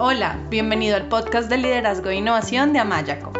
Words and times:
Hola, 0.00 0.38
bienvenido 0.48 0.94
al 0.94 1.08
podcast 1.08 1.50
de 1.50 1.56
liderazgo 1.56 2.10
e 2.10 2.14
innovación 2.14 2.72
de 2.72 2.78
Amayaco. 2.78 3.32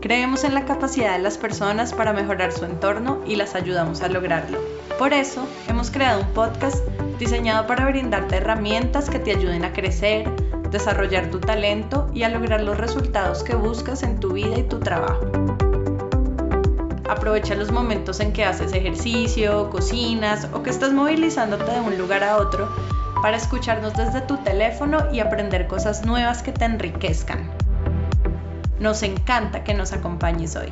Creemos 0.00 0.42
en 0.42 0.52
la 0.52 0.64
capacidad 0.64 1.12
de 1.12 1.22
las 1.22 1.38
personas 1.38 1.92
para 1.92 2.12
mejorar 2.12 2.50
su 2.50 2.64
entorno 2.64 3.22
y 3.24 3.36
las 3.36 3.54
ayudamos 3.54 4.02
a 4.02 4.08
lograrlo. 4.08 4.58
Por 4.98 5.12
eso, 5.12 5.46
hemos 5.68 5.92
creado 5.92 6.22
un 6.22 6.32
podcast 6.32 6.84
diseñado 7.20 7.68
para 7.68 7.86
brindarte 7.86 8.38
herramientas 8.38 9.08
que 9.08 9.20
te 9.20 9.30
ayuden 9.30 9.64
a 9.64 9.72
crecer, 9.72 10.28
desarrollar 10.72 11.30
tu 11.30 11.38
talento 11.38 12.10
y 12.12 12.24
a 12.24 12.28
lograr 12.28 12.60
los 12.60 12.76
resultados 12.76 13.44
que 13.44 13.54
buscas 13.54 14.02
en 14.02 14.18
tu 14.18 14.32
vida 14.32 14.58
y 14.58 14.64
tu 14.64 14.80
trabajo. 14.80 15.24
Aprovecha 17.08 17.54
los 17.54 17.70
momentos 17.70 18.18
en 18.18 18.32
que 18.32 18.44
haces 18.44 18.72
ejercicio, 18.72 19.70
cocinas 19.70 20.48
o 20.52 20.64
que 20.64 20.70
estás 20.70 20.92
movilizándote 20.92 21.70
de 21.70 21.80
un 21.80 21.96
lugar 21.96 22.24
a 22.24 22.38
otro 22.38 22.68
para 23.22 23.36
escucharnos 23.36 23.94
desde 23.94 24.22
tu 24.22 24.38
teléfono 24.38 25.12
y 25.12 25.20
aprender 25.20 25.66
cosas 25.66 26.06
nuevas 26.06 26.42
que 26.42 26.52
te 26.52 26.64
enriquezcan. 26.64 27.50
Nos 28.78 29.02
encanta 29.02 29.62
que 29.62 29.74
nos 29.74 29.92
acompañes 29.92 30.56
hoy. 30.56 30.70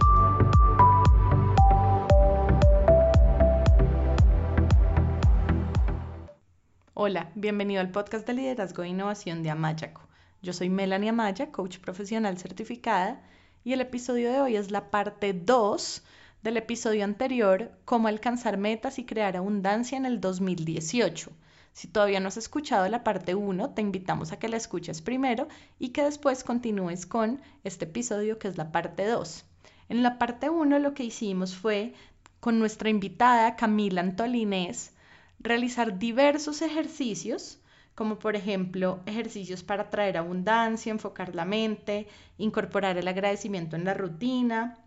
Hola, 6.94 7.30
bienvenido 7.34 7.82
al 7.82 7.90
podcast 7.90 8.26
de 8.26 8.32
liderazgo 8.32 8.82
e 8.82 8.88
innovación 8.88 9.42
de 9.42 9.50
Amayaco. 9.50 10.00
Yo 10.40 10.54
soy 10.54 10.70
Melanie 10.70 11.10
Amaya, 11.10 11.52
coach 11.52 11.78
profesional 11.78 12.38
certificada, 12.38 13.20
y 13.62 13.74
el 13.74 13.82
episodio 13.82 14.32
de 14.32 14.40
hoy 14.40 14.56
es 14.56 14.70
la 14.70 14.90
parte 14.90 15.34
2 15.34 16.02
del 16.42 16.56
episodio 16.56 17.04
anterior, 17.04 17.72
cómo 17.84 18.08
alcanzar 18.08 18.56
metas 18.56 18.98
y 18.98 19.04
crear 19.04 19.36
abundancia 19.36 19.98
en 19.98 20.06
el 20.06 20.20
2018 20.20 21.30
si 21.78 21.86
todavía 21.86 22.18
no 22.18 22.26
has 22.26 22.36
escuchado 22.36 22.88
la 22.88 23.04
parte 23.04 23.36
1, 23.36 23.70
te 23.70 23.82
invitamos 23.82 24.32
a 24.32 24.38
que 24.40 24.48
la 24.48 24.56
escuches 24.56 25.00
primero 25.00 25.46
y 25.78 25.90
que 25.90 26.02
después 26.02 26.42
continúes 26.42 27.06
con 27.06 27.40
este 27.62 27.84
episodio 27.84 28.40
que 28.40 28.48
es 28.48 28.58
la 28.58 28.72
parte 28.72 29.06
2. 29.06 29.44
En 29.88 30.02
la 30.02 30.18
parte 30.18 30.50
1 30.50 30.80
lo 30.80 30.92
que 30.92 31.04
hicimos 31.04 31.54
fue 31.54 31.94
con 32.40 32.58
nuestra 32.58 32.90
invitada 32.90 33.54
Camila 33.54 34.00
Antolinés 34.00 34.92
realizar 35.38 36.00
diversos 36.00 36.62
ejercicios 36.62 37.60
como 37.94 38.18
por 38.18 38.34
ejemplo 38.34 38.98
ejercicios 39.06 39.62
para 39.62 39.88
traer 39.88 40.16
abundancia, 40.16 40.90
enfocar 40.90 41.36
la 41.36 41.44
mente, 41.44 42.08
incorporar 42.38 42.98
el 42.98 43.06
agradecimiento 43.06 43.76
en 43.76 43.84
la 43.84 43.94
rutina, 43.94 44.78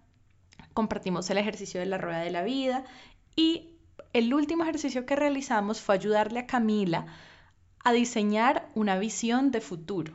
compartimos 0.73 1.30
el 1.30 1.38
ejercicio 1.38 1.80
de 1.80 1.86
la 1.86 1.97
rueda 1.97 2.19
de 2.19 2.31
la 2.31 2.44
vida 2.44 2.84
y 3.38 3.70
el 4.13 4.33
último 4.33 4.63
ejercicio 4.63 5.05
que 5.05 5.16
realizamos 5.16 5.81
fue 5.81 5.95
ayudarle 5.95 6.39
a 6.39 6.47
Camila 6.47 7.05
a 7.83 7.91
diseñar 7.91 8.69
una 8.75 8.97
visión 8.97 9.52
de 9.52 9.61
futuro. 9.61 10.13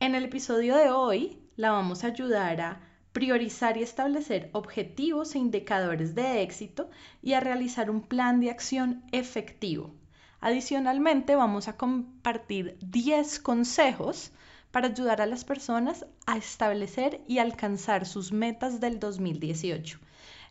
En 0.00 0.14
el 0.14 0.24
episodio 0.24 0.76
de 0.76 0.90
hoy 0.90 1.38
la 1.56 1.70
vamos 1.70 2.04
a 2.04 2.08
ayudar 2.08 2.60
a 2.60 2.80
priorizar 3.12 3.76
y 3.76 3.82
establecer 3.82 4.50
objetivos 4.52 5.34
e 5.34 5.38
indicadores 5.38 6.14
de 6.14 6.42
éxito 6.42 6.88
y 7.22 7.32
a 7.32 7.40
realizar 7.40 7.90
un 7.90 8.02
plan 8.02 8.40
de 8.40 8.50
acción 8.50 9.02
efectivo. 9.12 9.94
Adicionalmente, 10.40 11.34
vamos 11.34 11.66
a 11.66 11.76
compartir 11.76 12.78
10 12.80 13.40
consejos 13.40 14.30
para 14.70 14.88
ayudar 14.88 15.20
a 15.20 15.26
las 15.26 15.44
personas 15.44 16.06
a 16.26 16.36
establecer 16.36 17.22
y 17.26 17.38
alcanzar 17.38 18.06
sus 18.06 18.32
metas 18.32 18.80
del 18.80 19.00
2018. 19.00 19.98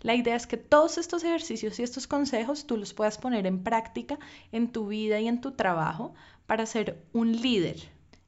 La 0.08 0.16
idea 0.16 0.38
es 0.38 0.48
que 0.48 0.56
todos 0.56 0.98
estos 0.98 1.26
ejercicios 1.26 1.78
y 1.78 1.84
estos 1.84 2.08
consejos 2.08 2.66
tú 2.66 2.78
los 2.78 2.94
puedas 2.94 3.18
poner 3.18 3.46
en 3.46 3.62
práctica 3.62 4.18
en 4.54 4.72
tu 4.72 4.88
vida 4.88 5.20
y 5.20 5.28
en 5.28 5.42
tu 5.42 5.52
trabajo 5.52 6.14
para 6.46 6.66
ser 6.66 7.04
un 7.12 7.34
líder 7.34 7.76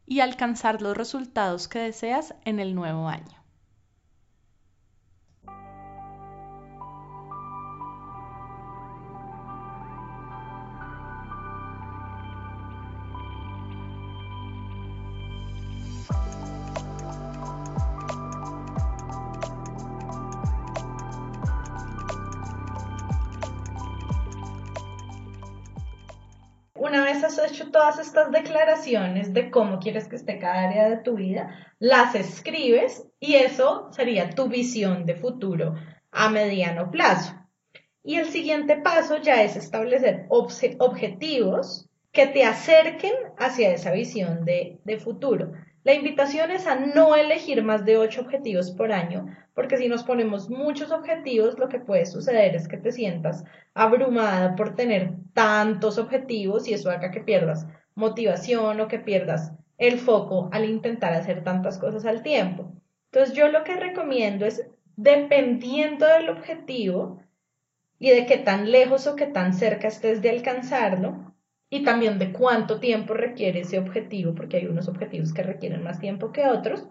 y 0.05 0.19
alcanzar 0.19 0.81
los 0.81 0.97
resultados 0.97 1.70
que 1.70 1.80
deseas 1.80 2.36
en 2.43 2.59
el 2.59 2.76
nuevo 2.76 3.08
año. 3.08 3.39
Vez 27.14 27.23
has 27.23 27.37
hecho 27.39 27.71
todas 27.71 27.99
estas 27.99 28.31
declaraciones 28.31 29.33
de 29.33 29.49
cómo 29.49 29.80
quieres 29.80 30.08
que 30.08 30.15
esté 30.15 30.39
cada 30.39 30.70
área 30.70 30.89
de 30.89 30.97
tu 30.97 31.15
vida, 31.15 31.55
las 31.80 32.15
escribes 32.15 33.05
y 33.20 33.36
eso 33.36 33.89
sería 33.92 34.30
tu 34.30 34.47
visión 34.47 35.05
de 35.05 35.15
futuro 35.15 35.75
a 36.11 36.30
mediano 36.30 36.89
plazo. 36.92 37.36
Y 38.03 38.15
el 38.15 38.27
siguiente 38.27 38.77
paso 38.77 39.17
ya 39.17 39.43
es 39.43 39.55
establecer 39.55 40.25
objetivos 40.30 41.89
que 42.11 42.27
te 42.27 42.43
acerquen 42.43 43.14
hacia 43.37 43.71
esa 43.71 43.92
visión 43.92 44.45
de, 44.45 44.80
de 44.83 44.98
futuro. 44.98 45.52
La 45.84 45.94
invitación 45.94 46.52
es 46.52 46.67
a 46.67 46.76
no 46.76 47.16
elegir 47.16 47.64
más 47.64 47.86
de 47.86 47.98
ocho 47.98 48.22
objetivos 48.22 48.72
por 48.72 48.92
año, 48.92 49.28
porque 49.54 49.78
si 49.78 49.88
nos 49.88 50.04
ponemos 50.04 50.50
muchos 50.50 50.92
objetivos, 50.92 51.58
lo 51.58 51.70
que 51.70 51.80
puede 51.80 52.06
suceder 52.06 52.56
es 52.56 52.67
que 52.67 52.78
te 52.78 52.92
sientas 52.92 53.45
abrumada 53.73 54.56
por 54.56 54.76
tener 54.76 55.14
tantos 55.34 55.98
objetivos 55.98 56.67
y 56.67 56.73
eso 56.73 56.92
haga 56.92 57.12
que 57.12 57.22
pierdas 57.22 57.66
motivación 57.95 58.82
o 58.82 58.88
que 58.88 59.00
pierdas 59.00 59.54
el 59.78 60.00
foco 60.00 60.50
al 60.52 60.66
intentar 60.66 61.14
hacer 61.14 61.44
tantas 61.44 61.78
cosas 61.78 62.06
al 62.06 62.23
tiempo. 62.23 62.73
Entonces 63.11 63.36
yo 63.36 63.48
lo 63.48 63.64
que 63.64 63.76
recomiendo 63.76 64.46
es, 64.46 64.67
dependiendo 64.98 66.06
del 66.06 66.30
objetivo 66.30 67.22
y 67.98 68.10
de 68.10 68.26
qué 68.26 68.38
tan 68.38 68.72
lejos 68.72 69.08
o 69.08 69.16
qué 69.16 69.28
tan 69.28 69.54
cerca 69.54 69.88
estés 69.88 70.22
de 70.22 70.30
alcanzarlo, 70.30 71.29
y 71.69 71.83
también 71.83 72.17
de 72.17 72.31
cuánto 72.31 72.80
tiempo 72.80 73.13
requiere 73.13 73.61
ese 73.61 73.77
objetivo, 73.77 74.33
porque 74.33 74.57
hay 74.57 74.65
unos 74.65 74.87
objetivos 74.87 75.33
que 75.33 75.43
requieren 75.43 75.83
más 75.83 75.99
tiempo 75.99 76.31
que 76.31 76.47
otros 76.47 76.87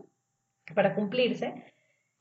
para 0.75 0.95
cumplirse, 0.95 1.65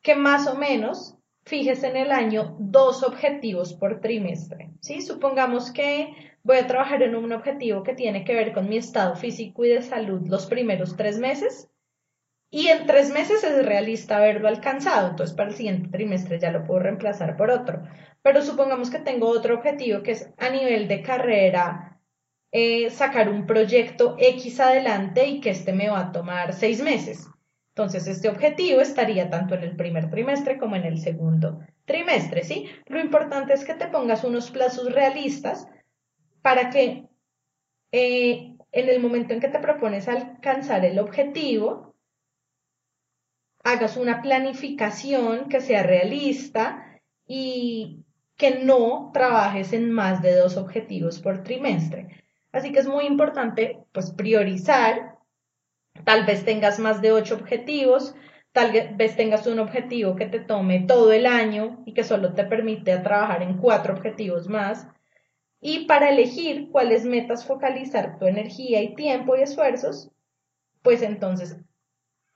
que 0.02 0.16
más 0.16 0.48
o 0.48 0.56
menos 0.56 1.18
fijes 1.48 1.84
en 1.84 1.96
el 1.96 2.12
año 2.12 2.56
dos 2.60 3.04
objetivos 3.04 3.74
por 3.74 4.02
trimestre. 4.02 4.72
¿sí? 4.82 5.02
Supongamos 5.02 5.72
que 5.72 6.14
voy 6.44 6.58
a 6.58 6.68
trabajar 6.68 7.04
en 7.04 7.16
un 7.16 7.32
objetivo 7.32 7.84
que 7.84 7.94
tiene 7.94 8.24
que 8.24 8.34
ver 8.34 8.54
con 8.54 8.70
mi 8.70 8.78
estado 8.78 9.16
físico 9.16 9.64
y 9.64 9.70
de 9.70 9.82
salud 9.82 10.28
los 10.28 10.46
primeros 10.48 10.96
tres 10.96 11.20
meses. 11.20 11.70
Y 12.50 12.68
en 12.68 12.86
tres 12.86 13.12
meses 13.12 13.44
es 13.44 13.66
realista 13.66 14.18
haberlo 14.18 14.48
alcanzado, 14.48 15.10
entonces 15.10 15.36
para 15.36 15.50
el 15.50 15.56
siguiente 15.56 15.90
trimestre 15.90 16.40
ya 16.40 16.50
lo 16.52 16.64
puedo 16.64 16.80
reemplazar 16.80 17.36
por 17.36 17.52
otro. 17.52 17.84
Pero 18.22 18.42
supongamos 18.42 18.90
que 18.90 19.00
tengo 19.00 19.28
otro 19.28 19.56
objetivo 19.56 20.02
que 20.02 20.12
es 20.12 20.34
a 20.38 20.50
nivel 20.50 20.88
de 20.88 21.02
carrera 21.02 21.87
eh, 22.52 22.90
sacar 22.90 23.30
un 23.30 23.46
proyecto 23.46 24.16
X 24.20 24.60
adelante 24.60 25.28
y 25.28 25.42
que 25.42 25.50
este 25.50 25.74
me 25.74 25.90
va 25.90 26.00
a 26.00 26.12
tomar 26.12 26.54
seis 26.54 26.82
meses. 26.82 27.28
Entonces, 27.70 28.08
este 28.08 28.30
objetivo 28.30 28.82
estaría 28.82 29.30
tanto 29.30 29.56
en 29.56 29.64
el 29.64 29.76
primer 29.76 30.10
trimestre 30.10 30.58
como 30.58 30.76
en 30.76 30.86
el 30.86 31.00
segundo 31.00 31.60
trimestre, 31.86 32.44
¿sí? 32.44 32.68
Lo 32.88 33.00
importante 33.00 33.54
es 33.54 33.64
que 33.64 33.76
te 33.76 33.88
pongas 33.88 34.24
unos 34.24 34.50
plazos 34.50 34.92
realistas 34.92 35.68
para 36.42 36.70
que 36.70 37.08
eh, 37.92 38.56
en 38.72 38.90
el 38.90 39.00
momento 39.00 39.34
en 39.34 39.40
que 39.40 39.48
te 39.48 39.60
propones 39.60 40.08
alcanzar 40.08 40.86
el 40.86 41.00
objetivo, 41.00 41.96
hagas 43.64 43.98
una 43.98 44.22
planificación 44.22 45.50
que 45.50 45.62
sea 45.62 45.84
realista 45.84 47.00
y 47.26 48.06
que 48.38 48.64
no 48.64 49.12
trabajes 49.14 49.74
en 49.74 49.92
más 49.92 50.22
de 50.22 50.36
dos 50.36 50.58
objetivos 50.58 51.20
por 51.20 51.44
trimestre. 51.44 52.27
Así 52.58 52.72
que 52.72 52.80
es 52.80 52.88
muy 52.88 53.06
importante 53.06 53.86
pues 53.92 54.12
priorizar. 54.12 55.20
Tal 56.04 56.26
vez 56.26 56.44
tengas 56.44 56.80
más 56.80 57.02
de 57.02 57.12
ocho 57.12 57.36
objetivos, 57.36 58.16
tal 58.52 58.72
vez 58.96 59.16
tengas 59.16 59.46
un 59.46 59.60
objetivo 59.60 60.16
que 60.16 60.26
te 60.26 60.40
tome 60.40 60.80
todo 60.88 61.14
el 61.14 61.28
año 61.28 61.84
y 61.86 61.94
que 61.94 62.04
solo 62.04 62.34
te 62.34 62.44
permite 62.46 62.98
trabajar 62.98 63.44
en 63.44 63.58
cuatro 63.58 63.94
objetivos 63.94 64.48
más. 64.48 64.88
Y 65.62 65.86
para 65.86 66.10
elegir 66.10 66.70
cuáles 66.72 67.06
metas 67.06 67.46
focalizar 67.46 68.18
tu 68.18 68.26
energía 68.26 68.82
y 68.82 68.96
tiempo 68.96 69.36
y 69.36 69.42
esfuerzos, 69.42 70.10
pues 70.82 71.04
entonces 71.04 71.58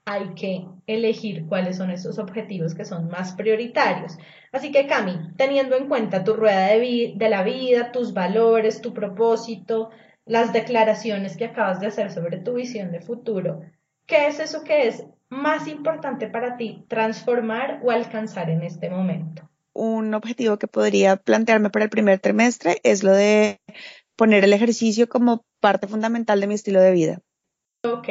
hay 0.05 0.35
que 0.35 0.65
elegir 0.85 1.47
cuáles 1.47 1.77
son 1.77 1.89
esos 1.89 2.19
objetivos 2.19 2.75
que 2.75 2.85
son 2.85 3.07
más 3.07 3.33
prioritarios. 3.33 4.17
Así 4.51 4.71
que 4.71 4.85
Cami, 4.85 5.33
teniendo 5.37 5.75
en 5.75 5.87
cuenta 5.87 6.23
tu 6.23 6.33
rueda 6.33 6.67
de, 6.67 7.13
de 7.15 7.29
la 7.29 7.43
vida, 7.43 7.91
tus 7.91 8.13
valores, 8.13 8.81
tu 8.81 8.93
propósito, 8.93 9.89
las 10.25 10.53
declaraciones 10.53 11.37
que 11.37 11.45
acabas 11.45 11.79
de 11.79 11.87
hacer 11.87 12.11
sobre 12.11 12.37
tu 12.37 12.53
visión 12.53 12.91
de 12.91 13.01
futuro. 13.01 13.61
¿Qué 14.05 14.27
es 14.27 14.39
eso 14.39 14.63
que 14.63 14.87
es 14.87 15.05
más 15.29 15.67
importante 15.67 16.27
para 16.27 16.57
ti 16.57 16.85
transformar 16.87 17.79
o 17.83 17.91
alcanzar 17.91 18.49
en 18.49 18.63
este 18.63 18.89
momento? 18.89 19.49
Un 19.73 20.13
objetivo 20.13 20.57
que 20.57 20.67
podría 20.67 21.15
plantearme 21.15 21.69
para 21.69 21.85
el 21.85 21.89
primer 21.89 22.19
trimestre 22.19 22.79
es 22.83 23.03
lo 23.03 23.11
de 23.11 23.61
poner 24.15 24.43
el 24.43 24.53
ejercicio 24.53 25.07
como 25.07 25.45
parte 25.59 25.87
fundamental 25.87 26.41
de 26.41 26.47
mi 26.47 26.55
estilo 26.55 26.81
de 26.81 26.91
vida. 26.91 27.19
Ok. 27.83 28.09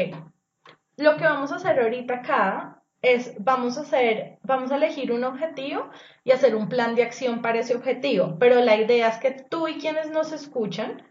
Lo 0.97 1.17
que 1.17 1.25
vamos 1.25 1.53
a 1.53 1.57
hacer 1.57 1.79
ahorita 1.79 2.15
acá 2.15 2.83
es, 3.03 3.35
vamos 3.39 3.79
a 3.79 3.83
hacer, 3.83 4.39
vamos 4.43 4.73
a 4.73 4.77
elegir 4.77 5.13
un 5.13 5.25
objetivo 5.25 5.91
y 6.25 6.33
hacer 6.33 6.55
un 6.55 6.69
plan 6.69 6.95
de 6.95 7.03
acción 7.03 7.43
para 7.43 7.61
ese 7.61 7.75
objetivo. 7.75 8.37
Pero 8.39 8.61
la 8.61 8.77
idea 8.77 9.09
es 9.09 9.19
que 9.19 9.31
tú 9.31 9.69
y 9.69 9.79
quienes 9.79 10.11
nos 10.11 10.33
escuchan 10.33 11.03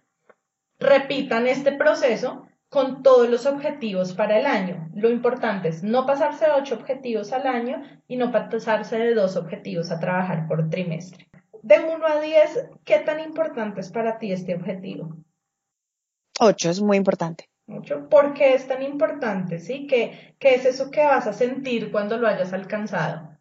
repitan 0.79 1.47
este 1.47 1.71
proceso 1.71 2.47
con 2.69 3.01
todos 3.01 3.29
los 3.29 3.45
objetivos 3.45 4.13
para 4.13 4.39
el 4.39 4.45
año. 4.45 4.89
Lo 4.93 5.09
importante 5.09 5.69
es 5.69 5.83
no 5.83 6.05
pasarse 6.05 6.45
de 6.45 6.51
ocho 6.51 6.75
objetivos 6.75 7.33
al 7.33 7.47
año 7.47 7.81
y 8.07 8.15
no 8.15 8.31
pasarse 8.31 8.97
de 8.97 9.15
dos 9.15 9.35
objetivos 9.35 9.91
a 9.91 9.99
trabajar 9.99 10.47
por 10.47 10.69
trimestre. 10.69 11.27
De 11.61 11.79
1 11.79 12.05
a 12.05 12.21
10, 12.21 12.69
¿qué 12.85 12.99
tan 12.99 13.19
importante 13.19 13.81
es 13.81 13.91
para 13.91 14.17
ti 14.17 14.31
este 14.31 14.55
objetivo? 14.55 15.17
8 16.39 16.69
es 16.69 16.81
muy 16.81 16.95
importante. 16.95 17.49
¿Por 18.09 18.33
qué 18.33 18.53
es 18.53 18.67
tan 18.67 18.81
importante? 18.81 19.59
¿Sí? 19.59 19.85
¿Qué, 19.85 20.35
¿Qué, 20.39 20.55
es 20.55 20.65
eso 20.65 20.89
que 20.89 21.03
vas 21.03 21.27
a 21.27 21.33
sentir 21.33 21.91
cuando 21.91 22.17
lo 22.17 22.27
hayas 22.27 22.53
alcanzado? 22.53 23.37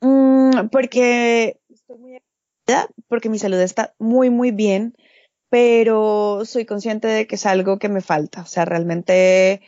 Mm, 0.00 0.68
porque 0.70 1.60
estoy 1.68 1.98
muy 1.98 2.18
porque 3.08 3.28
mi 3.28 3.38
salud 3.38 3.60
está 3.60 3.94
muy, 3.98 4.30
muy 4.30 4.50
bien, 4.50 4.94
pero 5.52 6.46
soy 6.46 6.64
consciente 6.64 7.08
de 7.08 7.26
que 7.26 7.34
es 7.34 7.44
algo 7.44 7.78
que 7.78 7.90
me 7.90 8.00
falta. 8.00 8.40
O 8.40 8.46
sea, 8.46 8.64
realmente 8.64 9.60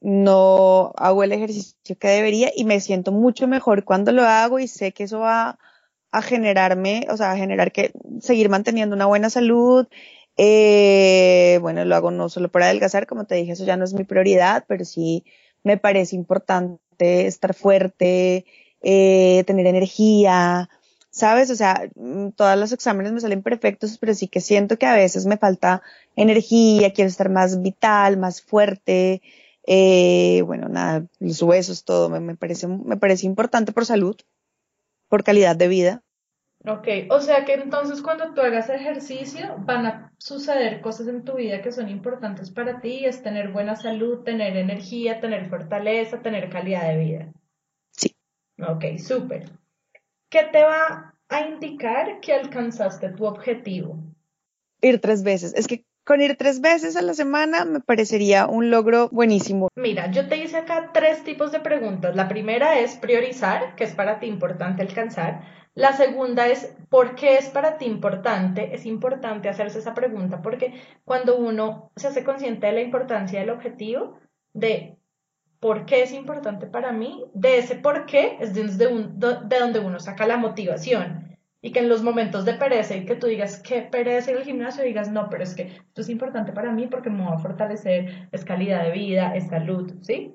no 0.00 0.92
hago 0.96 1.22
el 1.22 1.30
ejercicio 1.30 1.96
que 1.96 2.08
debería 2.08 2.50
y 2.56 2.64
me 2.64 2.80
siento 2.80 3.12
mucho 3.12 3.46
mejor 3.46 3.84
cuando 3.84 4.10
lo 4.10 4.24
hago 4.24 4.58
y 4.58 4.66
sé 4.66 4.90
que 4.90 5.04
eso 5.04 5.20
va 5.20 5.56
a 6.10 6.22
generarme, 6.22 7.06
o 7.08 7.16
sea, 7.16 7.30
a 7.30 7.36
generar 7.36 7.70
que 7.70 7.92
seguir 8.20 8.48
manteniendo 8.48 8.96
una 8.96 9.06
buena 9.06 9.30
salud. 9.30 9.86
Eh, 10.36 11.60
bueno, 11.62 11.84
lo 11.84 11.94
hago 11.94 12.10
no 12.10 12.28
solo 12.28 12.50
para 12.50 12.66
adelgazar, 12.66 13.06
como 13.06 13.24
te 13.24 13.36
dije, 13.36 13.52
eso 13.52 13.64
ya 13.64 13.76
no 13.76 13.84
es 13.84 13.94
mi 13.94 14.02
prioridad, 14.02 14.64
pero 14.66 14.84
sí 14.84 15.24
me 15.62 15.76
parece 15.76 16.16
importante 16.16 17.28
estar 17.28 17.54
fuerte, 17.54 18.44
eh, 18.82 19.44
tener 19.46 19.66
energía, 19.68 20.68
¿sabes? 21.18 21.50
O 21.50 21.54
sea, 21.54 21.88
mm, 21.94 22.30
todos 22.30 22.58
los 22.58 22.72
exámenes 22.72 23.12
me 23.12 23.20
salen 23.20 23.42
perfectos, 23.42 23.98
pero 23.98 24.14
sí 24.14 24.28
que 24.28 24.40
siento 24.40 24.78
que 24.78 24.86
a 24.86 24.94
veces 24.94 25.26
me 25.26 25.36
falta 25.38 25.82
energía, 26.16 26.92
quiero 26.92 27.08
estar 27.08 27.30
más 27.30 27.62
vital, 27.62 28.16
más 28.16 28.42
fuerte. 28.42 29.22
Eh, 29.66 30.42
bueno, 30.46 30.68
nada, 30.68 31.06
los 31.20 31.42
huesos, 31.42 31.84
todo 31.84 32.08
me, 32.08 32.20
me, 32.20 32.36
parece, 32.36 32.66
me 32.68 32.96
parece 32.96 33.26
importante 33.26 33.72
por 33.72 33.84
salud 33.84 34.16
por 35.08 35.24
calidad 35.24 35.56
de 35.56 35.68
vida. 35.68 36.02
Ok, 36.66 36.88
o 37.10 37.20
sea 37.20 37.44
que 37.44 37.54
entonces 37.54 38.02
cuando 38.02 38.34
tú 38.34 38.40
hagas 38.40 38.68
ejercicio 38.68 39.54
van 39.58 39.86
a 39.86 40.12
suceder 40.18 40.80
cosas 40.80 41.06
en 41.06 41.24
tu 41.24 41.34
vida 41.34 41.62
que 41.62 41.70
son 41.70 41.88
importantes 41.88 42.50
para 42.50 42.80
ti, 42.80 43.04
es 43.04 43.22
tener 43.22 43.52
buena 43.52 43.76
salud, 43.76 44.24
tener 44.24 44.56
energía, 44.56 45.20
tener 45.20 45.48
fortaleza, 45.48 46.20
tener 46.20 46.50
calidad 46.50 46.88
de 46.88 46.98
vida. 46.98 47.32
Sí. 47.92 48.14
Ok, 48.58 48.98
súper. 48.98 49.44
¿Qué 50.30 50.42
te 50.52 50.62
va 50.62 51.14
a 51.28 51.40
indicar 51.40 52.20
que 52.20 52.34
alcanzaste 52.34 53.10
tu 53.10 53.24
objetivo? 53.24 53.98
Ir 54.82 55.00
tres 55.00 55.22
veces. 55.22 55.54
Es 55.54 55.66
que 55.66 55.86
con 56.04 56.20
ir 56.20 56.36
tres 56.36 56.60
veces 56.60 56.96
a 56.96 57.02
la 57.02 57.14
semana 57.14 57.64
me 57.64 57.80
parecería 57.80 58.46
un 58.46 58.70
logro 58.70 59.08
buenísimo. 59.10 59.68
Mira, 59.76 60.10
yo 60.10 60.28
te 60.28 60.36
hice 60.36 60.58
acá 60.58 60.90
tres 60.92 61.24
tipos 61.24 61.50
de 61.52 61.60
preguntas. 61.60 62.14
La 62.14 62.28
primera 62.28 62.78
es 62.78 62.96
priorizar, 62.96 63.74
que 63.74 63.84
es 63.84 63.94
para 63.94 64.20
ti 64.20 64.26
importante 64.26 64.82
alcanzar. 64.82 65.42
La 65.74 65.92
segunda 65.92 66.46
es 66.48 66.74
¿por 66.90 67.14
qué 67.14 67.36
es 67.38 67.48
para 67.48 67.78
ti 67.78 67.86
importante? 67.86 68.74
Es 68.74 68.84
importante 68.84 69.48
hacerse 69.48 69.78
esa 69.78 69.94
pregunta 69.94 70.42
porque 70.42 70.74
cuando 71.04 71.38
uno 71.38 71.90
se 71.96 72.08
hace 72.08 72.24
consciente 72.24 72.66
de 72.66 72.72
la 72.72 72.80
importancia 72.82 73.40
del 73.40 73.50
objetivo, 73.50 74.18
de 74.52 74.97
por 75.60 75.86
qué 75.86 76.02
es 76.02 76.12
importante 76.12 76.66
para 76.66 76.92
mí, 76.92 77.24
de 77.34 77.58
ese 77.58 77.74
por 77.74 78.06
qué 78.06 78.36
es 78.40 78.54
de 78.54 79.58
donde 79.58 79.80
uno 79.80 79.98
saca 79.98 80.26
la 80.26 80.36
motivación 80.36 81.28
y 81.60 81.72
que 81.72 81.80
en 81.80 81.88
los 81.88 82.02
momentos 82.02 82.44
de 82.44 82.54
pereza 82.54 82.94
y 82.94 83.04
que 83.04 83.16
tú 83.16 83.26
digas 83.26 83.60
que 83.60 83.82
pereza 83.82 84.30
ir 84.30 84.36
al 84.36 84.44
gimnasio, 84.44 84.84
digas 84.84 85.10
no, 85.10 85.28
pero 85.28 85.42
es 85.42 85.54
que 85.54 85.62
esto 85.62 86.00
es 86.00 86.08
importante 86.08 86.52
para 86.52 86.70
mí 86.72 86.86
porque 86.86 87.10
me 87.10 87.24
va 87.24 87.34
a 87.34 87.38
fortalecer, 87.38 88.28
es 88.30 88.44
calidad 88.44 88.84
de 88.84 88.92
vida, 88.92 89.34
es 89.34 89.48
salud, 89.48 89.94
¿sí? 90.02 90.34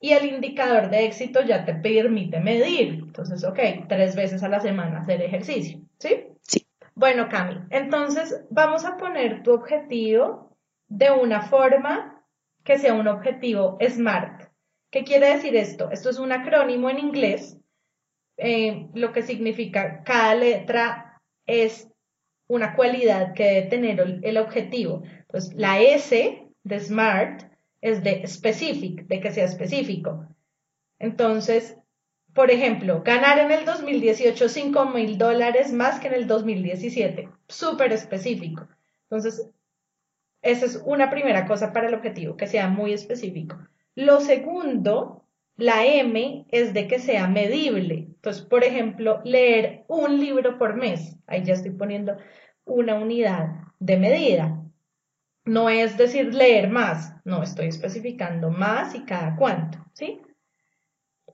Y 0.00 0.12
el 0.12 0.26
indicador 0.26 0.90
de 0.90 1.06
éxito 1.06 1.42
ya 1.42 1.64
te 1.64 1.74
permite 1.74 2.40
medir. 2.40 3.04
Entonces, 3.04 3.44
ok, 3.44 3.58
tres 3.88 4.16
veces 4.16 4.42
a 4.42 4.48
la 4.48 4.60
semana 4.60 5.00
hacer 5.00 5.22
ejercicio, 5.22 5.80
¿sí? 5.98 6.26
Sí. 6.42 6.66
Bueno, 6.94 7.28
Cami, 7.28 7.60
entonces 7.70 8.44
vamos 8.50 8.84
a 8.84 8.96
poner 8.96 9.42
tu 9.42 9.52
objetivo 9.52 10.56
de 10.88 11.10
una 11.12 11.42
forma 11.42 12.22
que 12.64 12.78
sea 12.78 12.94
un 12.94 13.08
objetivo 13.08 13.78
SMART. 13.80 14.43
¿Qué 14.94 15.02
quiere 15.02 15.34
decir 15.34 15.56
esto? 15.56 15.90
Esto 15.90 16.08
es 16.08 16.20
un 16.20 16.30
acrónimo 16.30 16.88
en 16.88 17.00
inglés 17.00 17.58
eh, 18.36 18.86
lo 18.94 19.12
que 19.12 19.22
significa 19.22 20.04
cada 20.04 20.36
letra 20.36 21.20
es 21.46 21.88
una 22.46 22.76
cualidad 22.76 23.34
que 23.34 23.42
debe 23.42 23.66
tener 23.66 24.20
el, 24.22 24.36
objetivo. 24.38 25.02
Entonces, 25.22 25.52
la 25.56 25.80
S 25.80 26.46
de 26.62 26.78
SMART 26.78 27.42
es 27.80 28.04
de 28.04 28.24
specific, 28.28 29.08
de 29.08 29.18
que 29.18 29.32
sea 29.32 29.46
específico. 29.46 30.28
Entonces, 31.00 31.76
por 32.32 32.52
ejemplo, 32.52 33.02
ganar 33.02 33.40
en 33.40 33.50
el 33.50 33.64
2018 33.64 34.48
5 34.48 34.84
mil 34.90 35.18
dólares 35.18 35.72
más 35.72 35.98
que 35.98 36.06
en 36.06 36.14
el 36.14 36.28
2017. 36.28 37.28
Súper 37.48 37.92
específico. 37.92 38.68
Entonces, 39.10 39.50
esa 40.40 40.66
es 40.66 40.80
una 40.86 41.10
primera 41.10 41.48
cosa 41.48 41.72
para 41.72 41.88
el 41.88 41.94
objetivo, 41.94 42.36
que 42.36 42.46
sea 42.46 42.68
muy 42.68 42.92
específico. 42.92 43.58
Lo 43.94 44.20
segundo 44.20 45.24
la 45.56 45.86
M 45.86 46.46
es 46.50 46.74
de 46.74 46.88
que 46.88 46.98
sea 46.98 47.28
medible. 47.28 48.06
Entonces, 48.08 48.42
por 48.42 48.64
ejemplo, 48.64 49.20
leer 49.24 49.84
un 49.88 50.18
libro 50.18 50.58
por 50.58 50.74
mes. 50.74 51.16
Ahí 51.26 51.44
ya 51.44 51.54
estoy 51.54 51.70
poniendo 51.70 52.16
una 52.64 52.94
unidad 52.96 53.50
de 53.78 53.96
medida. 53.96 54.60
No 55.44 55.68
es 55.68 55.96
decir 55.96 56.34
leer 56.34 56.70
más, 56.70 57.14
no 57.24 57.42
estoy 57.42 57.66
especificando 57.66 58.50
más 58.50 58.94
y 58.94 59.04
cada 59.04 59.36
cuánto, 59.36 59.78
¿sí? 59.92 60.22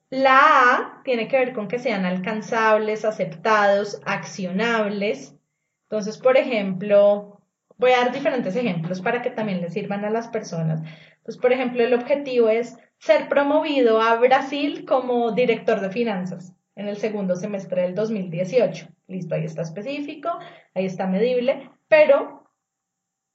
La 0.09 0.75
A 0.75 1.01
tiene 1.05 1.29
que 1.29 1.37
ver 1.37 1.53
con 1.53 1.69
que 1.69 1.79
sean 1.79 2.05
alcanzables, 2.05 3.05
aceptados, 3.05 4.01
accionables. 4.05 5.37
Entonces, 5.83 6.17
por 6.17 6.35
ejemplo, 6.35 7.40
voy 7.81 7.93
a 7.93 8.03
dar 8.03 8.11
diferentes 8.11 8.55
ejemplos 8.55 9.01
para 9.01 9.23
que 9.23 9.31
también 9.31 9.59
les 9.59 9.73
sirvan 9.73 10.05
a 10.05 10.11
las 10.11 10.27
personas. 10.27 10.81
Entonces, 11.17 11.41
por 11.41 11.51
ejemplo, 11.51 11.83
el 11.83 11.95
objetivo 11.95 12.47
es 12.47 12.77
ser 12.99 13.27
promovido 13.27 13.99
a 13.99 14.15
Brasil 14.17 14.85
como 14.85 15.31
director 15.31 15.81
de 15.81 15.89
finanzas 15.89 16.53
en 16.75 16.87
el 16.87 16.97
segundo 16.97 17.35
semestre 17.35 17.81
del 17.81 17.95
2018. 17.95 18.87
Listo, 19.07 19.33
ahí 19.33 19.45
está 19.45 19.63
específico, 19.63 20.29
ahí 20.75 20.85
está 20.85 21.07
medible, 21.07 21.71
pero 21.87 22.43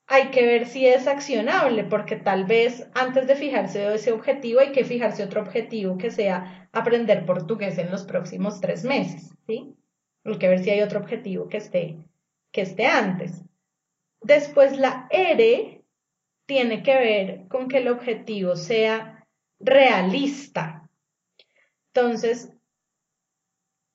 hay 0.07 0.29
que 0.29 0.47
ver 0.47 0.67
si 0.67 0.87
es 0.87 1.09
accionable, 1.09 1.83
porque 1.83 2.15
tal 2.15 2.45
vez 2.45 2.89
antes 2.95 3.27
de 3.27 3.35
fijarse 3.35 3.93
ese 3.93 4.13
objetivo 4.13 4.61
hay 4.61 4.71
que 4.71 4.85
fijarse 4.85 5.25
otro 5.25 5.41
objetivo 5.41 5.99
que 5.99 6.13
sea 6.13 6.69
aprender 6.71 7.27
portugués 7.27 7.79
en 7.79 7.91
los 7.91 8.05
próximos 8.05 8.61
tres 8.61 8.85
meses, 8.85 9.35
¿sí? 9.49 9.75
Hay 10.25 10.39
que 10.39 10.49
ver 10.49 10.61
si 10.61 10.71
hay 10.71 10.83
otro 10.83 11.01
objetivo 11.01 11.49
que 11.49 11.57
esté, 11.57 11.97
que 12.53 12.61
esté 12.61 12.87
antes. 12.87 13.43
Después 14.27 14.77
la 14.77 15.07
R 15.09 15.85
tiene 16.47 16.83
que 16.83 16.95
ver 16.97 17.47
con 17.47 17.69
que 17.69 17.79
el 17.79 17.87
objetivo 17.87 18.57
sea 18.57 19.25
realista. 19.61 20.91
Entonces, 21.95 22.53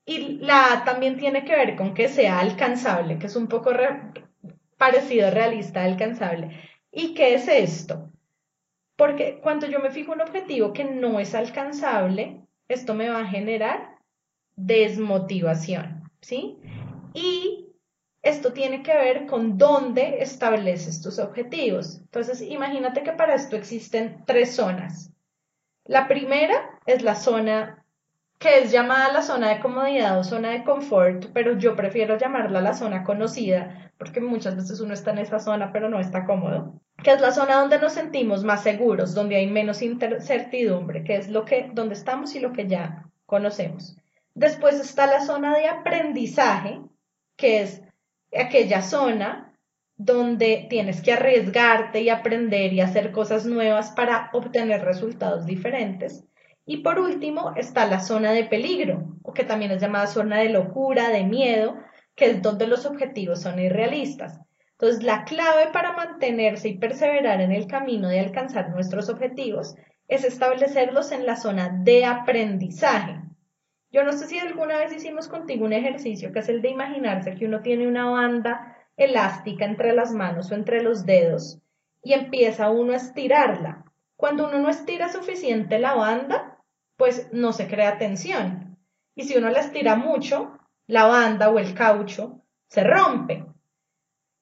y 0.06 0.38
la 0.38 0.84
también 0.86 1.18
tiene 1.18 1.44
que 1.44 1.54
ver 1.54 1.76
con 1.76 1.94
que 1.94 2.08
sea 2.08 2.40
alcanzable, 2.40 3.20
que 3.20 3.28
es 3.28 3.36
un 3.36 3.50
poco 3.50 3.72
parecido 4.78 5.28
a 5.28 5.32
realista, 5.32 5.84
alcanzable. 5.84 6.58
¿Y 6.94 7.14
qué 7.14 7.34
es 7.34 7.50
esto? 7.50 8.10
Porque 8.96 9.42
cuando 9.44 9.68
yo 9.68 9.82
me 9.82 9.92
fijo 9.92 10.14
un 10.14 10.22
objetivo 10.22 10.72
que 10.72 10.86
no 10.86 11.20
es 11.20 11.36
alcanzable, 11.36 12.40
esto 12.70 12.94
me 12.94 13.10
va 13.10 13.20
a 13.20 13.28
generar 13.28 13.98
desmotivación, 14.56 16.10
¿sí? 16.22 16.58
Y 17.14 17.71
esto 18.22 18.54
tiene 18.54 18.84
que 18.84 18.94
ver 18.94 19.25
con 19.25 19.58
dónde 19.58 20.22
estableces 20.22 21.01
tus 21.01 21.20
objetivos. 21.20 21.98
Entonces, 22.00 22.42
imagínate 22.42 23.04
que 23.04 23.13
para 23.13 23.36
esto 23.36 23.56
existen 23.56 24.24
tres 24.25 24.56
zonas. 24.56 25.12
La 25.86 26.08
primera 26.08 26.80
es 26.86 27.01
la 27.01 27.16
zona 27.16 27.82
que 28.42 28.60
es 28.60 28.72
llamada 28.72 29.13
la 29.13 29.22
zona 29.22 29.50
de 29.50 29.60
comodidad 29.60 30.18
o 30.18 30.24
zona 30.24 30.50
de 30.50 30.63
confort, 30.63 31.28
pero 31.32 31.60
yo 31.60 31.75
prefiero 31.75 32.18
llamarla 32.18 32.60
la 32.60 32.74
zona 32.74 33.04
conocida, 33.04 33.92
porque 34.00 34.20
muchas 34.20 34.56
veces 34.56 34.80
uno 34.80 34.96
está 34.96 35.12
en 35.12 35.20
esa 35.20 35.38
zona 35.38 35.72
pero 35.72 35.90
no 35.90 36.00
está 36.00 36.25
cómodo, 36.25 36.74
que 37.04 37.12
es 37.12 37.22
la 37.22 37.32
zona 37.32 37.60
donde 37.60 37.78
nos 37.78 37.94
sentimos 37.94 38.44
más 38.44 38.63
seguros, 38.63 39.13
donde 39.13 39.36
hay 39.36 39.46
menos 39.46 39.84
incertidumbre, 39.84 41.04
que 41.04 41.18
es 41.18 41.30
lo 41.30 41.46
que 41.46 41.70
donde 41.72 41.94
estamos 41.94 42.34
y 42.34 42.40
lo 42.40 42.51
que 42.51 42.68
ya 42.68 43.06
conocemos. 43.28 43.96
Después 44.34 44.80
está 44.80 45.06
la 45.06 45.24
zona 45.24 45.56
de 45.56 45.68
aprendizaje, 45.68 46.82
que 47.36 47.62
es 47.62 47.84
aquella 48.40 48.82
zona 48.82 49.54
donde 49.98 50.66
tienes 50.70 51.02
que 51.02 51.14
arriesgarte 51.14 52.02
y 52.02 52.10
aprender 52.10 52.74
y 52.74 52.82
hacer 52.82 53.12
cosas 53.12 53.46
nuevas 53.46 53.92
para 53.92 54.30
obtener 54.34 54.84
resultados 54.84 55.46
diferentes. 55.46 56.24
Y 56.66 56.78
por 56.78 57.00
último 57.00 57.54
está 57.56 57.86
la 57.86 58.00
zona 58.00 58.32
de 58.32 58.46
peligro, 58.46 59.18
o 59.24 59.34
que 59.34 59.44
también 59.44 59.72
es 59.72 59.82
llamada 59.82 60.08
zona 60.08 60.40
de 60.40 60.50
locura, 60.50 61.10
de 61.10 61.24
miedo, 61.24 61.76
que 62.16 62.26
es 62.26 62.42
donde 62.42 62.68
los 62.68 62.86
objetivos 62.86 63.42
son 63.42 63.60
irrealistas. 63.60 64.40
Entonces, 64.72 65.04
la 65.04 65.26
clave 65.26 65.68
para 65.72 65.94
mantenerse 65.94 66.70
y 66.70 66.78
perseverar 66.78 67.40
en 67.42 67.52
el 67.52 67.68
camino 67.68 68.08
de 68.08 68.20
alcanzar 68.20 68.70
nuestros 68.70 69.10
objetivos 69.10 69.76
es 70.08 70.24
establecerlos 70.24 71.12
en 71.12 71.26
la 71.28 71.36
zona 71.36 71.70
de 71.70 72.06
aprendizaje. 72.06 73.21
Yo 73.91 74.03
no 74.03 74.13
sé 74.13 74.27
si 74.27 74.39
alguna 74.39 74.77
vez 74.77 74.93
hicimos 74.93 75.27
contigo 75.27 75.65
un 75.65 75.74
ejercicio 75.74 76.31
que 76.31 76.39
es 76.39 76.50
el 76.50 76.62
de 76.62 76.69
imaginarse 76.69 77.36
que 77.36 77.45
uno 77.45 77.62
tiene 77.62 77.88
una 77.88 78.10
banda 78.10 78.77
elástica 78.95 79.65
entre 79.65 79.93
las 79.93 80.13
manos 80.13 80.51
o 80.51 80.55
entre 80.55 80.81
los 80.81 81.05
dedos 81.05 81.60
y 82.01 82.13
empieza 82.13 82.69
uno 82.69 82.93
a 82.93 82.98
estirarla. 82.98 83.86
Cuando 84.15 84.48
uno 84.48 84.60
no 84.60 84.69
estira 84.69 85.10
suficiente 85.10 85.77
la 85.79 85.95
banda, 85.95 86.60
pues 86.95 87.27
no 87.31 87.51
se 87.51 87.67
crea 87.67 87.98
tensión. 87.98 88.77
Y 89.15 89.24
si 89.24 89.38
uno 89.38 89.50
la 89.50 89.60
estira 89.60 89.95
mucho, 89.95 90.57
la 90.88 91.05
banda 91.05 91.50
o 91.50 91.60
el 91.60 91.74
caucho 91.74 92.41
se 92.67 92.83
rompe. 92.83 93.45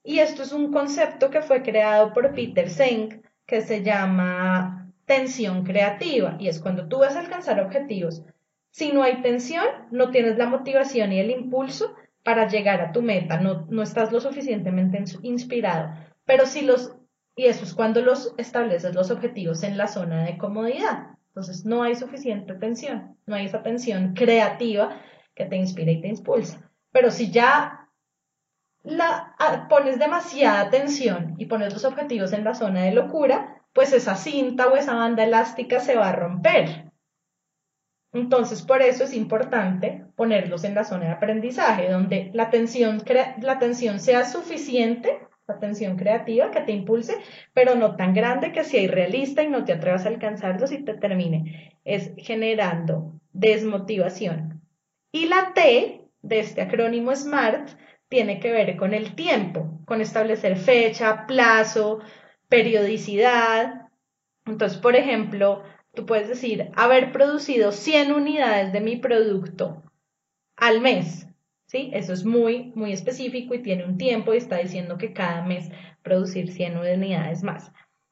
Y 0.03 0.19
esto 0.19 0.43
es 0.43 0.51
un 0.51 0.71
concepto 0.71 1.29
que 1.29 1.41
fue 1.41 1.63
creado 1.63 2.13
por 2.13 2.33
Peter 2.33 2.69
Seng 2.69 3.23
que 3.45 3.61
se 3.61 3.83
llama 3.83 4.91
tensión 5.05 5.63
creativa 5.63 6.35
y 6.39 6.49
es 6.49 6.59
cuando 6.59 6.87
tú 6.87 6.99
vas 6.99 7.15
a 7.15 7.21
alcanzar 7.21 7.59
objetivos. 7.59 8.23
Si 8.71 8.91
no 8.91 9.03
hay 9.03 9.21
tensión, 9.21 9.65
no 9.91 10.11
tienes 10.11 10.37
la 10.37 10.45
motivación 10.45 11.11
y 11.11 11.19
el 11.19 11.31
impulso 11.31 11.95
para 12.23 12.47
llegar 12.47 12.81
a 12.81 12.91
tu 12.91 13.01
meta, 13.01 13.39
no, 13.39 13.65
no 13.69 13.81
estás 13.81 14.11
lo 14.11 14.19
suficientemente 14.19 15.03
inspirado. 15.23 15.91
Pero 16.25 16.45
si 16.45 16.61
los, 16.61 16.95
y 17.35 17.45
eso 17.45 17.63
es 17.63 17.73
cuando 17.73 18.01
los 18.01 18.33
estableces 18.37 18.93
los 18.93 19.11
objetivos 19.11 19.63
en 19.63 19.77
la 19.77 19.87
zona 19.87 20.25
de 20.25 20.37
comodidad. 20.37 21.17
Entonces 21.29 21.65
no 21.65 21.83
hay 21.83 21.95
suficiente 21.95 22.53
tensión, 22.55 23.17
no 23.25 23.35
hay 23.35 23.45
esa 23.45 23.63
tensión 23.63 24.13
creativa 24.13 24.99
que 25.35 25.45
te 25.45 25.55
inspira 25.55 25.91
y 25.91 26.01
te 26.01 26.07
impulsa. 26.09 26.69
Pero 26.91 27.11
si 27.11 27.31
ya 27.31 27.87
la, 28.83 29.35
pones 29.69 29.99
demasiada 29.99 30.69
tensión 30.69 31.35
y 31.37 31.45
pones 31.45 31.73
los 31.73 31.85
objetivos 31.85 32.33
en 32.33 32.43
la 32.43 32.53
zona 32.53 32.83
de 32.83 32.91
locura, 32.91 33.61
pues 33.73 33.93
esa 33.93 34.15
cinta 34.15 34.67
o 34.67 34.75
esa 34.75 34.95
banda 34.95 35.23
elástica 35.23 35.79
se 35.79 35.95
va 35.95 36.09
a 36.09 36.15
romper. 36.15 36.88
Entonces, 38.11 38.63
por 38.63 38.81
eso 38.81 39.03
es 39.03 39.13
importante 39.13 40.03
ponerlos 40.15 40.63
en 40.63 40.73
la 40.73 40.83
zona 40.83 41.05
de 41.05 41.11
aprendizaje, 41.11 41.89
donde 41.89 42.31
la 42.33 42.49
tensión, 42.49 43.03
la 43.41 43.59
sea 43.99 44.25
suficiente, 44.25 45.19
la 45.47 45.59
tensión 45.59 45.95
creativa 45.95 46.51
que 46.51 46.61
te 46.61 46.71
impulse, 46.71 47.15
pero 47.53 47.75
no 47.75 47.95
tan 47.95 48.13
grande 48.13 48.51
que 48.51 48.63
sea 48.63 48.81
irrealista 48.81 49.43
y 49.43 49.49
no 49.49 49.63
te 49.63 49.73
atrevas 49.73 50.05
a 50.05 50.09
alcanzarlos 50.09 50.71
y 50.71 50.83
te 50.83 50.95
termine. 50.95 51.77
Es 51.85 52.13
generando 52.17 53.19
desmotivación. 53.33 54.61
Y 55.11 55.27
la 55.27 55.53
T 55.53 56.01
de 56.21 56.39
este 56.39 56.61
acrónimo 56.61 57.15
SMART 57.15 57.69
tiene 58.09 58.39
que 58.39 58.51
ver 58.51 58.75
con 58.75 58.93
el 58.93 59.15
tiempo, 59.15 59.81
con 59.85 60.01
establecer 60.01 60.57
fecha, 60.57 61.25
plazo, 61.27 61.99
periodicidad. 62.47 63.87
Entonces, 64.45 64.79
por 64.79 64.95
ejemplo, 64.95 65.63
tú 65.93 66.05
puedes 66.05 66.27
decir 66.27 66.71
haber 66.75 67.11
producido 67.11 67.71
100 67.71 68.11
unidades 68.11 68.73
de 68.73 68.81
mi 68.81 68.97
producto 68.97 69.83
al 70.55 70.81
mes. 70.81 71.27
¿Sí? 71.67 71.91
Eso 71.93 72.13
es 72.13 72.25
muy, 72.25 72.71
muy 72.73 72.93
específico 72.93 73.53
y 73.53 73.61
tiene 73.61 73.85
un 73.85 73.97
tiempo 73.97 74.33
y 74.33 74.37
está 74.37 74.57
diciendo 74.57 74.97
que 74.97 75.13
cada 75.13 75.43
mes 75.43 75.69
producir 76.01 76.51
100 76.51 76.77
unidades 76.77 77.43
más. 77.43 77.71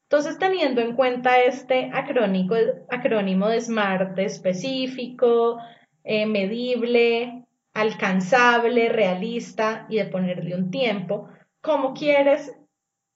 Entonces, 0.10 0.38
teniendo 0.38 0.80
en 0.80 0.96
cuenta 0.96 1.42
este 1.42 1.90
acrónico, 1.92 2.56
acrónimo 2.90 3.50
de 3.50 3.60
SMART 3.60 4.18
específico, 4.20 5.58
eh, 6.06 6.26
medible, 6.26 7.46
alcanzable, 7.74 8.88
realista 8.88 9.86
y 9.90 9.98
de 9.98 10.06
ponerle 10.06 10.56
un 10.56 10.72
tiempo, 10.72 11.28
¿cómo 11.62 11.94
quieres 11.94 12.56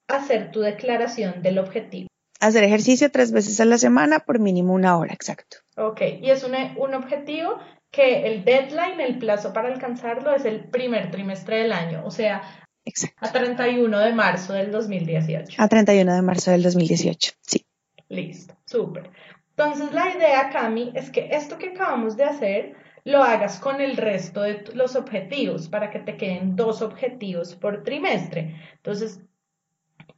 hacer 0.10 0.52
tu 0.52 0.60
declaración 0.60 1.42
del 1.42 1.60
objetivo? 1.60 2.11
Hacer 2.42 2.64
ejercicio 2.64 3.10
tres 3.12 3.32
veces 3.32 3.60
a 3.62 3.66
la 3.66 3.78
semana 3.78 4.20
por 4.20 4.40
mínimo 4.40 4.74
una 4.74 4.98
hora, 4.98 5.14
exacto. 5.14 5.58
Ok, 5.78 6.02
y 6.22 6.30
es 6.30 6.44
un, 6.44 6.54
un 6.78 6.94
objetivo 6.94 7.58
que 7.92 8.28
el 8.28 8.44
deadline, 8.44 9.00
el 9.00 9.20
plazo 9.20 9.54
para 9.54 9.70
alcanzarlo 9.70 10.36
es 10.36 10.46
el 10.46 10.66
primer 10.66 11.12
trimestre 11.12 11.58
del 11.58 11.72
año, 11.72 12.04
o 12.06 12.12
sea, 12.12 12.42
a 13.18 13.32
31 13.32 14.00
de 14.00 14.14
marzo 14.14 14.54
del 14.54 14.72
2018. 14.72 15.62
A 15.62 15.68
31 15.68 16.16
de 16.16 16.22
marzo 16.22 16.52
del 16.52 16.64
2018, 16.64 17.34
sí. 17.42 17.66
Listo, 18.10 18.56
súper. 18.66 19.12
Entonces 19.52 19.94
la 19.94 20.16
idea, 20.16 20.50
Cami, 20.50 20.92
es 20.96 21.12
que 21.12 21.30
esto 21.32 21.58
que 21.58 21.70
acabamos 21.70 22.18
de 22.18 22.24
hacer 22.24 22.76
lo 23.04 23.24
hagas 23.24 23.60
con 23.60 23.82
el 23.82 23.98
resto 23.98 24.42
de 24.42 24.64
los 24.74 24.96
objetivos 24.96 25.70
para 25.70 25.90
que 25.92 26.00
te 26.00 26.18
queden 26.18 26.56
dos 26.56 26.82
objetivos 26.82 27.56
por 27.56 27.84
trimestre. 27.84 28.56
Entonces, 28.76 29.22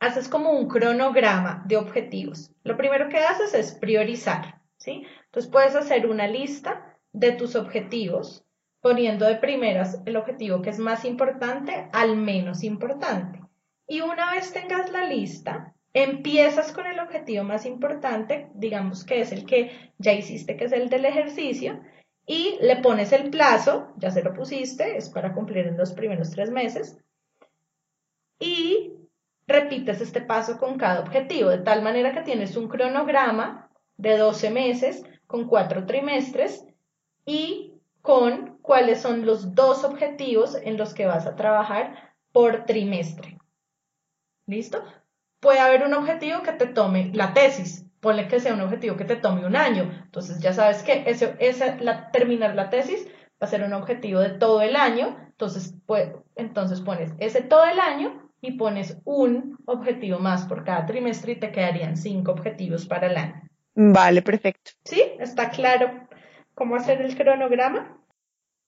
haces 0.03 0.27
como 0.27 0.51
un 0.51 0.67
cronograma 0.67 1.63
de 1.65 1.77
objetivos. 1.77 2.51
Lo 2.63 2.75
primero 2.75 3.07
que 3.07 3.19
haces 3.19 3.53
es 3.53 3.73
priorizar, 3.73 4.61
¿sí? 4.77 5.05
Entonces, 5.25 5.49
puedes 5.49 5.75
hacer 5.75 6.07
una 6.07 6.27
lista 6.27 6.97
de 7.13 7.31
tus 7.31 7.55
objetivos, 7.55 8.43
poniendo 8.81 9.25
de 9.25 9.37
primeras 9.37 10.01
el 10.05 10.17
objetivo 10.17 10.61
que 10.61 10.71
es 10.71 10.79
más 10.79 11.05
importante 11.05 11.87
al 11.93 12.17
menos 12.17 12.63
importante. 12.63 13.39
Y 13.87 14.01
una 14.01 14.31
vez 14.31 14.51
tengas 14.51 14.91
la 14.91 15.05
lista, 15.05 15.73
empiezas 15.93 16.73
con 16.73 16.85
el 16.85 16.99
objetivo 16.99 17.45
más 17.45 17.65
importante, 17.65 18.49
digamos 18.55 19.05
que 19.05 19.21
es 19.21 19.31
el 19.31 19.45
que 19.45 19.93
ya 19.99 20.11
hiciste, 20.11 20.57
que 20.57 20.65
es 20.65 20.73
el 20.73 20.89
del 20.89 21.05
ejercicio, 21.05 21.79
y 22.25 22.57
le 22.61 22.77
pones 22.77 23.13
el 23.13 23.29
plazo, 23.29 23.93
ya 23.97 24.11
se 24.11 24.23
lo 24.23 24.33
pusiste, 24.33 24.97
es 24.97 25.09
para 25.09 25.33
cumplir 25.33 25.67
en 25.67 25.77
los 25.77 25.93
primeros 25.93 26.31
tres 26.31 26.51
meses, 26.51 26.97
y 28.39 29.02
repites 29.47 30.01
este 30.01 30.21
paso 30.21 30.57
con 30.57 30.77
cada 30.77 31.01
objetivo, 31.01 31.49
de 31.49 31.59
tal 31.59 31.81
manera 31.81 32.13
que 32.13 32.21
tienes 32.21 32.55
un 32.55 32.67
cronograma 32.67 33.69
de 33.97 34.17
12 34.17 34.49
meses 34.49 35.03
con 35.27 35.47
cuatro 35.47 35.85
trimestres 35.85 36.65
y 37.25 37.73
con 38.01 38.57
cuáles 38.61 39.01
son 39.01 39.25
los 39.25 39.55
dos 39.55 39.83
objetivos 39.83 40.55
en 40.55 40.77
los 40.77 40.93
que 40.93 41.05
vas 41.05 41.25
a 41.25 41.35
trabajar 41.35 42.13
por 42.31 42.65
trimestre. 42.65 43.37
¿Listo? 44.45 44.83
Puede 45.39 45.59
haber 45.59 45.83
un 45.83 45.93
objetivo 45.93 46.41
que 46.41 46.53
te 46.53 46.67
tome 46.67 47.11
la 47.13 47.33
tesis, 47.33 47.85
ponle 47.99 48.27
que 48.27 48.39
sea 48.39 48.53
un 48.53 48.61
objetivo 48.61 48.97
que 48.97 49.05
te 49.05 49.15
tome 49.15 49.45
un 49.45 49.55
año. 49.55 49.83
Entonces 50.03 50.39
ya 50.39 50.53
sabes 50.53 50.83
que 50.83 51.03
ese, 51.07 51.77
la, 51.79 52.11
terminar 52.11 52.55
la 52.55 52.69
tesis 52.69 53.05
va 53.41 53.47
a 53.47 53.47
ser 53.47 53.63
un 53.63 53.73
objetivo 53.73 54.19
de 54.19 54.31
todo 54.31 54.61
el 54.61 54.75
año. 54.75 55.17
Entonces, 55.29 55.75
pues, 55.85 56.11
entonces 56.35 56.81
pones 56.81 57.11
ese 57.19 57.41
todo 57.41 57.65
el 57.65 57.79
año 57.79 58.22
y 58.43 58.51
pones 58.51 58.97
un 59.05 59.57
objetivo 59.65 60.19
más 60.19 60.43
por 60.45 60.65
cada 60.65 60.85
trimestre 60.85 61.31
y 61.31 61.35
te 61.39 61.51
quedarían 61.51 61.95
cinco 61.95 62.33
objetivos 62.33 62.85
para 62.85 63.07
el 63.07 63.15
año. 63.15 63.41
Vale, 63.73 64.21
perfecto. 64.21 64.71
¿Sí? 64.83 65.01
¿Está 65.17 65.49
claro 65.49 66.07
cómo 66.53 66.75
hacer 66.75 67.01
el 67.01 67.15
cronograma? 67.15 67.97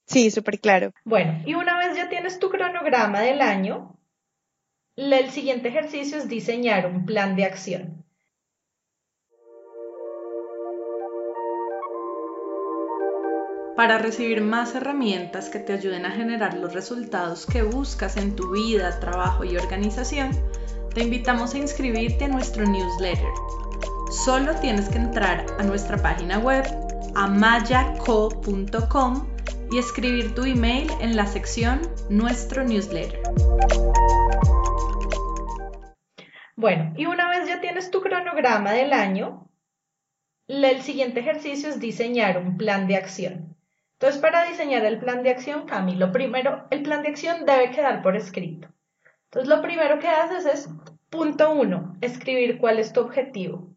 Sí, 0.05 0.31
súper 0.31 0.61
claro. 0.61 0.93
Bueno, 1.03 1.41
y 1.45 1.55
una 1.55 1.77
vez 1.77 1.97
ya 1.97 2.07
tienes 2.07 2.39
tu 2.39 2.49
cronograma 2.49 3.19
del 3.19 3.41
año, 3.41 3.99
el 4.95 5.29
siguiente 5.29 5.67
ejercicio 5.67 6.19
es 6.19 6.29
diseñar 6.29 6.87
un 6.87 7.05
plan 7.05 7.35
de 7.35 7.43
acción. 7.43 8.04
Para 13.75 13.97
recibir 13.97 14.39
más 14.39 14.73
herramientas 14.73 15.49
que 15.49 15.59
te 15.59 15.73
ayuden 15.73 16.05
a 16.05 16.11
generar 16.11 16.53
los 16.53 16.73
resultados 16.73 17.45
que 17.45 17.61
buscas 17.61 18.15
en 18.15 18.33
tu 18.33 18.51
vida, 18.51 19.01
trabajo 19.01 19.43
y 19.43 19.57
organización, 19.57 20.31
te 20.93 21.03
invitamos 21.03 21.53
a 21.53 21.57
inscribirte 21.57 22.23
a 22.23 22.29
nuestro 22.29 22.65
newsletter. 22.65 23.27
Solo 24.11 24.55
tienes 24.61 24.87
que 24.87 24.97
entrar 24.97 25.45
a 25.59 25.63
nuestra 25.63 25.97
página 25.97 26.39
web 26.39 26.63
amayaco.com 27.15 29.27
y 29.71 29.77
escribir 29.77 30.33
tu 30.33 30.45
email 30.45 30.89
en 31.01 31.17
la 31.17 31.27
sección 31.27 31.81
Nuestro 32.09 32.63
newsletter. 32.63 33.19
Bueno, 36.55 36.93
y 36.95 37.07
una 37.07 37.29
vez 37.29 37.49
ya 37.49 37.59
tienes 37.59 37.91
tu 37.91 37.99
cronograma 37.99 38.71
del 38.71 38.93
año, 38.93 39.49
el 40.47 40.81
siguiente 40.81 41.19
ejercicio 41.19 41.67
es 41.67 41.81
diseñar 41.81 42.37
un 42.37 42.55
plan 42.55 42.87
de 42.87 42.95
acción. 42.95 43.54
Entonces, 43.99 44.21
para 44.21 44.45
diseñar 44.45 44.85
el 44.85 44.99
plan 44.99 45.23
de 45.23 45.29
acción, 45.29 45.65
Cami, 45.65 45.95
lo 45.95 46.11
primero, 46.11 46.67
el 46.69 46.83
plan 46.83 47.01
de 47.01 47.09
acción 47.09 47.45
debe 47.45 47.71
quedar 47.71 48.03
por 48.03 48.15
escrito. 48.17 48.67
Entonces, 49.25 49.47
lo 49.47 49.61
primero 49.61 49.99
que 49.99 50.09
haces 50.09 50.45
es, 50.45 50.69
punto 51.09 51.53
uno, 51.53 51.95
escribir 52.01 52.57
cuál 52.57 52.79
es 52.79 52.91
tu 52.91 52.99
objetivo. 52.99 53.73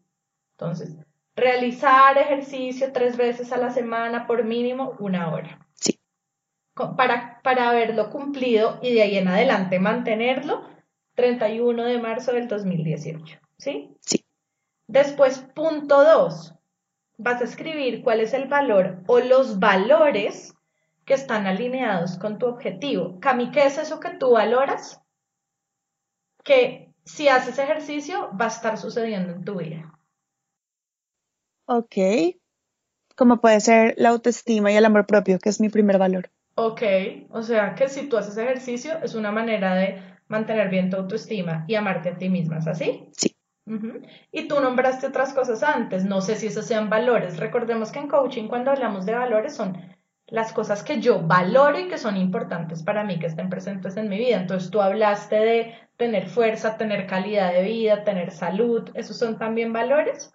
Entonces, 0.57 0.97
realizar 1.35 2.17
ejercicio 2.17 2.91
tres 2.91 3.15
veces 3.15 3.53
a 3.53 3.57
la 3.57 3.69
semana 3.69 4.27
por 4.27 4.43
mínimo 4.43 4.97
una 4.99 5.31
hora. 5.31 5.65
Sí. 5.73 6.01
Para, 6.73 7.39
para 7.41 7.69
haberlo 7.69 8.09
cumplido 8.09 8.79
y 8.81 8.93
de 8.93 9.01
ahí 9.01 9.17
en 9.17 9.29
adelante 9.29 9.79
mantenerlo, 9.79 10.67
31 11.15 11.85
de 11.85 11.99
marzo 11.99 12.33
del 12.33 12.49
2018. 12.49 13.39
¿Sí? 13.57 13.95
Sí. 14.01 14.25
Después, 14.85 15.39
punto 15.55 16.03
2. 16.03 16.55
Vas 17.21 17.41
a 17.41 17.43
escribir 17.43 18.01
cuál 18.01 18.21
es 18.21 18.33
el 18.33 18.47
valor 18.47 19.03
o 19.05 19.19
los 19.19 19.59
valores 19.59 20.55
que 21.03 21.15
están 21.15 21.47
alineados 21.47 22.17
con 22.17 22.39
tu 22.39 22.45
objetivo. 22.45 23.19
Cami, 23.19 23.51
¿qué 23.51 23.65
es 23.65 23.77
eso 23.77 23.99
que 23.99 24.11
tú 24.11 24.31
valoras? 24.31 25.01
Que 26.45 26.93
si 27.03 27.27
haces 27.27 27.59
ejercicio 27.59 28.31
va 28.39 28.45
a 28.45 28.47
estar 28.47 28.77
sucediendo 28.77 29.33
en 29.33 29.43
tu 29.43 29.57
vida. 29.57 29.93
Ok. 31.65 31.95
Como 33.17 33.41
puede 33.41 33.59
ser 33.59 33.95
la 33.97 34.09
autoestima 34.09 34.71
y 34.71 34.77
el 34.77 34.85
amor 34.85 35.05
propio, 35.05 35.39
que 35.39 35.49
es 35.49 35.59
mi 35.59 35.67
primer 35.67 35.97
valor. 35.97 36.31
Ok, 36.55 36.83
o 37.31 37.41
sea 37.41 37.75
que 37.75 37.89
si 37.89 38.07
tú 38.07 38.15
haces 38.15 38.37
ejercicio 38.37 38.97
es 39.03 39.13
una 39.13 39.31
manera 39.31 39.75
de 39.75 40.01
mantener 40.29 40.69
bien 40.69 40.89
tu 40.89 40.95
autoestima 40.95 41.65
y 41.67 41.75
amarte 41.75 42.09
a 42.09 42.17
ti 42.17 42.29
misma, 42.29 42.59
¿es 42.59 42.67
así? 42.67 43.09
Sí. 43.11 43.35
Y 44.31 44.47
tú 44.47 44.59
nombraste 44.59 45.07
otras 45.07 45.33
cosas 45.33 45.61
antes, 45.63 46.05
no 46.05 46.21
sé 46.21 46.35
si 46.35 46.47
esos 46.47 46.65
sean 46.65 46.89
valores. 46.89 47.37
Recordemos 47.37 47.91
que 47.91 47.99
en 47.99 48.07
coaching 48.07 48.47
cuando 48.47 48.71
hablamos 48.71 49.05
de 49.05 49.13
valores 49.13 49.55
son 49.55 49.77
las 50.27 50.53
cosas 50.53 50.83
que 50.83 50.99
yo 50.99 51.21
valoro 51.21 51.79
y 51.79 51.87
que 51.87 51.97
son 51.97 52.17
importantes 52.17 52.83
para 52.83 53.03
mí, 53.03 53.19
que 53.19 53.27
estén 53.27 53.49
presentes 53.49 53.97
en 53.97 54.09
mi 54.09 54.17
vida. 54.17 54.37
Entonces 54.37 54.71
tú 54.71 54.81
hablaste 54.81 55.35
de 55.35 55.73
tener 55.97 56.29
fuerza, 56.29 56.77
tener 56.77 57.07
calidad 57.07 57.51
de 57.51 57.63
vida, 57.63 58.03
tener 58.03 58.31
salud, 58.31 58.89
¿esos 58.93 59.17
son 59.17 59.37
también 59.37 59.73
valores? 59.73 60.31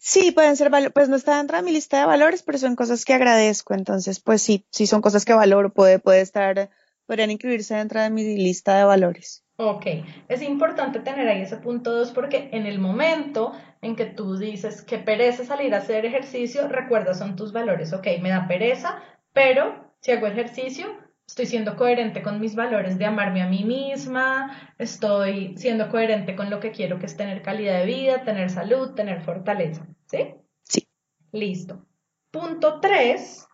Sí, 0.00 0.32
pueden 0.32 0.56
ser 0.56 0.70
valores, 0.70 0.92
pues 0.92 1.08
no 1.08 1.16
está 1.16 1.38
dentro 1.38 1.56
de 1.56 1.62
mi 1.62 1.72
lista 1.72 1.98
de 1.98 2.06
valores, 2.06 2.42
pero 2.42 2.58
son 2.58 2.76
cosas 2.76 3.04
que 3.04 3.14
agradezco, 3.14 3.74
entonces 3.74 4.20
pues 4.20 4.42
sí, 4.42 4.66
sí 4.70 4.86
son 4.86 5.00
cosas 5.00 5.24
que 5.24 5.32
valoro, 5.32 5.72
puede, 5.72 5.98
puede 5.98 6.20
estar, 6.20 6.70
podrían 7.06 7.30
incluirse 7.30 7.74
dentro 7.74 8.00
de 8.00 8.10
mi 8.10 8.36
lista 8.36 8.76
de 8.76 8.84
valores. 8.84 9.44
Ok, 9.60 9.86
es 10.28 10.40
importante 10.42 11.00
tener 11.00 11.26
ahí 11.26 11.42
ese 11.42 11.56
punto 11.56 11.92
2 11.92 12.12
porque 12.12 12.48
en 12.52 12.64
el 12.64 12.78
momento 12.78 13.50
en 13.82 13.96
que 13.96 14.06
tú 14.06 14.36
dices 14.36 14.82
que 14.82 14.98
pereza 14.98 15.44
salir 15.44 15.74
a 15.74 15.78
hacer 15.78 16.06
ejercicio, 16.06 16.68
recuerda 16.68 17.12
son 17.12 17.34
tus 17.34 17.52
valores. 17.52 17.92
Ok, 17.92 18.06
me 18.22 18.28
da 18.28 18.46
pereza, 18.46 19.02
pero 19.32 19.92
si 20.00 20.12
hago 20.12 20.28
ejercicio, 20.28 20.86
estoy 21.26 21.46
siendo 21.46 21.74
coherente 21.74 22.22
con 22.22 22.38
mis 22.38 22.54
valores 22.54 22.98
de 22.98 23.06
amarme 23.06 23.42
a 23.42 23.48
mí 23.48 23.64
misma, 23.64 24.72
estoy 24.78 25.56
siendo 25.56 25.88
coherente 25.88 26.36
con 26.36 26.50
lo 26.50 26.60
que 26.60 26.70
quiero 26.70 27.00
que 27.00 27.06
es 27.06 27.16
tener 27.16 27.42
calidad 27.42 27.80
de 27.80 27.86
vida, 27.86 28.22
tener 28.22 28.50
salud, 28.50 28.94
tener 28.94 29.22
fortaleza. 29.22 29.84
¿Sí? 30.06 30.36
Sí. 30.62 30.88
Listo. 31.32 31.84
Punto 32.30 32.78
3. 32.78 33.48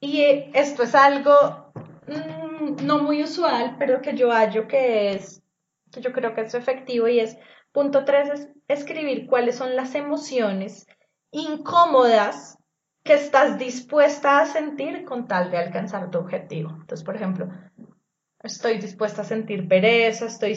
Y 0.00 0.22
esto 0.54 0.84
es 0.84 0.94
algo 0.94 1.72
mm, 2.06 2.47
no 2.82 2.98
muy 2.98 3.22
usual, 3.22 3.76
pero 3.78 4.00
que 4.00 4.16
yo 4.16 4.30
hallo 4.30 4.68
que 4.68 5.12
es, 5.12 5.42
que 5.92 6.00
yo 6.00 6.12
creo 6.12 6.34
que 6.34 6.42
es 6.42 6.54
efectivo 6.54 7.08
y 7.08 7.20
es, 7.20 7.38
punto 7.72 8.04
3 8.04 8.28
es 8.30 8.48
escribir 8.68 9.26
cuáles 9.26 9.56
son 9.56 9.76
las 9.76 9.94
emociones 9.94 10.86
incómodas 11.30 12.58
que 13.04 13.14
estás 13.14 13.58
dispuesta 13.58 14.40
a 14.40 14.46
sentir 14.46 15.04
con 15.04 15.26
tal 15.26 15.50
de 15.50 15.58
alcanzar 15.58 16.10
tu 16.10 16.18
objetivo. 16.18 16.70
Entonces, 16.70 17.04
por 17.04 17.16
ejemplo, 17.16 17.48
estoy 18.42 18.78
dispuesta 18.78 19.22
a 19.22 19.24
sentir 19.24 19.66
pereza, 19.66 20.26
estoy 20.26 20.54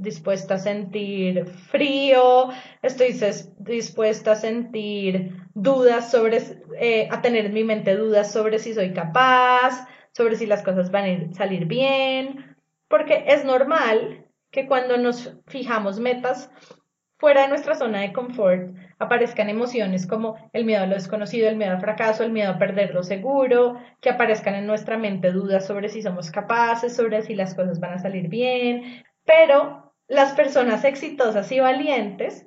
dispuesta 0.00 0.54
a 0.54 0.58
sentir 0.58 1.46
frío, 1.46 2.48
estoy 2.82 3.16
dispuesta 3.58 4.32
a 4.32 4.36
sentir 4.36 5.36
dudas 5.54 6.10
sobre, 6.10 6.38
eh, 6.78 7.08
a 7.10 7.22
tener 7.22 7.46
en 7.46 7.54
mi 7.54 7.64
mente 7.64 7.96
dudas 7.96 8.32
sobre 8.32 8.58
si 8.58 8.74
soy 8.74 8.92
capaz, 8.92 9.86
sobre 10.12 10.36
si 10.36 10.46
las 10.46 10.62
cosas 10.62 10.90
van 10.90 11.04
a 11.04 11.34
salir 11.34 11.66
bien, 11.66 12.56
porque 12.88 13.24
es 13.26 13.44
normal 13.44 14.26
que 14.50 14.66
cuando 14.66 14.96
nos 14.98 15.34
fijamos 15.46 15.98
metas 15.98 16.50
fuera 17.18 17.42
de 17.42 17.48
nuestra 17.48 17.76
zona 17.76 18.00
de 18.00 18.12
confort, 18.12 18.74
aparezcan 18.98 19.48
emociones 19.48 20.08
como 20.08 20.36
el 20.52 20.64
miedo 20.64 20.82
a 20.82 20.86
lo 20.86 20.94
desconocido, 20.94 21.48
el 21.48 21.56
miedo 21.56 21.70
al 21.70 21.80
fracaso, 21.80 22.24
el 22.24 22.32
miedo 22.32 22.50
a 22.50 22.58
perder 22.58 22.92
lo 22.92 23.04
seguro, 23.04 23.78
que 24.00 24.10
aparezcan 24.10 24.56
en 24.56 24.66
nuestra 24.66 24.98
mente 24.98 25.30
dudas 25.30 25.64
sobre 25.64 25.88
si 25.88 26.02
somos 26.02 26.32
capaces, 26.32 26.96
sobre 26.96 27.22
si 27.22 27.34
las 27.34 27.54
cosas 27.54 27.78
van 27.78 27.94
a 27.94 27.98
salir 27.98 28.28
bien, 28.28 29.04
pero 29.24 29.94
las 30.08 30.32
personas 30.32 30.84
exitosas 30.84 31.50
y 31.52 31.60
valientes 31.60 32.46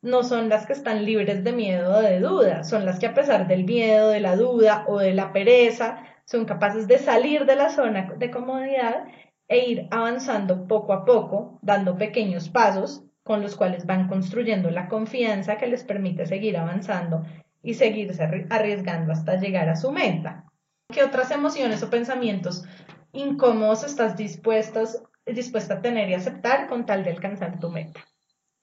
no 0.00 0.22
son 0.22 0.48
las 0.48 0.66
que 0.66 0.72
están 0.72 1.04
libres 1.04 1.44
de 1.44 1.52
miedo 1.52 1.98
o 1.98 2.00
de 2.00 2.18
duda, 2.18 2.64
son 2.64 2.84
las 2.86 2.98
que 2.98 3.06
a 3.06 3.14
pesar 3.14 3.46
del 3.46 3.64
miedo, 3.64 4.08
de 4.08 4.20
la 4.20 4.36
duda 4.36 4.84
o 4.88 4.98
de 4.98 5.12
la 5.14 5.32
pereza, 5.32 6.02
son 6.26 6.44
capaces 6.44 6.88
de 6.88 6.98
salir 6.98 7.46
de 7.46 7.56
la 7.56 7.70
zona 7.70 8.14
de 8.16 8.30
comodidad 8.30 9.04
e 9.48 9.70
ir 9.70 9.88
avanzando 9.90 10.66
poco 10.66 10.92
a 10.92 11.04
poco, 11.04 11.58
dando 11.62 11.96
pequeños 11.98 12.48
pasos 12.48 13.04
con 13.22 13.42
los 13.42 13.56
cuales 13.56 13.86
van 13.86 14.08
construyendo 14.08 14.70
la 14.70 14.88
confianza 14.88 15.56
que 15.56 15.66
les 15.66 15.84
permite 15.84 16.26
seguir 16.26 16.56
avanzando 16.56 17.24
y 17.62 17.74
seguirse 17.74 18.22
arriesgando 18.50 19.12
hasta 19.12 19.36
llegar 19.36 19.68
a 19.68 19.76
su 19.76 19.90
meta. 19.90 20.44
¿Qué 20.92 21.02
otras 21.02 21.30
emociones 21.30 21.82
o 21.82 21.90
pensamientos 21.90 22.64
incómodos 23.12 23.84
estás 23.84 24.16
dispuestos, 24.16 25.02
dispuesta 25.24 25.74
a 25.74 25.80
tener 25.80 26.10
y 26.10 26.14
aceptar 26.14 26.68
con 26.68 26.84
tal 26.84 27.04
de 27.04 27.10
alcanzar 27.10 27.58
tu 27.58 27.70
meta? 27.70 28.04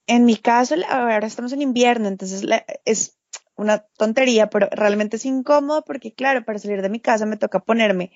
En 0.07 0.25
mi 0.25 0.35
caso, 0.35 0.75
ahora 0.89 1.25
estamos 1.25 1.53
en 1.53 1.61
invierno, 1.61 2.07
entonces 2.07 2.45
es 2.85 3.17
una 3.61 3.85
tontería, 3.97 4.49
pero 4.49 4.67
realmente 4.71 5.17
es 5.17 5.25
incómodo 5.25 5.83
porque, 5.83 6.13
claro, 6.13 6.43
para 6.43 6.59
salir 6.59 6.81
de 6.81 6.89
mi 6.89 6.99
casa 6.99 7.25
me 7.25 7.37
toca 7.37 7.59
ponerme, 7.59 8.11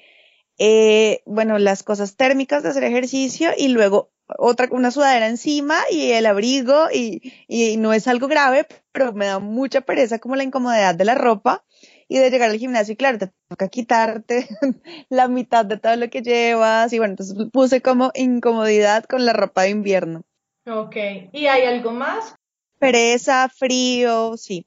eh, 0.58 1.21
bueno, 1.25 1.58
las 1.60 1.84
cosas 1.84 2.15
térmicas 2.15 2.63
de 2.63 2.69
hacer 2.69 2.84
ejercicio 2.84 3.51
y 3.58 3.69
luego 3.69 4.12
otra, 4.38 4.67
una 4.71 4.91
sudadera 4.91 5.27
encima 5.27 5.77
y 5.91 6.12
el 6.12 6.25
abrigo 6.25 6.88
y, 6.91 7.34
y 7.47 7.77
no 7.77 7.93
es 7.93 8.08
algo 8.08 8.27
grave, 8.27 8.65
pero 8.91 9.13
me 9.13 9.25
da 9.25 9.39
mucha 9.39 9.81
pereza 9.81 10.19
como 10.19 10.36
la 10.36 10.43
incomodidad 10.43 10.95
de 10.95 11.05
la 11.05 11.15
ropa 11.15 11.63
y 12.08 12.17
de 12.17 12.29
llegar 12.29 12.49
al 12.49 12.58
gimnasio 12.58 12.93
y 12.93 12.97
claro, 12.97 13.17
te 13.17 13.31
toca 13.49 13.67
quitarte 13.67 14.47
la 15.10 15.27
mitad 15.27 15.65
de 15.65 15.77
todo 15.77 15.95
lo 15.95 16.10
que 16.10 16.21
llevas 16.21 16.93
y 16.93 16.97
bueno, 16.97 17.12
entonces 17.13 17.36
puse 17.51 17.81
como 17.81 18.12
incomodidad 18.15 19.05
con 19.05 19.25
la 19.25 19.34
ropa 19.34 19.63
de 19.63 19.69
invierno. 19.69 20.23
Ok, 20.67 20.95
¿y 21.31 21.45
hay 21.47 21.63
algo 21.65 21.91
más? 21.91 22.36
Pereza, 22.79 23.49
frío, 23.49 24.36
sí. 24.38 24.65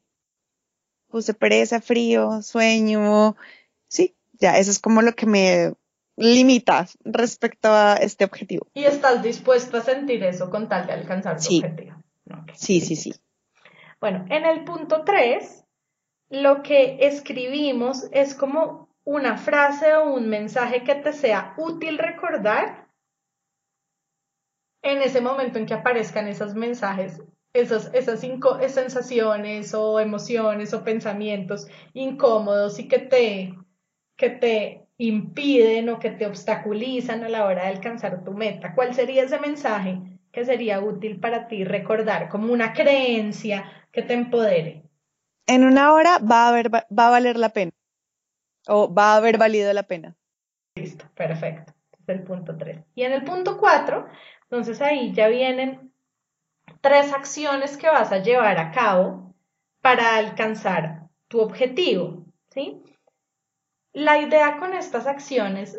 Puse 1.09 1.35
pereza, 1.35 1.81
frío, 1.81 2.43
sueño, 2.43 3.37
sí, 3.89 4.15
ya, 4.35 4.59
eso 4.59 4.71
es 4.71 4.79
como 4.79 5.03
lo 5.03 5.15
que 5.15 5.27
me 5.27 5.75
limitas 6.17 6.99
respecto 7.05 7.69
a 7.73 7.95
este 7.95 8.25
objetivo. 8.25 8.67
¿Y 8.75 8.85
estás 8.85 9.23
dispuesto 9.23 9.79
a 9.79 9.81
sentir 9.81 10.23
eso 10.25 10.51
con 10.51 10.69
tal 10.69 10.87
de 10.87 10.93
alcanzar 10.93 11.41
tu 11.41 11.57
objetivo? 11.57 11.97
Sí, 12.55 12.81
sí, 12.81 12.97
sí. 12.97 13.15
Bueno, 14.01 14.27
en 14.29 14.45
el 14.45 14.65
punto 14.65 15.05
3, 15.05 15.65
lo 16.31 16.63
que 16.63 16.99
escribimos 17.01 18.07
es 18.13 18.35
como 18.35 18.89
una 19.05 19.39
frase 19.39 19.95
o 19.95 20.13
un 20.13 20.29
mensaje 20.29 20.85
que 20.85 20.95
te 20.95 21.13
sea 21.13 21.55
útil 21.57 21.99
recordar 21.99 22.89
en 24.83 25.03
ese 25.03 25.21
momento 25.21 25.59
en 25.59 25.67
que 25.67 25.75
aparezcan 25.75 26.29
esos 26.29 26.55
mensajes, 26.55 27.21
esas, 27.53 27.91
esas 27.95 28.21
sensaciones 28.21 29.75
o 29.75 30.01
emociones 30.01 30.75
o 30.75 30.85
pensamientos 30.85 31.69
incómodos 31.95 32.79
y 32.79 32.89
que 32.89 32.99
te, 32.99 33.55
que 34.17 34.31
te 34.31 34.87
impiden 34.99 35.89
o 35.89 35.99
que 35.99 36.11
te 36.11 36.27
obstaculizan 36.27 37.25
a 37.25 37.29
la 37.29 37.45
hora 37.45 37.63
de 37.63 37.69
alcanzar 37.69 38.25
tu 38.25 38.33
meta. 38.33 38.75
¿Cuál 38.75 38.95
sería 38.95 39.23
ese 39.23 39.39
mensaje 39.39 40.01
que 40.33 40.45
sería 40.45 40.81
útil 40.81 41.21
para 41.21 41.49
ti 41.49 41.65
recordar 41.65 42.29
como 42.29 42.53
una 42.53 42.73
creencia 42.73 43.65
que 43.93 44.03
te 44.03 44.15
empodere? 44.15 44.85
En 45.47 45.65
una 45.65 45.93
hora 45.95 46.19
va 46.19 46.45
a, 46.45 46.49
haber, 46.49 46.71
va 46.71 47.07
a 47.07 47.11
valer 47.11 47.39
la 47.39 47.49
pena 47.51 47.73
o 48.67 48.93
va 48.93 49.15
a 49.15 49.17
haber 49.17 49.39
valido 49.39 49.73
la 49.73 49.85
pena. 49.85 50.15
Listo, 50.75 51.07
perfecto. 51.15 51.73
Es 51.93 52.09
el 52.09 52.23
punto 52.23 52.57
3. 52.57 52.85
Y 52.95 53.05
en 53.05 53.13
el 53.13 53.25
punto 53.25 53.57
4, 53.57 54.07
entonces 54.43 54.83
ahí 54.83 55.13
ya 55.13 55.29
vienen 55.29 55.93
tres 56.81 57.13
acciones 57.13 57.77
que 57.77 57.89
vas 57.89 58.13
a 58.13 58.19
llevar 58.19 58.59
a 58.59 58.71
cabo 58.71 59.35
para 59.81 60.17
alcanzar 60.17 61.09
tu 61.29 61.41
objetivo, 61.41 62.27
¿sí? 62.51 62.83
La 63.93 64.19
idea 64.19 64.59
con 64.59 64.75
estas 64.75 65.07
acciones, 65.07 65.79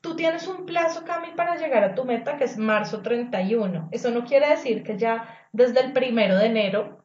tú 0.00 0.16
tienes 0.16 0.46
un 0.48 0.66
plazo, 0.66 1.04
Cami, 1.04 1.32
para 1.36 1.56
llegar 1.56 1.84
a 1.84 1.94
tu 1.94 2.04
meta, 2.04 2.36
que 2.36 2.44
es 2.44 2.56
marzo 2.56 3.02
31. 3.02 3.88
Eso 3.92 4.10
no 4.10 4.24
quiere 4.24 4.48
decir 4.48 4.82
que 4.82 4.98
ya 4.98 5.28
desde 5.52 5.80
el 5.80 5.92
primero 5.92 6.36
de 6.36 6.46
enero 6.46 7.04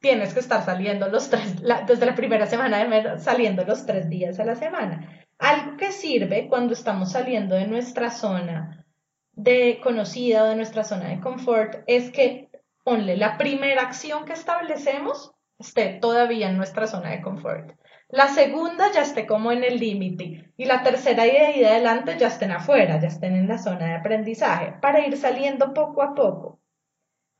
tienes 0.00 0.34
que 0.34 0.40
estar 0.40 0.62
saliendo 0.62 1.08
los 1.08 1.30
tres, 1.30 1.62
desde 1.86 2.06
la 2.06 2.14
primera 2.14 2.46
semana 2.46 2.78
de 2.78 2.84
enero, 2.84 3.18
saliendo 3.18 3.64
los 3.64 3.86
tres 3.86 4.08
días 4.08 4.38
a 4.38 4.44
la 4.44 4.54
semana. 4.54 5.24
Algo 5.38 5.76
que 5.76 5.92
sirve 5.92 6.48
cuando 6.48 6.74
estamos 6.74 7.12
saliendo 7.12 7.54
de 7.54 7.66
nuestra 7.66 8.10
zona 8.10 8.84
de 9.32 9.80
conocida 9.82 10.44
o 10.44 10.48
de 10.48 10.56
nuestra 10.56 10.84
zona 10.84 11.08
de 11.08 11.20
confort 11.20 11.82
es 11.86 12.10
que 12.10 12.43
ponle 12.84 13.16
la 13.16 13.38
primera 13.38 13.82
acción 13.82 14.24
que 14.26 14.34
establecemos 14.34 15.32
esté 15.58 15.98
todavía 16.00 16.50
en 16.50 16.56
nuestra 16.56 16.86
zona 16.86 17.10
de 17.10 17.22
confort. 17.22 17.72
la 18.08 18.28
segunda 18.28 18.92
ya 18.92 19.02
esté 19.02 19.26
como 19.26 19.50
en 19.50 19.64
el 19.64 19.78
límite 19.78 20.52
y 20.56 20.64
la 20.66 20.82
tercera 20.82 21.26
y 21.26 21.30
de 21.32 21.40
ahí 21.40 21.60
de 21.60 21.68
adelante 21.68 22.16
ya 22.18 22.28
estén 22.28 22.52
afuera, 22.52 23.00
ya 23.00 23.08
estén 23.08 23.34
en 23.34 23.48
la 23.48 23.58
zona 23.58 23.86
de 23.86 23.94
aprendizaje, 23.94 24.74
para 24.80 25.04
ir 25.06 25.16
saliendo 25.16 25.72
poco 25.72 26.02
a 26.02 26.14
poco. 26.14 26.60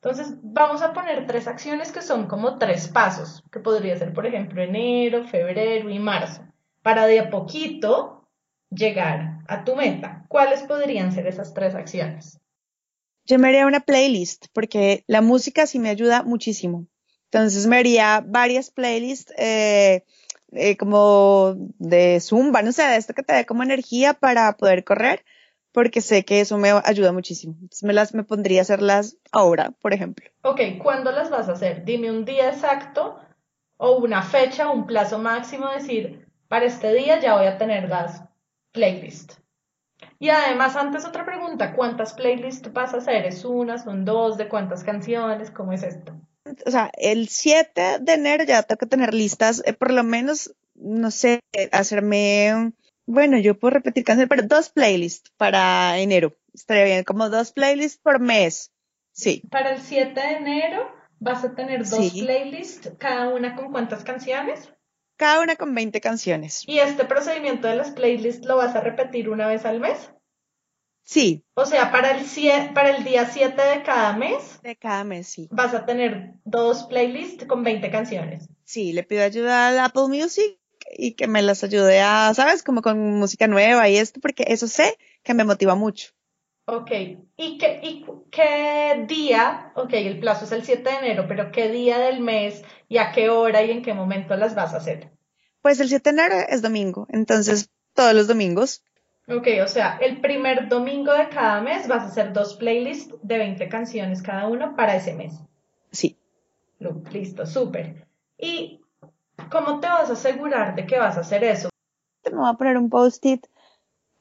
Entonces, 0.02 0.36
vamos 0.42 0.82
a 0.82 0.92
poner 0.92 1.26
tres 1.26 1.46
acciones 1.46 1.92
que 1.92 2.02
son 2.02 2.26
como 2.26 2.58
tres 2.58 2.88
pasos, 2.88 3.42
que 3.52 3.60
podría 3.60 3.96
ser, 3.96 4.12
por 4.12 4.26
ejemplo, 4.26 4.62
enero, 4.62 5.24
febrero 5.24 5.88
y 5.90 5.98
marzo, 5.98 6.42
para 6.82 7.06
de 7.06 7.20
a 7.20 7.30
poquito 7.30 8.28
llegar 8.70 9.38
a 9.48 9.64
tu 9.64 9.76
meta. 9.76 10.24
¿Cuáles 10.28 10.62
podrían 10.62 11.12
ser 11.12 11.26
esas 11.26 11.54
tres 11.54 11.74
acciones? 11.74 12.40
Yo 13.26 13.38
me 13.38 13.48
haría 13.48 13.66
una 13.66 13.80
playlist 13.80 14.46
porque 14.52 15.04
la 15.06 15.22
música 15.22 15.66
sí 15.66 15.78
me 15.78 15.90
ayuda 15.90 16.22
muchísimo. 16.22 16.86
Entonces 17.30 17.66
me 17.66 17.78
haría 17.78 18.22
varias 18.24 18.70
playlists 18.70 19.32
eh, 19.38 20.04
eh, 20.52 20.76
como 20.76 21.54
de 21.78 22.20
zumba, 22.20 22.62
no 22.62 22.72
sé, 22.72 22.82
de 22.84 22.96
esto 22.96 23.14
que 23.14 23.22
te 23.22 23.34
dé 23.34 23.44
como 23.44 23.62
energía 23.62 24.14
para 24.14 24.56
poder 24.56 24.84
correr, 24.84 25.24
porque 25.72 26.00
sé 26.00 26.24
que 26.24 26.40
eso 26.40 26.58
me 26.58 26.70
ayuda 26.84 27.12
muchísimo. 27.12 27.54
Entonces 27.54 27.82
me 27.82 27.92
las 27.92 28.14
me 28.14 28.24
pondría 28.24 28.60
a 28.60 28.62
hacerlas 28.62 29.16
ahora, 29.32 29.72
por 29.80 29.94
ejemplo. 29.94 30.30
Ok, 30.42 30.60
¿cuándo 30.82 31.10
las 31.10 31.30
vas 31.30 31.48
a 31.48 31.52
hacer? 31.52 31.84
Dime 31.84 32.10
un 32.10 32.24
día 32.24 32.50
exacto 32.50 33.18
o 33.78 33.96
una 33.96 34.22
fecha, 34.22 34.70
un 34.70 34.86
plazo 34.86 35.18
máximo, 35.18 35.68
decir, 35.70 36.28
para 36.48 36.66
este 36.66 36.92
día 36.94 37.18
ya 37.18 37.34
voy 37.36 37.46
a 37.46 37.58
tener 37.58 37.88
las 37.88 38.22
playlists. 38.72 39.43
Y 40.24 40.30
además, 40.30 40.74
antes 40.74 41.04
otra 41.04 41.26
pregunta, 41.26 41.74
¿cuántas 41.74 42.14
playlists 42.14 42.72
vas 42.72 42.94
a 42.94 42.96
hacer? 42.96 43.26
¿Es 43.26 43.44
una, 43.44 43.76
son 43.76 44.06
dos? 44.06 44.38
¿De 44.38 44.48
cuántas 44.48 44.82
canciones? 44.82 45.50
¿Cómo 45.50 45.74
es 45.74 45.82
esto? 45.82 46.18
o 46.64 46.70
sea, 46.70 46.90
el 46.96 47.28
7 47.28 47.98
de 48.00 48.14
enero 48.14 48.42
ya 48.44 48.62
tengo 48.62 48.78
que 48.78 48.86
tener 48.86 49.12
listas, 49.12 49.62
eh, 49.66 49.74
por 49.74 49.92
lo 49.92 50.02
menos, 50.02 50.54
no 50.76 51.10
sé, 51.10 51.40
hacerme, 51.72 52.72
bueno, 53.04 53.36
yo 53.36 53.58
puedo 53.58 53.72
repetir 53.74 54.02
canciones, 54.04 54.30
pero 54.30 54.48
dos 54.48 54.70
playlists 54.70 55.30
para 55.36 55.98
enero. 55.98 56.34
Estaría 56.54 56.84
bien, 56.84 57.04
como 57.04 57.28
dos 57.28 57.52
playlists 57.52 58.00
por 58.02 58.18
mes. 58.18 58.72
Sí. 59.12 59.42
Para 59.50 59.72
el 59.72 59.82
7 59.82 60.18
de 60.18 60.36
enero 60.36 60.90
vas 61.20 61.44
a 61.44 61.54
tener 61.54 61.86
dos 61.86 62.12
playlists, 62.12 62.92
cada 62.96 63.28
una 63.28 63.56
con 63.56 63.72
cuántas 63.72 64.04
canciones? 64.04 64.72
Cada 65.16 65.42
una 65.42 65.56
con 65.56 65.74
20 65.74 66.00
canciones. 66.00 66.62
¿Y 66.66 66.78
este 66.78 67.04
procedimiento 67.04 67.68
de 67.68 67.76
las 67.76 67.90
playlists 67.90 68.46
lo 68.46 68.56
vas 68.56 68.74
a 68.74 68.80
repetir 68.80 69.28
una 69.28 69.46
vez 69.46 69.66
al 69.66 69.80
mes? 69.80 70.13
Sí. 71.04 71.44
O 71.54 71.66
sea, 71.66 71.92
para 71.92 72.12
el, 72.12 72.24
para 72.72 72.96
el 72.96 73.04
día 73.04 73.26
7 73.26 73.60
de 73.62 73.82
cada 73.82 74.16
mes. 74.16 74.60
De 74.62 74.74
cada 74.76 75.04
mes, 75.04 75.28
sí. 75.28 75.48
Vas 75.50 75.74
a 75.74 75.84
tener 75.84 76.32
dos 76.44 76.84
playlists 76.84 77.44
con 77.44 77.62
20 77.62 77.90
canciones. 77.90 78.48
Sí, 78.64 78.92
le 78.92 79.02
pido 79.02 79.22
ayuda 79.22 79.68
a 79.68 79.84
Apple 79.84 80.08
Music 80.08 80.58
y 80.96 81.12
que 81.12 81.26
me 81.26 81.42
las 81.42 81.62
ayude 81.62 82.00
a, 82.00 82.32
¿sabes? 82.34 82.62
Como 82.62 82.80
con 82.80 82.98
música 83.18 83.46
nueva 83.46 83.88
y 83.88 83.96
esto, 83.96 84.20
porque 84.20 84.44
eso 84.48 84.66
sé 84.66 84.96
que 85.22 85.34
me 85.34 85.44
motiva 85.44 85.74
mucho. 85.74 86.12
Ok, 86.66 86.90
¿y 87.36 87.58
qué, 87.58 87.80
y 87.82 88.06
qué 88.30 89.04
día? 89.06 89.72
Ok, 89.76 89.92
el 89.92 90.18
plazo 90.18 90.46
es 90.46 90.52
el 90.52 90.64
7 90.64 90.82
de 90.82 90.96
enero, 90.96 91.26
pero 91.28 91.52
¿qué 91.52 91.68
día 91.68 91.98
del 91.98 92.20
mes 92.20 92.62
y 92.88 92.96
a 92.96 93.12
qué 93.12 93.28
hora 93.28 93.62
y 93.62 93.70
en 93.70 93.82
qué 93.82 93.92
momento 93.92 94.34
las 94.36 94.54
vas 94.54 94.72
a 94.72 94.78
hacer? 94.78 95.10
Pues 95.60 95.78
el 95.80 95.88
7 95.88 96.10
de 96.10 96.22
enero 96.22 96.36
es 96.48 96.62
domingo, 96.62 97.06
entonces 97.10 97.68
todos 97.92 98.14
los 98.14 98.26
domingos. 98.26 98.82
Ok, 99.26 99.48
o 99.62 99.66
sea, 99.66 99.96
el 100.02 100.20
primer 100.20 100.68
domingo 100.68 101.12
de 101.12 101.28
cada 101.30 101.62
mes 101.62 101.88
vas 101.88 102.02
a 102.02 102.06
hacer 102.06 102.32
dos 102.34 102.54
playlists 102.54 103.14
de 103.22 103.38
20 103.38 103.68
canciones 103.68 104.22
cada 104.22 104.48
uno 104.48 104.76
para 104.76 104.96
ese 104.96 105.14
mes. 105.14 105.34
Sí. 105.90 106.18
Listo, 107.10 107.46
súper. 107.46 108.06
¿Y 108.36 108.82
cómo 109.50 109.80
te 109.80 109.86
vas 109.86 110.10
a 110.10 110.12
asegurar 110.12 110.74
de 110.74 110.86
que 110.86 110.98
vas 110.98 111.16
a 111.16 111.20
hacer 111.20 111.42
eso? 111.44 111.70
Me 112.30 112.36
voy 112.36 112.50
a 112.50 112.54
poner 112.54 112.76
un 112.76 112.90
post-it 112.90 113.46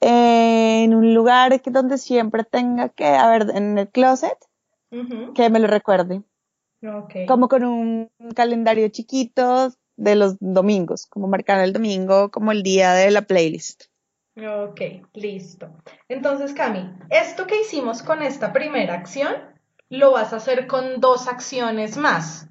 en 0.00 0.94
un 0.94 1.14
lugar 1.14 1.60
que 1.60 1.70
donde 1.70 1.98
siempre 1.98 2.44
tenga 2.44 2.88
que, 2.88 3.06
a 3.06 3.28
ver, 3.28 3.50
en 3.54 3.76
el 3.76 3.88
closet, 3.88 4.38
que 5.34 5.50
me 5.50 5.58
lo 5.58 5.66
recuerde. 5.66 6.22
Okay. 6.82 7.26
Como 7.26 7.48
con 7.48 7.64
un 7.64 8.10
calendario 8.34 8.88
chiquito 8.88 9.70
de 9.96 10.14
los 10.14 10.36
domingos, 10.40 11.06
como 11.06 11.28
marcar 11.28 11.60
el 11.60 11.72
domingo 11.72 12.30
como 12.30 12.52
el 12.52 12.62
día 12.62 12.92
de 12.92 13.10
la 13.10 13.22
playlist. 13.22 13.84
Ok, 14.36 14.80
listo. 15.12 15.70
Entonces, 16.08 16.54
Cami, 16.54 16.92
esto 17.10 17.46
que 17.46 17.60
hicimos 17.60 18.02
con 18.02 18.20
esta 18.22 18.52
primera 18.52 18.94
acción, 18.94 19.32
lo 19.88 20.12
vas 20.12 20.32
a 20.32 20.36
hacer 20.36 20.66
con 20.66 21.00
dos 21.00 21.28
acciones 21.28 21.96
más. 21.96 22.48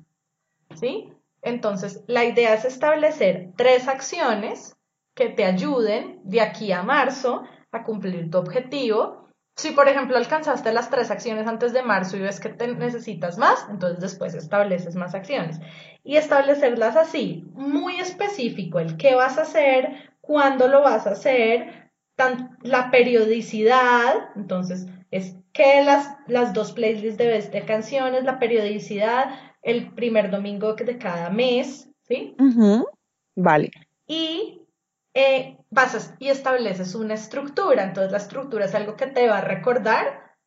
¿Sí? 0.76 1.12
Entonces, 1.42 2.04
la 2.08 2.24
idea 2.24 2.54
es 2.54 2.64
establecer 2.64 3.52
tres 3.58 3.90
acciones 3.90 4.78
que 5.14 5.30
te 5.30 5.44
ayuden 5.44 6.22
de 6.24 6.40
aquí 6.40 6.72
a 6.72 6.84
marzo 6.84 7.44
a 7.72 7.84
cumplir 7.84 8.32
tu 8.32 8.38
objetivo. 8.38 9.28
Si, 9.56 9.72
por 9.72 9.90
ejemplo, 9.90 10.18
alcanzaste 10.18 10.72
las 10.72 10.90
tres 10.90 11.12
acciones 11.12 11.48
antes 11.48 11.74
de 11.74 11.84
marzo 11.84 12.16
y 12.16 12.22
ves 12.22 12.40
que 12.40 12.50
te 12.50 12.68
necesitas 12.74 13.38
más, 13.38 13.68
entonces 13.70 14.00
después 14.00 14.34
estableces 14.34 14.96
más 14.96 15.14
acciones. 15.14 15.60
Y 16.04 16.16
establecerlas 16.16 16.96
así, 16.96 17.44
muy 17.54 18.00
específico, 18.00 18.80
el 18.80 18.96
qué 18.96 19.16
vas 19.16 19.38
a 19.38 19.44
hacer, 19.44 20.13
cuándo 20.24 20.70
lo 20.70 20.82
vas 20.82 21.06
a 21.06 21.12
hacer, 21.12 21.92
tan, 22.16 22.58
la 22.62 22.92
periodicidad, 22.92 24.30
entonces 24.36 24.88
es 25.12 25.36
que 25.52 25.84
las, 25.84 26.16
las 26.28 26.54
dos 26.54 26.72
playlists 26.72 27.18
de, 27.18 27.42
de 27.42 27.66
canciones, 27.66 28.24
la 28.24 28.40
periodicidad, 28.40 29.32
el 29.62 29.94
primer 29.94 30.32
domingo 30.32 30.74
de 30.76 30.98
cada 30.98 31.30
mes, 31.30 31.90
¿sí? 32.04 32.36
Vale. 33.36 33.72
Y 34.08 34.62
eh, 35.14 35.58
vas 35.70 36.16
y 36.20 36.30
estableces 36.30 36.96
una 36.96 37.16
estructura, 37.16 37.84
entonces 37.84 38.12
la 38.12 38.18
estructura 38.18 38.66
es 38.66 38.76
algo 38.76 38.96
que 38.96 39.08
te 39.08 39.28
va 39.28 39.40
a 39.40 39.46
recordar 39.46 40.38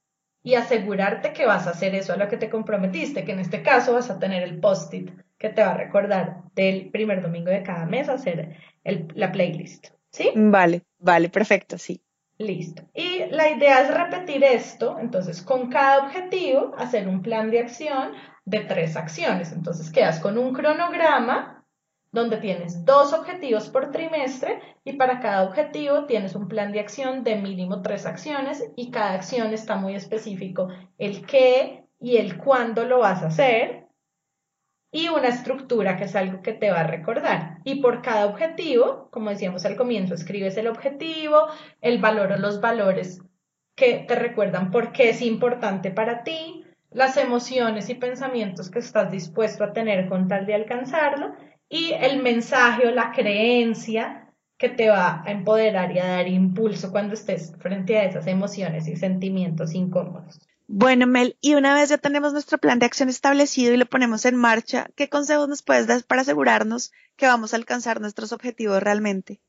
y 0.43 0.55
asegurarte 0.55 1.35
que 1.35 1.45
vas 1.45 1.67
a 1.67 1.71
hacer 1.71 1.95
eso 1.95 2.15
a 2.15 2.17
lo 2.17 2.29
que 2.29 2.39
te 2.39 2.49
comprometiste, 2.49 3.25
que 3.25 3.33
en 3.33 3.41
este 3.41 3.63
caso 3.63 3.93
vas 3.93 4.09
a 4.09 4.19
tener 4.19 4.43
el 4.43 4.59
post-it 4.59 5.11
que 5.39 5.51
te 5.51 5.63
va 5.63 5.73
a 5.73 5.77
recordar 5.77 6.43
del 6.55 6.91
primer 6.91 7.23
domingo 7.23 7.51
de 7.51 7.63
cada 7.63 7.87
mes 7.87 8.09
hacer 8.09 8.57
la 8.85 9.33
playlist. 9.33 9.89
¿Sí? 10.11 10.31
Vale, 10.35 10.83
vale, 10.99 11.29
perfecto, 11.29 11.77
sí. 11.77 12.01
Listo. 12.39 12.83
Y 12.95 13.25
la 13.31 13.51
idea 13.51 13.81
es 13.81 13.95
repetir 13.95 14.45
esto, 14.45 14.99
entonces 15.01 15.43
con 15.43 15.71
cada 15.71 16.05
objetivo 16.05 16.75
hacer 16.77 17.09
un 17.09 17.23
plan 17.23 17.51
de 17.51 17.61
acción 17.61 18.13
de 18.45 18.61
tres 18.61 18.97
acciones. 18.97 19.53
Entonces 19.53 19.91
quedas 19.91 20.21
con 20.21 20.37
un 20.39 20.53
cronograma 20.53 21.65
donde 22.13 22.39
tienes 22.39 22.85
dos 22.85 23.13
objetivos 23.13 23.69
por 23.69 23.91
trimestre 23.91 24.61
y 24.85 24.95
para 24.95 25.21
cada 25.21 25.45
objetivo 25.45 26.07
tienes 26.07 26.35
un 26.35 26.49
plan 26.49 26.73
de 26.73 26.81
acción 26.81 27.25
de 27.25 27.37
mínimo 27.37 27.83
tres 27.83 28.07
acciones 28.07 28.65
y 28.77 28.91
cada 28.91 29.13
acción 29.13 29.53
está 29.53 29.77
muy 29.77 29.95
específico 29.95 30.69
el 30.99 31.27
qué 31.27 31.85
y 32.01 32.17
el 32.17 32.39
cuándo 32.39 32.85
lo 32.85 33.01
vas 33.01 33.23
a 33.23 33.27
hacer 33.27 33.86
y 34.97 35.11
una 35.11 35.29
estructura 35.29 35.99
que 35.99 36.05
es 36.05 36.17
algo 36.17 36.41
que 36.41 36.55
te 36.55 36.71
va 36.71 36.81
a 36.81 36.87
recordar. 36.87 37.59
Y 37.65 37.83
por 37.83 38.01
cada 38.01 38.25
objetivo, 38.25 39.11
como 39.11 39.29
decíamos 39.29 39.67
al 39.67 39.77
comienzo, 39.77 40.15
escribes 40.15 40.57
el 40.57 40.69
objetivo, 40.69 41.49
el 41.83 41.99
valor 41.99 42.33
o 42.33 42.39
los 42.39 42.63
valores 42.63 43.21
que 43.75 44.07
te 44.09 44.15
recuerdan 44.15 44.71
por 44.71 44.93
qué 44.93 45.11
es 45.11 45.21
importante 45.21 45.91
para 45.91 46.23
ti, 46.25 46.65
las 46.91 47.19
emociones 47.19 47.91
y 47.91 47.95
pensamientos 47.97 48.71
que 48.71 48.79
estás 48.79 49.11
dispuesto 49.11 49.65
a 49.65 49.75
tener 49.75 50.09
con 50.09 50.29
tal 50.29 50.47
de 50.47 50.55
alcanzarlo 50.55 51.35
y 51.69 51.93
el 51.93 52.23
mensaje 52.23 52.89
o 52.89 52.91
la 52.91 53.13
creencia 53.13 54.33
que 54.57 54.71
te 54.71 54.89
va 54.89 55.23
a 55.27 55.31
empoderar 55.31 55.95
y 55.95 55.99
a 55.99 56.07
dar 56.07 56.27
impulso 56.27 56.91
cuando 56.91 57.13
estés 57.13 57.53
frente 57.59 57.99
a 57.99 58.05
esas 58.05 58.27
emociones 58.29 58.89
y 58.89 58.97
sentimientos 58.97 59.75
incómodos. 59.75 60.41
Bueno, 60.69 61.09
Mel, 61.09 61.37
y 61.41 61.55
una 61.55 61.75
vez 61.75 61.89
ya 61.89 61.99
tenemos 61.99 62.33
nuestro 62.33 62.59
plan 62.59 62.79
de 62.79 62.87
acción 62.87 63.09
establecido 63.09 63.75
y 63.75 63.77
lo 63.77 63.87
ponemos 63.87 64.25
en 64.27 64.37
marcha, 64.37 64.87
¿qué 64.95 65.09
consejos 65.09 65.49
nos 65.49 65.63
puedes 65.65 65.89
dar 65.89 66.05
para 66.05 66.23
asegurarnos 66.23 66.93
que 67.17 67.27
vamos 67.27 67.53
a 67.53 67.57
alcanzar 67.57 68.01
nuestros 68.01 68.31
objetivos 68.33 68.81
realmente? 68.81 69.41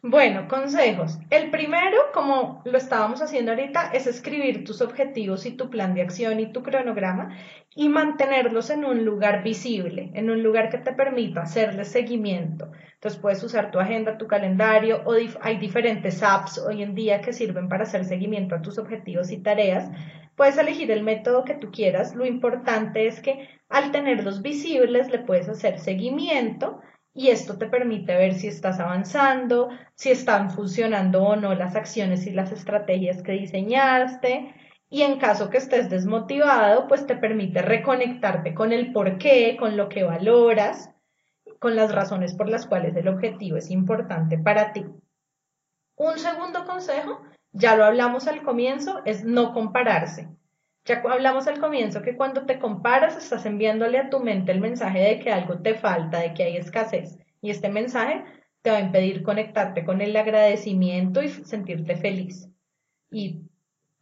Bueno, 0.00 0.48
consejos. 0.48 1.18
El 1.30 1.50
primero, 1.50 1.96
como 2.12 2.62
lo 2.64 2.78
estábamos 2.78 3.20
haciendo 3.22 3.52
ahorita, 3.52 3.90
es 3.92 4.06
escribir 4.06 4.64
tus 4.64 4.80
objetivos 4.80 5.44
y 5.46 5.52
tu 5.52 5.70
plan 5.70 5.94
de 5.94 6.02
acción 6.02 6.40
y 6.40 6.50
tu 6.50 6.62
cronograma 6.62 7.36
y 7.76 7.88
mantenerlos 7.88 8.70
en 8.70 8.84
un 8.84 9.04
lugar 9.04 9.44
visible, 9.44 10.10
en 10.14 10.30
un 10.30 10.42
lugar 10.42 10.70
que 10.70 10.78
te 10.78 10.92
permita 10.92 11.42
hacerle 11.42 11.84
seguimiento. 11.84 12.72
Entonces 12.94 13.20
puedes 13.20 13.44
usar 13.44 13.70
tu 13.70 13.78
agenda, 13.78 14.18
tu 14.18 14.26
calendario 14.26 15.02
o 15.04 15.14
hay 15.40 15.58
diferentes 15.58 16.22
apps 16.22 16.58
hoy 16.58 16.82
en 16.82 16.94
día 16.94 17.20
que 17.20 17.32
sirven 17.32 17.68
para 17.68 17.84
hacer 17.84 18.04
seguimiento 18.04 18.56
a 18.56 18.62
tus 18.62 18.78
objetivos 18.78 19.30
y 19.30 19.38
tareas. 19.38 19.88
Puedes 20.34 20.58
elegir 20.58 20.90
el 20.90 21.04
método 21.04 21.44
que 21.44 21.54
tú 21.54 21.70
quieras. 21.70 22.16
Lo 22.16 22.26
importante 22.26 23.06
es 23.06 23.20
que 23.20 23.48
al 23.68 23.92
tenerlos 23.92 24.42
visibles 24.42 25.10
le 25.10 25.20
puedes 25.20 25.48
hacer 25.48 25.78
seguimiento 25.78 26.80
y 27.14 27.28
esto 27.28 27.58
te 27.58 27.66
permite 27.66 28.16
ver 28.16 28.34
si 28.34 28.48
estás 28.48 28.80
avanzando, 28.80 29.68
si 29.94 30.10
están 30.10 30.50
funcionando 30.50 31.22
o 31.22 31.36
no 31.36 31.54
las 31.54 31.76
acciones 31.76 32.26
y 32.26 32.30
las 32.30 32.52
estrategias 32.52 33.22
que 33.22 33.32
diseñaste. 33.32 34.54
Y 34.88 35.02
en 35.02 35.18
caso 35.18 35.50
que 35.50 35.58
estés 35.58 35.88
desmotivado, 35.88 36.86
pues 36.86 37.06
te 37.06 37.16
permite 37.16 37.62
reconectarte 37.62 38.54
con 38.54 38.72
el 38.72 38.92
por 38.92 39.18
qué, 39.18 39.56
con 39.58 39.76
lo 39.76 39.88
que 39.88 40.04
valoras 40.04 40.92
con 41.62 41.76
las 41.76 41.94
razones 41.94 42.34
por 42.34 42.48
las 42.48 42.66
cuales 42.66 42.94
el 42.96 43.06
objetivo 43.08 43.56
es 43.56 43.70
importante 43.70 44.36
para 44.36 44.72
ti. 44.72 44.84
Un 45.96 46.18
segundo 46.18 46.64
consejo, 46.64 47.22
ya 47.52 47.76
lo 47.76 47.84
hablamos 47.84 48.26
al 48.26 48.42
comienzo, 48.42 49.00
es 49.04 49.24
no 49.24 49.52
compararse. 49.52 50.28
Ya 50.84 51.00
hablamos 51.08 51.46
al 51.46 51.60
comienzo 51.60 52.02
que 52.02 52.16
cuando 52.16 52.44
te 52.44 52.58
comparas 52.58 53.16
estás 53.16 53.46
enviándole 53.46 53.98
a 53.98 54.10
tu 54.10 54.18
mente 54.18 54.50
el 54.50 54.60
mensaje 54.60 54.98
de 54.98 55.18
que 55.20 55.30
algo 55.30 55.58
te 55.58 55.74
falta, 55.74 56.18
de 56.18 56.34
que 56.34 56.42
hay 56.42 56.56
escasez. 56.56 57.18
Y 57.40 57.50
este 57.50 57.68
mensaje 57.68 58.24
te 58.62 58.70
va 58.70 58.78
a 58.78 58.80
impedir 58.80 59.22
conectarte 59.22 59.84
con 59.84 60.00
el 60.00 60.16
agradecimiento 60.16 61.22
y 61.22 61.28
sentirte 61.28 61.96
feliz. 61.96 62.48
Y 63.10 63.42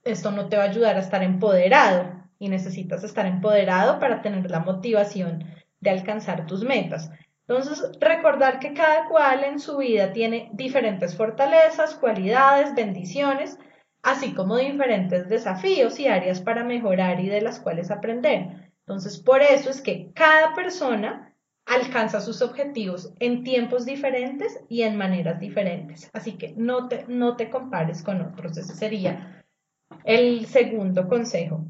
esto 0.04 0.30
no 0.30 0.48
te 0.48 0.56
va 0.56 0.64
a 0.64 0.70
ayudar 0.70 0.96
a 0.96 1.00
estar 1.00 1.22
empoderado 1.22 2.20
y 2.38 2.48
necesitas 2.48 3.04
estar 3.04 3.26
empoderado 3.26 3.98
para 3.98 4.22
tener 4.22 4.50
la 4.50 4.60
motivación 4.60 5.44
de 5.80 5.90
alcanzar 5.90 6.46
tus 6.46 6.64
metas. 6.64 7.10
Entonces, 7.46 7.90
recordar 8.00 8.58
que 8.58 8.72
cada 8.72 9.08
cual 9.08 9.44
en 9.44 9.58
su 9.58 9.78
vida 9.78 10.12
tiene 10.12 10.50
diferentes 10.52 11.16
fortalezas, 11.16 11.94
cualidades, 11.94 12.74
bendiciones 12.74 13.58
así 14.02 14.34
como 14.34 14.56
diferentes 14.56 15.28
desafíos 15.28 15.98
y 16.00 16.08
áreas 16.08 16.40
para 16.40 16.64
mejorar 16.64 17.20
y 17.20 17.28
de 17.28 17.40
las 17.40 17.60
cuales 17.60 17.90
aprender. 17.90 18.70
Entonces, 18.86 19.18
por 19.18 19.42
eso 19.42 19.70
es 19.70 19.80
que 19.80 20.10
cada 20.14 20.54
persona 20.54 21.34
alcanza 21.66 22.20
sus 22.20 22.42
objetivos 22.42 23.12
en 23.20 23.44
tiempos 23.44 23.84
diferentes 23.84 24.60
y 24.68 24.82
en 24.82 24.96
maneras 24.96 25.38
diferentes. 25.38 26.10
Así 26.12 26.32
que 26.32 26.54
no 26.56 26.88
te, 26.88 27.04
no 27.06 27.36
te 27.36 27.50
compares 27.50 28.02
con 28.02 28.20
otros. 28.22 28.56
Ese 28.56 28.74
sería 28.74 29.44
el 30.04 30.46
segundo 30.46 31.06
consejo. 31.06 31.64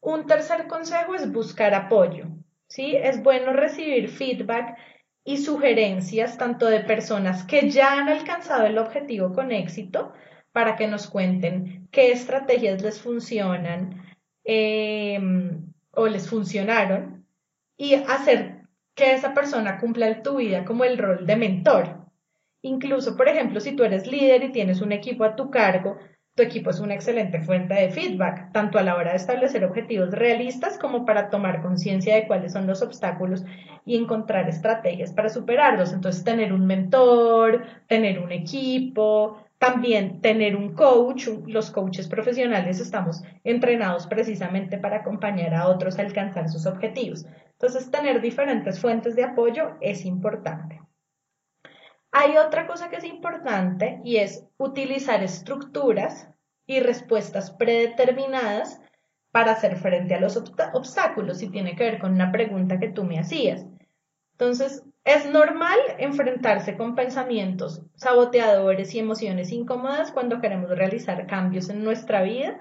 Un 0.00 0.26
tercer 0.26 0.68
consejo 0.68 1.14
es 1.14 1.30
buscar 1.32 1.74
apoyo. 1.74 2.26
¿sí? 2.68 2.94
Es 2.96 3.22
bueno 3.22 3.52
recibir 3.52 4.08
feedback 4.08 4.76
y 5.24 5.38
sugerencias 5.38 6.38
tanto 6.38 6.66
de 6.66 6.80
personas 6.80 7.44
que 7.44 7.70
ya 7.70 7.98
han 7.98 8.08
alcanzado 8.08 8.66
el 8.66 8.78
objetivo 8.78 9.32
con 9.32 9.52
éxito, 9.52 10.12
para 10.52 10.76
que 10.76 10.86
nos 10.86 11.06
cuenten 11.06 11.88
qué 11.90 12.12
estrategias 12.12 12.82
les 12.82 13.00
funcionan 13.00 14.02
em, 14.44 15.72
o 15.92 16.06
les 16.06 16.28
funcionaron 16.28 17.26
y 17.76 17.94
hacer 17.94 18.62
que 18.94 19.14
esa 19.14 19.34
persona 19.34 19.78
cumpla 19.78 20.08
en 20.08 20.22
tu 20.22 20.36
vida 20.36 20.64
como 20.64 20.84
el 20.84 20.98
rol 20.98 21.26
de 21.26 21.36
mentor. 21.36 22.02
Incluso, 22.62 23.16
por 23.16 23.28
ejemplo, 23.28 23.60
si 23.60 23.74
tú 23.74 23.82
eres 23.82 24.06
líder 24.06 24.44
y 24.44 24.52
tienes 24.52 24.80
un 24.80 24.92
equipo 24.92 25.24
a 25.24 25.34
tu 25.34 25.50
cargo, 25.50 25.98
tu 26.34 26.42
equipo 26.42 26.70
es 26.70 26.80
una 26.80 26.94
excelente 26.94 27.40
fuente 27.40 27.74
de 27.74 27.90
feedback, 27.90 28.52
tanto 28.52 28.78
a 28.78 28.82
la 28.82 28.96
hora 28.96 29.10
de 29.10 29.16
establecer 29.16 29.64
objetivos 29.64 30.10
realistas 30.12 30.78
como 30.78 31.04
para 31.04 31.28
tomar 31.28 31.60
conciencia 31.60 32.14
de 32.14 32.26
cuáles 32.26 32.52
son 32.52 32.66
los 32.66 32.80
obstáculos 32.80 33.44
y 33.84 33.96
encontrar 33.96 34.48
estrategias 34.48 35.12
para 35.12 35.28
superarlos. 35.28 35.92
Entonces, 35.92 36.24
tener 36.24 36.52
un 36.52 36.66
mentor, 36.66 37.64
tener 37.86 38.18
un 38.18 38.32
equipo, 38.32 39.41
también 39.62 40.20
tener 40.20 40.56
un 40.56 40.74
coach, 40.74 41.28
los 41.46 41.70
coaches 41.70 42.08
profesionales 42.08 42.80
estamos 42.80 43.22
entrenados 43.44 44.08
precisamente 44.08 44.76
para 44.76 44.96
acompañar 44.96 45.54
a 45.54 45.68
otros 45.68 46.00
a 46.00 46.02
alcanzar 46.02 46.48
sus 46.48 46.66
objetivos. 46.66 47.26
Entonces, 47.52 47.88
tener 47.88 48.20
diferentes 48.20 48.80
fuentes 48.80 49.14
de 49.14 49.22
apoyo 49.22 49.76
es 49.80 50.04
importante. 50.04 50.82
Hay 52.10 52.38
otra 52.38 52.66
cosa 52.66 52.90
que 52.90 52.96
es 52.96 53.04
importante 53.04 54.00
y 54.02 54.16
es 54.16 54.44
utilizar 54.56 55.22
estructuras 55.22 56.28
y 56.66 56.80
respuestas 56.80 57.52
predeterminadas 57.52 58.80
para 59.30 59.52
hacer 59.52 59.76
frente 59.76 60.16
a 60.16 60.20
los 60.20 60.36
obstáculos 60.72 61.40
y 61.40 61.50
tiene 61.50 61.76
que 61.76 61.84
ver 61.84 62.00
con 62.00 62.14
una 62.14 62.32
pregunta 62.32 62.80
que 62.80 62.88
tú 62.88 63.04
me 63.04 63.20
hacías. 63.20 63.64
Entonces, 64.32 64.82
es 65.04 65.26
normal 65.26 65.78
enfrentarse 65.98 66.76
con 66.76 66.94
pensamientos 66.94 67.82
saboteadores 67.94 68.94
y 68.94 69.00
emociones 69.00 69.50
incómodas 69.50 70.12
cuando 70.12 70.40
queremos 70.40 70.70
realizar 70.70 71.26
cambios 71.26 71.68
en 71.70 71.82
nuestra 71.82 72.22
vida 72.22 72.60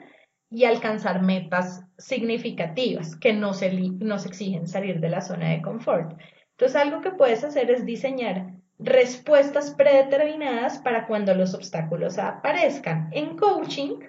y 0.49 0.65
alcanzar 0.65 1.21
metas 1.21 1.85
significativas 1.97 3.15
que 3.15 3.33
nos 3.33 3.61
exigen 3.61 4.67
salir 4.67 4.99
de 4.99 5.09
la 5.09 5.21
zona 5.21 5.49
de 5.49 5.61
confort. 5.61 6.19
Entonces, 6.51 6.75
algo 6.75 7.01
que 7.01 7.11
puedes 7.11 7.43
hacer 7.43 7.71
es 7.71 7.85
diseñar 7.85 8.53
respuestas 8.77 9.75
predeterminadas 9.75 10.79
para 10.79 11.07
cuando 11.07 11.33
los 11.35 11.53
obstáculos 11.53 12.17
aparezcan. 12.17 13.09
En 13.11 13.37
coaching, 13.37 13.99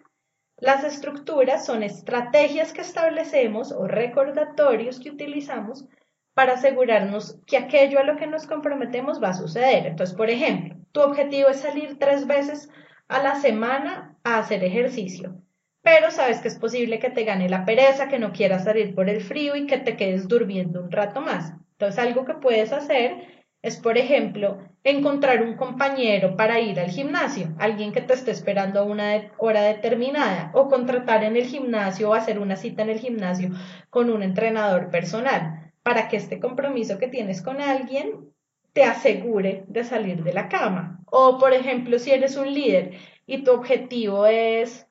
las 0.56 0.84
estructuras 0.84 1.66
son 1.66 1.82
estrategias 1.82 2.72
que 2.72 2.80
establecemos 2.80 3.70
o 3.72 3.86
recordatorios 3.86 4.98
que 4.98 5.10
utilizamos 5.10 5.86
para 6.34 6.54
asegurarnos 6.54 7.38
que 7.46 7.56
aquello 7.56 7.98
a 7.98 8.04
lo 8.04 8.16
que 8.16 8.26
nos 8.26 8.46
comprometemos 8.46 9.22
va 9.22 9.30
a 9.30 9.34
suceder. 9.34 9.86
Entonces, 9.86 10.16
por 10.16 10.30
ejemplo, 10.30 10.76
tu 10.92 11.00
objetivo 11.00 11.48
es 11.48 11.60
salir 11.60 11.98
tres 11.98 12.26
veces 12.26 12.70
a 13.08 13.22
la 13.22 13.34
semana 13.34 14.16
a 14.24 14.38
hacer 14.38 14.64
ejercicio, 14.64 15.36
pero 15.82 16.10
sabes 16.10 16.40
que 16.40 16.48
es 16.48 16.58
posible 16.58 16.98
que 16.98 17.10
te 17.10 17.24
gane 17.24 17.48
la 17.48 17.64
pereza, 17.64 18.08
que 18.08 18.18
no 18.18 18.32
quieras 18.32 18.64
salir 18.64 18.94
por 18.94 19.08
el 19.10 19.20
frío 19.20 19.56
y 19.56 19.66
que 19.66 19.78
te 19.78 19.96
quedes 19.96 20.28
durmiendo 20.28 20.80
un 20.80 20.90
rato 20.90 21.20
más. 21.20 21.52
Entonces, 21.72 21.98
algo 21.98 22.24
que 22.24 22.34
puedes 22.34 22.72
hacer 22.72 23.42
es, 23.60 23.76
por 23.76 23.98
ejemplo, 23.98 24.58
encontrar 24.84 25.42
un 25.42 25.56
compañero 25.56 26.36
para 26.36 26.60
ir 26.60 26.80
al 26.80 26.90
gimnasio, 26.90 27.54
alguien 27.58 27.92
que 27.92 28.00
te 28.00 28.14
esté 28.14 28.30
esperando 28.30 28.80
a 28.80 28.84
una 28.84 29.30
hora 29.38 29.62
determinada, 29.62 30.50
o 30.54 30.68
contratar 30.68 31.22
en 31.24 31.36
el 31.36 31.44
gimnasio 31.44 32.10
o 32.10 32.14
hacer 32.14 32.38
una 32.38 32.56
cita 32.56 32.82
en 32.82 32.90
el 32.90 32.98
gimnasio 32.98 33.50
con 33.90 34.10
un 34.10 34.22
entrenador 34.22 34.90
personal 34.90 35.71
para 35.82 36.08
que 36.08 36.16
este 36.16 36.38
compromiso 36.38 36.98
que 36.98 37.08
tienes 37.08 37.42
con 37.42 37.60
alguien 37.60 38.32
te 38.72 38.84
asegure 38.84 39.64
de 39.68 39.84
salir 39.84 40.22
de 40.22 40.32
la 40.32 40.48
cama. 40.48 41.00
O, 41.10 41.38
por 41.38 41.52
ejemplo, 41.52 41.98
si 41.98 42.10
eres 42.10 42.36
un 42.36 42.52
líder 42.52 42.92
y 43.26 43.44
tu 43.44 43.52
objetivo 43.52 44.26
es 44.26 44.86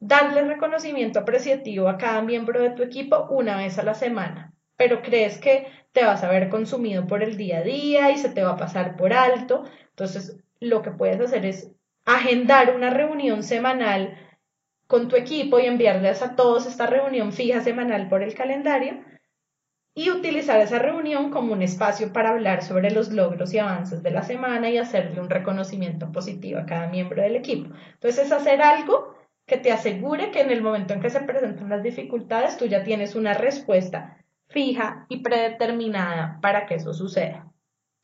darle 0.00 0.42
reconocimiento 0.42 1.20
apreciativo 1.20 1.88
a 1.88 1.96
cada 1.96 2.22
miembro 2.22 2.60
de 2.60 2.70
tu 2.70 2.82
equipo 2.82 3.28
una 3.30 3.56
vez 3.56 3.78
a 3.78 3.84
la 3.84 3.94
semana, 3.94 4.52
pero 4.76 5.00
crees 5.00 5.38
que 5.38 5.66
te 5.92 6.04
vas 6.04 6.24
a 6.24 6.28
ver 6.28 6.48
consumido 6.48 7.06
por 7.06 7.22
el 7.22 7.36
día 7.36 7.58
a 7.58 7.62
día 7.62 8.10
y 8.10 8.18
se 8.18 8.28
te 8.28 8.42
va 8.42 8.52
a 8.52 8.56
pasar 8.56 8.96
por 8.96 9.12
alto, 9.12 9.64
entonces 9.90 10.36
lo 10.58 10.82
que 10.82 10.90
puedes 10.90 11.20
hacer 11.20 11.46
es 11.46 11.70
agendar 12.04 12.74
una 12.74 12.90
reunión 12.90 13.42
semanal 13.42 14.18
con 14.88 15.08
tu 15.08 15.16
equipo 15.16 15.60
y 15.60 15.66
enviarles 15.66 16.20
a 16.22 16.34
todos 16.34 16.66
esta 16.66 16.86
reunión 16.86 17.32
fija 17.32 17.60
semanal 17.60 18.08
por 18.08 18.22
el 18.22 18.34
calendario 18.34 19.04
y 19.94 20.10
utilizar 20.10 20.60
esa 20.60 20.78
reunión 20.78 21.30
como 21.30 21.52
un 21.52 21.62
espacio 21.62 22.12
para 22.12 22.30
hablar 22.30 22.62
sobre 22.62 22.90
los 22.90 23.12
logros 23.12 23.52
y 23.52 23.58
avances 23.58 24.02
de 24.02 24.10
la 24.10 24.22
semana 24.22 24.70
y 24.70 24.78
hacerle 24.78 25.20
un 25.20 25.28
reconocimiento 25.28 26.10
positivo 26.10 26.60
a 26.60 26.66
cada 26.66 26.88
miembro 26.88 27.22
del 27.22 27.36
equipo. 27.36 27.74
Entonces 27.94 28.26
es 28.26 28.32
hacer 28.32 28.62
algo 28.62 29.14
que 29.46 29.58
te 29.58 29.70
asegure 29.70 30.30
que 30.30 30.40
en 30.40 30.50
el 30.50 30.62
momento 30.62 30.94
en 30.94 31.00
que 31.00 31.10
se 31.10 31.20
presentan 31.20 31.68
las 31.68 31.82
dificultades 31.82 32.56
tú 32.56 32.66
ya 32.66 32.84
tienes 32.84 33.14
una 33.14 33.34
respuesta 33.34 34.16
fija 34.48 35.06
y 35.08 35.18
predeterminada 35.22 36.38
para 36.40 36.66
que 36.66 36.76
eso 36.76 36.94
suceda. 36.94 37.52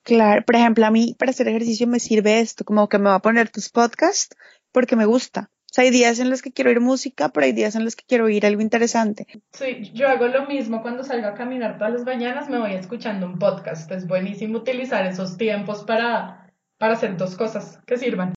Claro, 0.02 0.42
por 0.44 0.56
ejemplo, 0.56 0.86
a 0.86 0.90
mí 0.90 1.14
para 1.18 1.30
hacer 1.30 1.48
ejercicio 1.48 1.86
me 1.86 2.00
sirve 2.00 2.40
esto, 2.40 2.64
como 2.64 2.88
que 2.88 2.98
me 2.98 3.10
va 3.10 3.16
a 3.16 3.22
poner 3.22 3.50
tus 3.50 3.68
podcasts 3.68 4.36
porque 4.72 4.96
me 4.96 5.04
gusta 5.04 5.50
hay 5.80 5.90
días 5.90 6.18
en 6.18 6.30
los 6.30 6.42
que 6.42 6.52
quiero 6.52 6.70
oír 6.70 6.80
música, 6.80 7.28
pero 7.30 7.46
hay 7.46 7.52
días 7.52 7.74
en 7.76 7.84
los 7.84 7.96
que 7.96 8.04
quiero 8.06 8.24
oír 8.24 8.44
algo 8.46 8.60
interesante. 8.62 9.26
Sí, 9.52 9.90
yo 9.94 10.08
hago 10.08 10.26
lo 10.28 10.46
mismo 10.46 10.82
cuando 10.82 11.04
salgo 11.04 11.28
a 11.28 11.34
caminar 11.34 11.78
todas 11.78 11.92
las 11.92 12.04
mañanas, 12.04 12.48
me 12.48 12.58
voy 12.58 12.74
escuchando 12.74 13.26
un 13.26 13.38
podcast. 13.38 13.90
Es 13.90 14.06
buenísimo 14.06 14.58
utilizar 14.58 15.06
esos 15.06 15.36
tiempos 15.36 15.84
para, 15.84 16.52
para 16.78 16.94
hacer 16.94 17.16
dos 17.16 17.36
cosas 17.36 17.80
que 17.86 17.96
sirvan. 17.96 18.34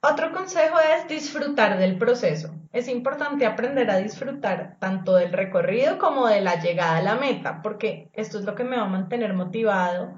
Otro 0.00 0.32
consejo 0.32 0.76
es 0.78 1.08
disfrutar 1.08 1.76
del 1.76 1.98
proceso. 1.98 2.54
Es 2.72 2.86
importante 2.86 3.46
aprender 3.46 3.90
a 3.90 3.96
disfrutar 3.96 4.76
tanto 4.78 5.16
del 5.16 5.32
recorrido 5.32 5.98
como 5.98 6.28
de 6.28 6.40
la 6.40 6.60
llegada 6.60 6.98
a 6.98 7.02
la 7.02 7.16
meta, 7.16 7.62
porque 7.62 8.08
esto 8.12 8.38
es 8.38 8.44
lo 8.44 8.54
que 8.54 8.62
me 8.62 8.76
va 8.76 8.84
a 8.84 8.88
mantener 8.88 9.34
motivado 9.34 10.14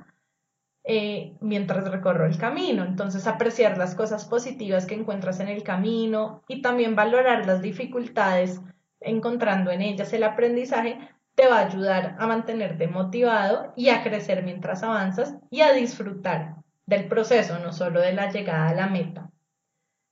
eh, 0.93 1.37
mientras 1.41 1.89
recorro 1.89 2.27
el 2.27 2.37
camino. 2.37 2.83
Entonces, 2.83 3.29
apreciar 3.29 3.79
las 3.79 3.95
cosas 3.95 4.25
positivas 4.25 4.87
que 4.87 4.97
encuentras 4.97 5.39
en 5.39 5.47
el 5.47 5.63
camino 5.63 6.43
y 6.49 6.63
también 6.63 6.97
valorar 6.97 7.47
las 7.47 7.63
dificultades, 7.63 8.61
encontrando 8.99 9.71
en 9.71 9.83
ellas 9.83 10.13
el 10.13 10.25
aprendizaje, 10.25 10.99
te 11.37 11.47
va 11.47 11.61
a 11.61 11.67
ayudar 11.67 12.17
a 12.19 12.27
mantenerte 12.27 12.89
motivado 12.89 13.73
y 13.77 13.91
a 13.91 14.03
crecer 14.03 14.43
mientras 14.43 14.83
avanzas 14.83 15.37
y 15.49 15.61
a 15.61 15.73
disfrutar 15.73 16.57
del 16.87 17.07
proceso, 17.07 17.61
no 17.61 17.73
solo 17.73 18.01
de 18.01 18.13
la 18.13 18.33
llegada 18.33 18.71
a 18.71 18.75
la 18.75 18.89
meta. 18.89 19.31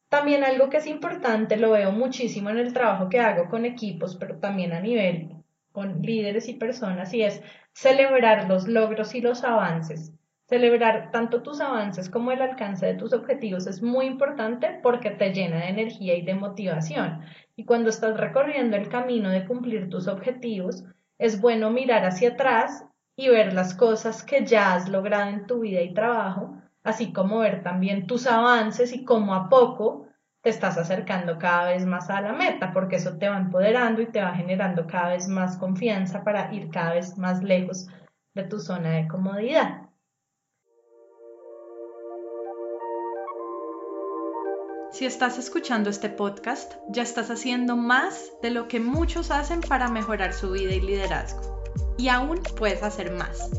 También 0.09 0.45
algo 0.45 0.71
que 0.71 0.77
es 0.77 0.87
importante, 0.87 1.57
lo 1.57 1.73
veo 1.73 1.91
muchísimo 1.91 2.51
en 2.51 2.59
el 2.59 2.73
trabajo 2.73 3.09
que 3.09 3.19
hago 3.19 3.49
con 3.49 3.65
equipos, 3.65 4.15
pero 4.15 4.39
también 4.39 4.73
a 4.73 4.79
nivel 4.79 5.35
con 5.73 6.03
líderes 6.03 6.49
y 6.49 6.55
personas, 6.55 7.13
y 7.15 7.25
es 7.25 7.43
celebrar 7.73 8.49
los 8.49 8.69
logros 8.69 9.17
y 9.17 9.21
los 9.21 9.43
avances. 9.43 10.13
Celebrar 10.49 11.11
tanto 11.11 11.43
tus 11.43 11.61
avances 11.61 12.09
como 12.09 12.33
el 12.33 12.41
alcance 12.41 12.87
de 12.87 12.95
tus 12.95 13.13
objetivos 13.13 13.67
es 13.67 13.83
muy 13.83 14.07
importante 14.07 14.81
porque 14.83 15.11
te 15.11 15.35
llena 15.35 15.59
de 15.59 15.69
energía 15.69 16.15
y 16.17 16.23
de 16.23 16.35
motivación. 16.35 17.21
Y 17.55 17.67
cuando 17.67 17.91
estás 17.91 18.17
recorriendo 18.17 18.75
el 18.79 18.89
camino 18.89 19.29
de 19.29 19.45
cumplir 19.45 19.91
tus 19.91 20.09
objetivos, 20.09 20.85
es 21.19 21.43
bueno 21.43 21.71
mirar 21.71 22.07
hacia 22.07 22.31
atrás 22.31 22.87
y 23.15 23.29
ver 23.29 23.53
las 23.53 23.75
cosas 23.75 24.23
que 24.23 24.47
ya 24.47 24.73
has 24.73 24.89
logrado 24.89 25.29
en 25.29 25.47
tu 25.47 25.61
vida 25.61 25.83
y 25.83 25.93
trabajo, 25.93 26.57
así 26.83 27.13
como 27.13 27.41
ver 27.41 27.63
también 27.63 28.07
tus 28.07 28.27
avances 28.27 28.95
y 28.95 29.05
cómo 29.05 29.35
a 29.35 29.51
poco 29.51 30.07
te 30.41 30.49
estás 30.49 30.79
acercando 30.79 31.37
cada 31.37 31.73
vez 31.73 31.85
más 31.85 32.09
a 32.09 32.23
la 32.23 32.33
meta, 32.33 32.73
porque 32.73 32.97
eso 32.97 33.19
te 33.19 33.29
va 33.29 33.37
empoderando 33.37 34.01
y 34.01 34.07
te 34.07 34.23
va 34.23 34.35
generando 34.35 34.87
cada 34.87 35.11
vez 35.11 35.29
más 35.29 35.59
confianza 35.59 36.25
para 36.25 36.55
ir 36.55 36.71
cada 36.71 36.95
vez 36.95 37.19
más 37.19 37.43
lejos 37.43 37.87
de 38.35 38.45
tu 38.45 38.59
zona 38.61 38.93
de 38.93 39.09
comodidad. 39.09 39.88
Si 44.91 45.05
estás 45.05 45.39
escuchando 45.39 45.91
este 45.91 46.09
podcast, 46.09 46.73
ya 46.89 47.03
estás 47.03 47.31
haciendo 47.31 47.77
más 47.77 48.33
de 48.43 48.51
lo 48.51 48.69
que 48.69 48.81
muchos 48.81 49.31
hacen 49.31 49.61
para 49.61 49.89
mejorar 49.89 50.33
su 50.33 50.53
vida 50.53 50.73
y 50.73 50.81
liderazgo. 50.81 51.63
Y 51.99 52.09
aún 52.09 52.41
puedes 52.57 52.83
hacer 52.83 53.13
más. 53.13 53.51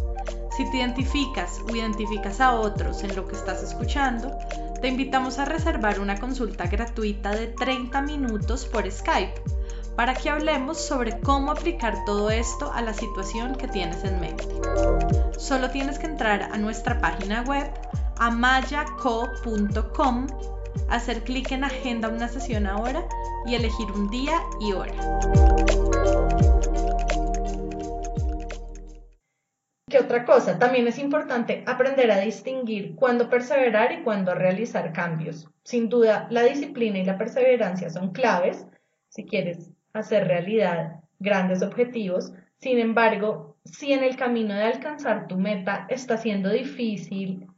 Si 0.58 0.70
te 0.72 0.78
identificas 0.78 1.60
o 1.70 1.76
identificas 1.76 2.42
a 2.42 2.56
otros 2.56 3.04
en 3.04 3.15
lo 3.15 3.28
que 3.28 3.36
estás 3.36 3.62
escuchando, 3.62 4.36
te 4.82 4.88
invitamos 4.88 5.38
a 5.38 5.46
reservar 5.46 6.00
una 6.00 6.20
consulta 6.20 6.65
gratuita 6.65 7.30
de 7.32 7.48
30 7.48 8.02
minutos 8.02 8.65
por 8.65 8.89
Skype 8.89 9.39
para 9.96 10.15
que 10.15 10.30
hablemos 10.30 10.80
sobre 10.80 11.20
cómo 11.20 11.52
aplicar 11.52 12.06
todo 12.06 12.32
esto 12.32 12.72
a 12.74 12.82
la 12.82 12.94
situación 12.94 13.56
que 13.56 13.68
tienes 13.68 14.04
en 14.04 14.20
mente. 14.20 14.46
Solo 15.38 15.70
tienes 15.70 16.00
que 16.00 16.08
entrar 16.08 16.50
a 16.52 16.58
nuestra 16.58 17.00
página 17.00 17.44
web 17.44 17.72
amayaco.com, 18.18 20.28
hacer 20.89 21.24
clic 21.24 21.52
en 21.52 21.63
Agenda 21.63 22.10
una 22.10 22.28
sesión 22.28 22.68
ahora 22.68 23.04
y 23.46 23.56
elegir 23.56 23.92
un 23.92 24.10
día 24.10 24.39
y 24.60 24.74
hora. 24.74 24.94
¿Qué 29.89 29.98
otra 29.98 30.24
cosa? 30.24 30.60
También 30.60 30.88
es 30.88 31.00
importante 31.00 31.63
aprender 31.65 32.12
a 32.12 32.20
distinguir 32.20 32.96
cuándo 32.96 33.28
perseverar 33.28 33.92
y 33.92 34.04
cuándo 34.04 34.36
realizar 34.36 34.94
cambios. 34.94 35.50
Sin 35.63 35.89
duda, 35.89 36.28
la 36.30 36.44
disciplina 36.44 37.00
y 37.00 37.06
la 37.06 37.18
perseverancia 37.18 37.89
son 37.89 38.12
claves 38.12 38.68
si 39.08 39.26
quieres 39.26 39.72
hacer 39.94 40.28
realidad 40.28 41.02
grandes 41.18 41.63
objetivos. 41.63 42.34
Sin 42.58 42.78
embargo, 42.78 43.58
si 43.65 43.94
en 43.94 44.04
el 44.04 44.15
camino 44.15 44.54
de 44.54 44.63
alcanzar 44.63 45.28
tu 45.28 45.38
meta 45.38 45.88
está 45.89 46.18
siendo 46.18 46.50
difícil 46.50 47.49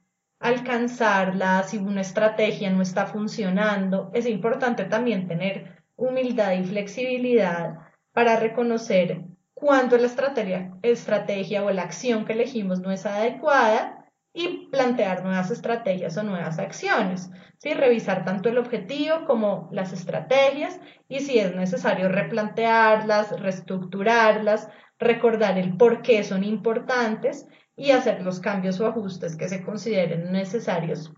alcanzarla, 0.41 1.63
si 1.63 1.77
una 1.77 2.01
estrategia 2.01 2.71
no 2.71 2.81
está 2.81 3.05
funcionando, 3.05 4.09
es 4.13 4.25
importante 4.25 4.85
también 4.85 5.27
tener 5.27 5.83
humildad 5.95 6.53
y 6.53 6.63
flexibilidad 6.63 7.75
para 8.11 8.35
reconocer 8.37 9.21
cuando 9.53 9.97
la 9.97 10.07
estrategia, 10.07 10.73
estrategia 10.81 11.63
o 11.63 11.69
la 11.69 11.83
acción 11.83 12.25
que 12.25 12.33
elegimos 12.33 12.79
no 12.79 12.91
es 12.91 13.05
adecuada 13.05 14.07
y 14.33 14.67
plantear 14.71 15.23
nuevas 15.23 15.51
estrategias 15.51 16.17
o 16.17 16.23
nuevas 16.23 16.57
acciones. 16.57 17.29
¿sí? 17.59 17.75
Revisar 17.75 18.25
tanto 18.25 18.49
el 18.49 18.57
objetivo 18.57 19.25
como 19.27 19.69
las 19.71 19.93
estrategias 19.93 20.79
y 21.07 21.19
si 21.19 21.37
es 21.37 21.55
necesario 21.55 22.09
replantearlas, 22.09 23.39
reestructurarlas, 23.39 24.69
recordar 24.97 25.59
el 25.59 25.77
por 25.77 26.01
qué 26.01 26.23
son 26.23 26.43
importantes 26.43 27.47
y 27.75 27.91
hacer 27.91 28.21
los 28.21 28.39
cambios 28.39 28.79
o 28.79 28.87
ajustes 28.87 29.35
que 29.35 29.49
se 29.49 29.63
consideren 29.63 30.31
necesarios 30.31 31.11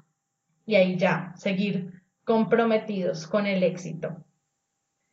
y 0.66 0.76
ahí 0.76 0.98
ya 0.98 1.34
seguir 1.36 2.02
comprometidos 2.24 3.28
con 3.28 3.46
el 3.46 3.64
éxito. 3.64 4.24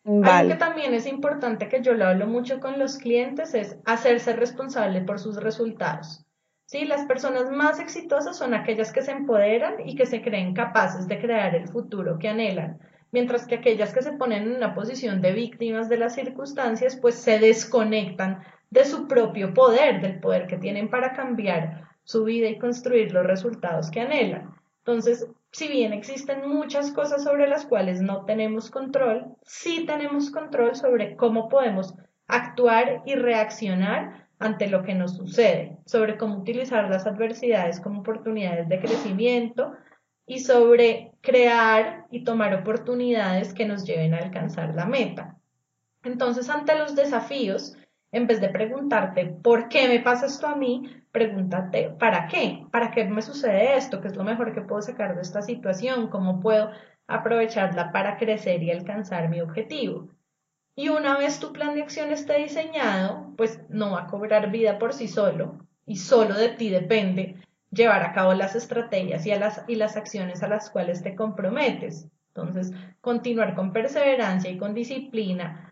Algo 0.05 0.53
que 0.53 0.57
también 0.57 0.95
es 0.95 1.07
importante 1.07 1.69
que 1.69 1.83
yo 1.83 1.93
lo 1.93 2.07
hablo 2.07 2.27
mucho 2.27 2.59
con 2.59 2.79
los 2.79 2.97
clientes 2.97 3.55
es 3.55 3.77
hacerse 3.85 4.35
responsable 4.35 5.03
por 5.03 5.19
sus 5.19 5.37
resultados. 5.37 6.25
¿Sí? 6.65 6.85
Las 6.85 7.05
personas 7.05 7.51
más 7.51 7.81
exitosas 7.81 8.39
son 8.39 8.55
aquellas 8.55 8.93
que 8.93 9.03
se 9.03 9.11
empoderan 9.11 9.75
y 9.85 9.97
que 9.97 10.07
se 10.07 10.23
creen 10.23 10.55
capaces 10.55 11.09
de 11.09 11.21
crear 11.21 11.55
el 11.57 11.69
futuro 11.69 12.17
que 12.19 12.29
anhelan, 12.29 12.79
mientras 13.11 13.47
que 13.47 13.57
aquellas 13.57 13.93
que 13.93 14.03
se 14.03 14.13
ponen 14.13 14.45
en 14.45 14.53
una 14.53 14.73
posición 14.73 15.21
de 15.21 15.33
víctimas 15.33 15.89
de 15.89 15.97
las 15.97 16.15
circunstancias, 16.15 16.97
pues 16.97 17.17
se 17.17 17.41
desconectan 17.41 18.45
de 18.71 18.85
su 18.85 19.09
propio 19.09 19.53
poder, 19.53 20.01
del 20.01 20.21
poder 20.21 20.47
que 20.47 20.57
tienen 20.57 20.89
para 20.89 21.13
cambiar 21.13 21.89
su 22.05 22.25
vida 22.25 22.49
y 22.49 22.59
construir 22.59 23.13
los 23.13 23.27
resultados 23.27 23.91
que 23.91 24.01
anhelan. 24.01 24.55
Entonces, 24.79 25.27
si 25.53 25.69
bien 25.69 25.93
existen 25.93 26.49
muchas 26.49 26.93
cosas 26.93 27.25
sobre 27.25 27.49
las 27.49 27.67
cuales 27.67 28.01
no 28.01 28.25
tenemos 28.25 28.71
control, 28.71 29.27
sí 29.43 29.85
tenemos 29.87 30.31
control 30.31 30.75
sobre 30.77 31.17
cómo 31.17 31.49
podemos 31.49 31.95
actuar 32.29 33.03
y 33.05 33.15
reaccionar 33.17 34.29
ante 34.39 34.69
lo 34.69 34.83
que 34.83 34.95
nos 34.95 35.17
sucede, 35.17 35.77
sobre 35.85 36.17
cómo 36.17 36.39
utilizar 36.39 36.89
las 36.89 37.07
adversidades 37.07 37.81
como 37.81 38.01
oportunidades 38.01 38.69
de 38.69 38.81
crecimiento 38.81 39.73
y 40.25 40.39
sobre 40.39 41.13
crear 41.21 42.07
y 42.11 42.25
tomar 42.25 42.55
oportunidades 42.55 43.53
que 43.53 43.67
nos 43.67 43.85
lleven 43.85 44.15
a 44.15 44.19
alcanzar 44.19 44.75
la 44.75 44.87
meta. 44.87 45.37
Entonces, 46.05 46.49
ante 46.49 46.79
los 46.79 46.95
desafíos, 46.95 47.77
en 48.13 48.27
vez 48.27 48.41
de 48.41 48.49
preguntarte 48.49 49.27
por 49.27 49.69
qué 49.69 49.89
me 49.89 50.01
pasa 50.01 50.27
esto 50.27 50.47
a 50.47 50.57
mí, 50.57 51.03
pregúntate 51.13 51.91
para 51.91 52.27
qué, 52.27 52.67
para 52.71 52.91
qué 52.91 53.05
me 53.05 53.23
sucede 53.23 53.77
esto, 53.77 54.01
qué 54.01 54.09
es 54.09 54.17
lo 54.17 54.25
mejor 54.25 54.53
que 54.53 54.63
puedo 54.63 54.83
sacar 54.83 55.15
de 55.15 55.23
esta 55.23 55.43
situación, 55.43 56.09
cómo 56.09 56.41
puedo 56.41 56.71
aprovecharla 57.07 57.93
para 57.93 58.17
crecer 58.17 58.63
y 58.63 58.71
alcanzar 58.71 59.29
mi 59.29 59.41
objetivo. 59.41 60.09
Y 60.77 60.89
una 60.89 61.19
vez 61.19 61.41
tu 61.41 61.53
plan 61.53 61.75
de 61.75 61.83
acción 61.83 62.11
esté 62.11 62.39
diseñado, 62.39 63.35
pues 63.37 63.61
no 63.69 63.93
va 63.93 64.03
a 64.03 64.07
cobrar 64.07 64.51
vida 64.51 64.79
por 64.79 64.93
sí 64.93 65.09
solo 65.09 65.67
y 65.85 65.97
solo 65.97 66.35
de 66.35 66.51
ti 66.51 66.71
depende 66.71 67.37
llevar 67.71 68.03
a 68.03 68.13
cabo 68.13 68.35
las 68.35 68.55
estrategias 68.55 69.27
y, 69.27 69.35
las, 69.35 69.65
y 69.69 69.77
las 69.77 69.97
acciones 69.97 70.43
a 70.43 70.49
las 70.49 70.71
cuales 70.71 71.03
te 71.03 71.15
comprometes. 71.15 72.09
Entonces, 72.29 72.73
continuar 73.01 73.55
con 73.55 73.73
perseverancia 73.73 74.51
y 74.51 74.59
con 74.59 74.75
disciplina 74.75 75.70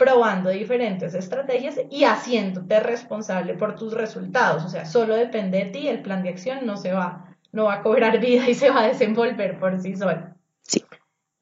probando 0.00 0.48
diferentes 0.48 1.12
estrategias 1.12 1.78
y 1.90 2.04
haciéndote 2.04 2.80
responsable 2.80 3.52
por 3.52 3.76
tus 3.76 3.92
resultados. 3.92 4.64
O 4.64 4.70
sea, 4.70 4.86
solo 4.86 5.14
depende 5.14 5.58
de 5.58 5.64
ti, 5.66 5.88
el 5.88 6.00
plan 6.00 6.22
de 6.22 6.30
acción 6.30 6.64
no 6.64 6.78
se 6.78 6.94
va, 6.94 7.36
no 7.52 7.64
va 7.64 7.74
a 7.74 7.82
cobrar 7.82 8.18
vida 8.18 8.48
y 8.48 8.54
se 8.54 8.70
va 8.70 8.84
a 8.84 8.86
desenvolver 8.86 9.58
por 9.58 9.78
sí 9.78 9.94
solo. 9.96 10.34
Sí. 10.62 10.82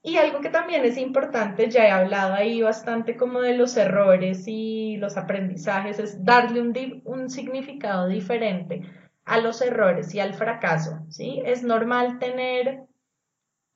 Y 0.03 0.17
algo 0.17 0.41
que 0.41 0.49
también 0.49 0.85
es 0.85 0.99
importante, 0.99 1.71
ya 1.71 1.87
he 1.87 1.91
hablado 1.93 2.35
ahí 2.35 2.61
bastante 2.61 3.17
como 3.17 3.43
de 3.43 3.57
los 3.57 3.77
errores 3.77 4.43
y 4.49 4.97
los 4.97 5.17
aprendizajes, 5.17 6.01
es 6.01 6.25
darle 6.25 6.61
un, 6.61 7.03
un 7.05 7.31
significado 7.31 8.09
diferente 8.09 8.83
a 9.25 9.39
los 9.39 9.63
errores 9.63 10.13
y 10.17 10.19
al 10.19 10.35
fracaso, 10.35 10.99
¿sí? 11.11 11.43
Es 11.45 11.63
normal 11.63 12.19
tener 12.19 12.89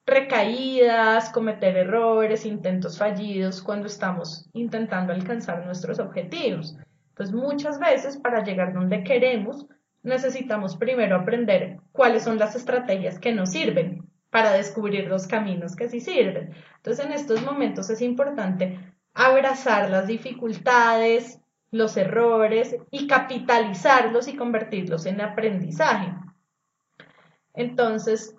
recaídas, 0.06 1.30
cometer 1.30 1.76
errores, 1.76 2.44
intentos 2.44 2.98
fallidos 2.98 3.62
cuando 3.62 3.86
estamos 3.86 4.48
intentando 4.52 5.12
alcanzar 5.12 5.64
nuestros 5.64 5.98
objetivos. 5.98 6.76
Entonces, 7.10 7.34
muchas 7.34 7.78
veces 7.78 8.16
para 8.16 8.42
llegar 8.42 8.72
donde 8.72 9.04
queremos, 9.04 9.66
necesitamos 10.02 10.76
primero 10.76 11.16
aprender 11.16 11.78
cuáles 11.92 12.24
son 12.24 12.38
las 12.38 12.56
estrategias 12.56 13.18
que 13.18 13.32
nos 13.32 13.50
sirven 13.50 14.08
para 14.30 14.52
descubrir 14.52 15.08
los 15.08 15.26
caminos 15.26 15.76
que 15.76 15.88
sí 15.88 16.00
sirven. 16.00 16.54
Entonces, 16.76 17.04
en 17.04 17.12
estos 17.12 17.42
momentos 17.42 17.90
es 17.90 18.00
importante 18.00 18.78
abrazar 19.14 19.90
las 19.90 20.06
dificultades, 20.06 21.38
los 21.70 21.96
errores 21.96 22.76
y 22.90 23.06
capitalizarlos 23.06 24.28
y 24.28 24.36
convertirlos 24.36 25.06
en 25.06 25.20
aprendizaje. 25.20 26.14
Entonces, 27.54 28.36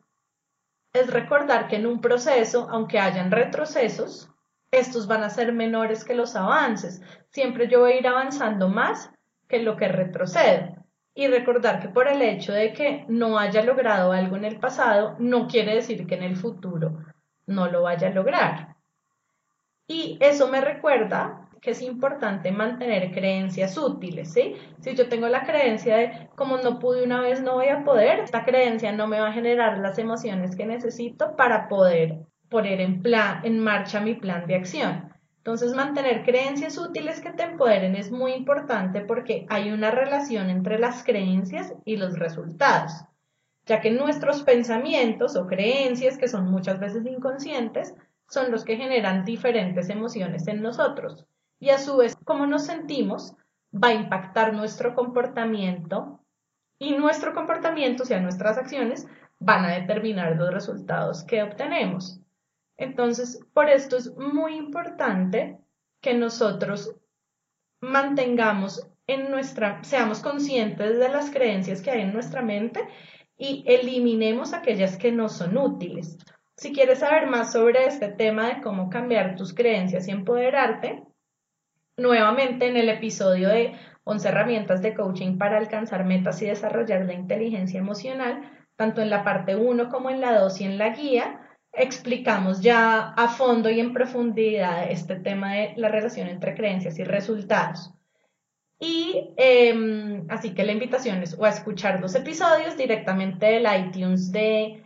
es 0.93 1.11
recordar 1.11 1.67
que 1.67 1.77
en 1.77 1.87
un 1.87 1.99
proceso, 1.99 2.67
aunque 2.69 2.99
hayan 2.99 3.31
retrocesos, 3.31 4.29
estos 4.71 5.07
van 5.07 5.23
a 5.23 5.29
ser 5.29 5.51
menores 5.51 6.03
que 6.03 6.13
los 6.13 6.35
avances. 6.35 7.01
Siempre 7.29 7.67
yo 7.67 7.81
voy 7.81 7.93
a 7.93 7.99
ir 7.99 8.07
avanzando 8.07 8.69
más 8.69 9.11
que 9.47 9.59
lo 9.59 9.75
que 9.75 9.87
retrocedo. 9.87 10.75
Y 11.15 11.27
recordar 11.27 11.79
que 11.79 11.89
por 11.89 12.07
el 12.07 12.21
hecho 12.21 12.53
de 12.53 12.73
que 12.73 13.05
no 13.07 13.37
haya 13.37 13.63
logrado 13.63 14.11
algo 14.11 14.35
en 14.35 14.45
el 14.45 14.59
pasado, 14.59 15.15
no 15.19 15.47
quiere 15.47 15.75
decir 15.75 16.07
que 16.07 16.15
en 16.15 16.23
el 16.23 16.35
futuro 16.35 17.03
no 17.45 17.67
lo 17.69 17.83
vaya 17.83 18.07
a 18.07 18.11
lograr. 18.11 18.75
Y 19.87 20.17
eso 20.21 20.47
me 20.47 20.61
recuerda 20.61 21.42
que 21.63 21.71
es 21.71 21.81
importante 21.81 22.51
mantener 22.51 23.11
creencias 23.13 23.77
útiles, 23.77 24.33
¿sí? 24.33 24.55
Si 24.81 24.95
yo 24.95 25.07
tengo 25.07 25.29
la 25.29 25.45
creencia 25.45 25.95
de 25.95 26.29
como 26.35 26.57
no 26.57 26.77
pude 26.77 27.05
una 27.05 27.21
vez, 27.21 27.41
no 27.41 27.53
voy 27.53 27.67
a 27.67 27.85
poder, 27.85 28.19
esta 28.19 28.43
creencia 28.43 28.91
no 28.91 29.07
me 29.07 29.21
va 29.21 29.29
a 29.29 29.33
generar 29.33 29.77
las 29.77 29.97
emociones 29.97 30.57
que 30.57 30.65
necesito 30.65 31.37
para 31.37 31.69
poder 31.69 32.17
poner 32.49 32.81
en, 32.81 33.01
plan, 33.01 33.39
en 33.45 33.59
marcha 33.59 34.01
mi 34.01 34.13
plan 34.13 34.45
de 34.45 34.55
acción. 34.55 35.13
Entonces, 35.37 35.73
mantener 35.73 36.23
creencias 36.23 36.77
útiles 36.77 37.21
que 37.21 37.31
te 37.31 37.43
empoderen 37.43 37.95
es 37.95 38.11
muy 38.11 38.33
importante 38.33 38.99
porque 38.99 39.45
hay 39.49 39.71
una 39.71 39.89
relación 39.89 40.49
entre 40.49 40.77
las 40.79 41.05
creencias 41.05 41.73
y 41.85 41.95
los 41.95 42.19
resultados, 42.19 42.91
ya 43.65 43.79
que 43.79 43.89
nuestros 43.89 44.43
pensamientos 44.43 45.37
o 45.37 45.47
creencias, 45.47 46.17
que 46.17 46.27
son 46.27 46.51
muchas 46.51 46.81
veces 46.81 47.05
inconscientes, 47.05 47.95
son 48.27 48.51
los 48.51 48.65
que 48.65 48.75
generan 48.75 49.23
diferentes 49.23 49.89
emociones 49.89 50.45
en 50.49 50.61
nosotros 50.61 51.25
y 51.63 51.69
a 51.69 51.77
su 51.77 51.95
vez 51.95 52.17
cómo 52.25 52.45
nos 52.45 52.65
sentimos 52.65 53.37
va 53.73 53.87
a 53.87 53.93
impactar 53.93 54.51
nuestro 54.53 54.93
comportamiento 54.95 56.19
y 56.77 56.91
nuestro 56.91 57.33
comportamiento, 57.33 58.03
o 58.03 58.05
sea, 58.05 58.19
nuestras 58.19 58.57
acciones, 58.57 59.07
van 59.39 59.63
a 59.63 59.79
determinar 59.79 60.35
los 60.35 60.53
resultados 60.53 61.23
que 61.23 61.41
obtenemos. 61.41 62.19
Entonces, 62.75 63.39
por 63.53 63.69
esto 63.69 63.95
es 63.95 64.13
muy 64.17 64.57
importante 64.57 65.57
que 66.01 66.13
nosotros 66.13 66.97
mantengamos 67.79 68.85
en 69.07 69.31
nuestra, 69.31 69.81
seamos 69.85 70.19
conscientes 70.19 70.99
de 70.99 71.07
las 71.07 71.31
creencias 71.31 71.81
que 71.81 71.91
hay 71.91 72.01
en 72.01 72.11
nuestra 72.11 72.41
mente 72.41 72.85
y 73.37 73.63
eliminemos 73.67 74.51
aquellas 74.53 74.97
que 74.97 75.13
no 75.13 75.29
son 75.29 75.57
útiles. 75.57 76.17
Si 76.57 76.73
quieres 76.73 76.99
saber 76.99 77.27
más 77.27 77.53
sobre 77.53 77.85
este 77.85 78.09
tema 78.09 78.49
de 78.49 78.61
cómo 78.61 78.89
cambiar 78.89 79.37
tus 79.37 79.53
creencias 79.53 80.09
y 80.09 80.11
empoderarte, 80.11 81.03
nuevamente 81.97 82.67
en 82.67 82.77
el 82.77 82.89
episodio 82.89 83.49
de 83.49 83.73
11 84.03 84.27
herramientas 84.27 84.81
de 84.81 84.93
coaching 84.93 85.37
para 85.37 85.57
alcanzar 85.57 86.05
metas 86.05 86.41
y 86.41 86.45
desarrollar 86.45 87.05
la 87.05 87.13
inteligencia 87.13 87.79
emocional, 87.79 88.41
tanto 88.75 89.01
en 89.01 89.09
la 89.09 89.23
parte 89.23 89.55
1 89.55 89.89
como 89.89 90.09
en 90.09 90.21
la 90.21 90.39
2 90.39 90.61
y 90.61 90.63
en 90.65 90.77
la 90.77 90.89
guía, 90.89 91.39
explicamos 91.71 92.61
ya 92.61 93.13
a 93.15 93.27
fondo 93.27 93.69
y 93.69 93.79
en 93.79 93.93
profundidad 93.93 94.89
este 94.91 95.15
tema 95.15 95.53
de 95.53 95.73
la 95.77 95.89
relación 95.89 96.27
entre 96.27 96.55
creencias 96.55 96.99
y 96.99 97.03
resultados. 97.03 97.93
Y 98.79 99.33
em, 99.37 100.25
así 100.29 100.53
que 100.53 100.65
la 100.65 100.73
invitación 100.73 101.23
es 101.23 101.37
o 101.39 101.45
a 101.45 101.49
escuchar 101.49 102.01
los 102.01 102.15
episodios 102.15 102.75
directamente 102.75 103.45
del 103.45 103.65
iTunes 103.87 104.31
de 104.31 104.82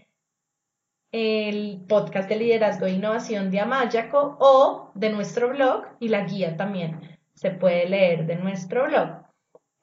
el 1.11 1.85
podcast 1.87 2.27
de 2.27 2.35
liderazgo 2.35 2.85
e 2.85 2.91
innovación 2.91 3.49
de 3.49 3.61
Amayaco 3.61 4.37
o 4.39 4.91
de 4.93 5.09
nuestro 5.09 5.49
blog 5.49 5.85
y 5.99 6.09
la 6.09 6.25
guía 6.25 6.57
también 6.57 7.17
se 7.33 7.51
puede 7.51 7.87
leer 7.87 8.25
de 8.25 8.35
nuestro 8.35 8.85
blog. 8.85 9.23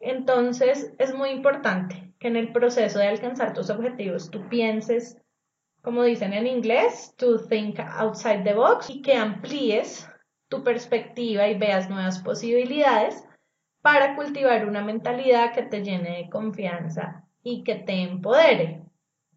Entonces 0.01 0.93
es 0.99 1.15
muy 1.15 1.31
importante 1.31 2.13
que 2.19 2.29
en 2.29 2.37
el 2.37 2.53
proceso 2.53 2.99
de 2.99 3.09
alcanzar 3.09 3.55
tus 3.55 3.71
objetivos 3.71 4.31
tú 4.31 4.49
pienses, 4.49 5.19
como 5.83 6.03
dicen 6.03 6.35
en 6.35 6.47
inglés, 6.47 7.15
to 7.17 7.39
think 7.47 7.79
outside 7.81 8.45
the 8.45 8.55
box 8.55 8.91
y 8.91 9.01
que 9.01 9.15
amplíes 9.15 10.09
tu 10.49 10.63
perspectiva 10.63 11.49
y 11.49 11.59
veas 11.59 11.89
nuevas 11.89 12.21
posibilidades 12.21 13.25
para 13.81 14.15
cultivar 14.15 14.67
una 14.67 14.83
mentalidad 14.83 15.53
que 15.53 15.63
te 15.63 15.83
llene 15.83 16.19
de 16.19 16.31
confianza 16.31 17.25
y 17.43 17.65
que 17.65 17.75
te 17.75 18.03
empodere. 18.03 18.84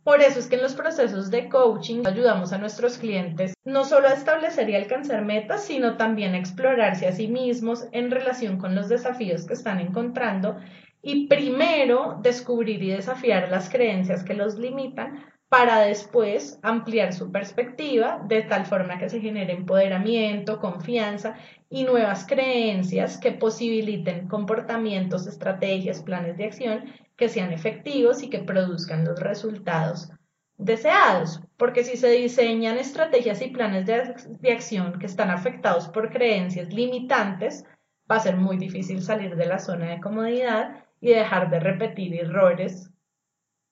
Por 0.07 0.21
eso 0.21 0.39
es 0.39 0.47
que 0.47 0.55
en 0.55 0.61
los 0.61 0.73
procesos 0.73 1.29
de 1.31 1.49
coaching 1.49 2.03
ayudamos 2.05 2.53
a 2.53 2.57
nuestros 2.57 2.97
clientes 2.97 3.53
no 3.65 3.83
solo 3.83 4.07
a 4.07 4.13
establecer 4.13 4.69
y 4.69 4.75
alcanzar 4.77 5.25
metas, 5.25 5.65
sino 5.65 5.97
también 5.97 6.33
a 6.33 6.37
explorarse 6.37 7.07
a 7.07 7.11
sí 7.11 7.27
mismos 7.27 7.89
en 7.91 8.09
relación 8.09 8.57
con 8.57 8.73
los 8.73 8.87
desafíos 8.87 9.45
que 9.45 9.55
están 9.55 9.81
encontrando 9.81 10.55
y 11.01 11.27
primero 11.27 12.19
descubrir 12.23 12.81
y 12.83 12.91
desafiar 12.91 13.51
las 13.51 13.69
creencias 13.69 14.23
que 14.23 14.33
los 14.33 14.57
limitan 14.57 15.25
para 15.49 15.79
después 15.79 16.59
ampliar 16.61 17.13
su 17.13 17.31
perspectiva 17.31 18.21
de 18.27 18.41
tal 18.43 18.65
forma 18.65 18.97
que 18.97 19.09
se 19.09 19.21
genere 19.21 19.53
empoderamiento, 19.53 20.59
confianza 20.59 21.35
y 21.69 21.85
nuevas 21.85 22.25
creencias 22.25 23.17
que 23.17 23.31
posibiliten 23.31 24.27
comportamientos, 24.27 25.25
estrategias, 25.25 26.03
planes 26.03 26.37
de 26.37 26.45
acción 26.45 26.85
que 27.15 27.29
sean 27.29 27.53
efectivos 27.53 28.23
y 28.23 28.29
que 28.29 28.39
produzcan 28.39 29.05
los 29.05 29.19
resultados 29.19 30.11
deseados. 30.57 31.41
Porque 31.55 31.83
si 31.83 31.95
se 31.95 32.09
diseñan 32.09 32.77
estrategias 32.77 33.41
y 33.41 33.47
planes 33.47 33.85
de, 33.85 34.51
acción 34.51 34.99
que 34.99 35.05
están 35.05 35.29
afectados 35.29 35.87
por 35.87 36.11
creencias 36.11 36.73
limitantes, 36.73 37.65
va 38.09 38.17
a 38.17 38.21
ser 38.21 38.35
muy 38.35 38.57
difícil 38.57 39.01
salir 39.01 39.35
de 39.35 39.45
la 39.45 39.59
zona 39.59 39.91
de 39.91 40.01
comodidad 40.01 40.83
y 40.99 41.09
dejar 41.09 41.49
de 41.49 41.59
repetir 41.59 42.15
errores 42.15 42.91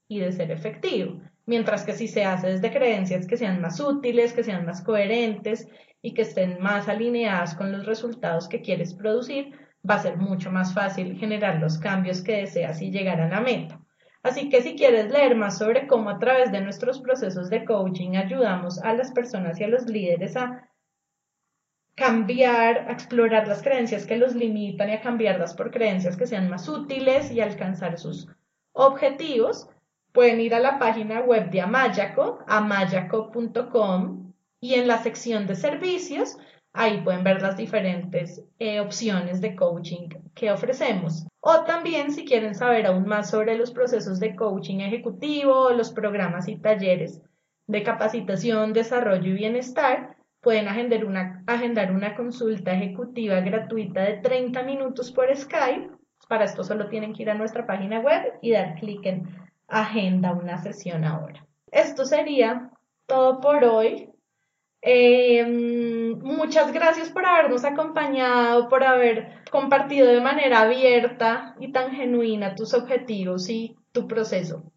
y 0.07 0.19
de 0.19 0.31
ser 0.31 0.51
efectivo. 0.51 1.19
Mientras 1.45 1.83
que 1.85 1.93
si 1.93 2.07
se 2.07 2.25
hace 2.25 2.47
desde 2.47 2.71
creencias 2.71 3.27
que 3.27 3.37
sean 3.37 3.61
más 3.61 3.79
útiles, 3.79 4.33
que 4.33 4.43
sean 4.43 4.65
más 4.65 4.81
coherentes 4.81 5.67
y 6.01 6.13
que 6.13 6.23
estén 6.23 6.59
más 6.59 6.87
alineadas 6.87 7.55
con 7.55 7.71
los 7.71 7.85
resultados 7.85 8.47
que 8.47 8.61
quieres 8.61 8.93
producir, 8.93 9.53
va 9.87 9.95
a 9.95 9.99
ser 9.99 10.17
mucho 10.17 10.51
más 10.51 10.73
fácil 10.73 11.17
generar 11.17 11.59
los 11.59 11.77
cambios 11.77 12.23
que 12.23 12.37
deseas 12.37 12.81
y 12.81 12.91
llegar 12.91 13.21
a 13.21 13.29
la 13.29 13.41
meta. 13.41 13.79
Así 14.23 14.49
que 14.49 14.63
si 14.63 14.75
quieres 14.75 15.11
leer 15.11 15.35
más 15.35 15.59
sobre 15.59 15.85
cómo 15.85 16.09
a 16.09 16.17
través 16.17 16.51
de 16.51 16.61
nuestros 16.61 16.99
procesos 16.99 17.51
de 17.51 17.63
coaching 17.63 18.15
ayudamos 18.15 18.81
a 18.81 18.93
las 18.93 19.11
personas 19.11 19.59
y 19.59 19.65
a 19.65 19.67
los 19.67 19.85
líderes 19.85 20.35
a 20.35 20.67
cambiar, 21.93 22.89
a 22.89 22.91
explorar 22.91 23.47
las 23.47 23.61
creencias 23.61 24.07
que 24.07 24.17
los 24.17 24.33
limitan 24.33 24.89
y 24.89 24.93
a 24.93 25.01
cambiarlas 25.01 25.53
por 25.53 25.69
creencias 25.69 26.17
que 26.17 26.25
sean 26.25 26.49
más 26.49 26.67
útiles 26.67 27.31
y 27.31 27.39
alcanzar 27.39 27.99
sus 27.99 28.27
objetivos, 28.73 29.69
pueden 30.15 30.39
ir 30.39 30.55
a 30.55 30.59
la 30.59 30.79
página 30.79 31.19
web 31.19 31.51
de 31.51 31.61
Amayaco, 31.61 32.39
amayaco.com, 32.47 34.33
y 34.61 34.75
en 34.75 34.87
la 34.87 34.97
sección 34.97 35.45
de 35.45 35.55
servicios, 35.55 36.37
ahí 36.73 37.01
pueden 37.01 37.23
ver 37.23 37.41
las 37.41 37.57
diferentes 37.57 38.41
eh, 38.57 38.79
opciones 38.79 39.41
de 39.41 39.55
coaching 39.55 40.09
que 40.33 40.51
ofrecemos. 40.51 41.27
O 41.41 41.65
también 41.65 42.11
si 42.11 42.25
quieren 42.25 42.55
saber 42.55 42.87
aún 42.87 43.05
más 43.05 43.29
sobre 43.29 43.57
los 43.57 43.71
procesos 43.71 44.19
de 44.19 44.35
coaching 44.35 44.79
ejecutivo, 44.79 45.69
los 45.71 45.91
programas 45.91 46.47
y 46.47 46.55
talleres 46.55 47.21
de 47.67 47.83
capacitación, 47.83 48.73
desarrollo 48.73 49.31
y 49.31 49.33
bienestar, 49.33 50.15
pueden 50.41 50.67
agendar 50.67 51.05
una, 51.05 51.43
agendar 51.45 51.91
una 51.91 52.15
consulta 52.15 52.71
ejecutiva 52.71 53.41
gratuita 53.41 54.01
de 54.01 54.17
30 54.17 54.63
minutos 54.63 55.11
por 55.11 55.35
Skype. 55.35 55.91
Para 56.29 56.45
esto 56.45 56.63
solo 56.63 56.87
tienen 56.87 57.13
que 57.13 57.23
ir 57.23 57.29
a 57.29 57.35
nuestra 57.35 57.67
página 57.67 57.99
web 57.99 58.33
y 58.41 58.51
dar 58.51 58.75
clic 58.75 59.05
en 59.05 59.44
agenda 59.67 60.33
una 60.33 60.61
sesión 60.61 61.03
ahora. 61.03 61.45
Esto 61.71 62.05
sería 62.05 62.71
todo 63.05 63.41
por 63.41 63.63
hoy. 63.63 64.09
Em, 64.81 66.19
muchas 66.19 66.71
gracias 66.71 67.09
por 67.09 67.25
habernos 67.25 67.65
acompañado, 67.65 68.69
por 68.69 68.83
haber 68.83 69.43
compartido 69.51 70.07
de 70.07 70.21
manera 70.21 70.61
abierta 70.61 71.55
y 71.59 71.71
tan 71.71 71.91
genuina 71.91 72.55
tus 72.55 72.73
objetivos 72.73 73.49
y 73.49 73.75
tu 73.91 74.07
proceso. 74.07 74.71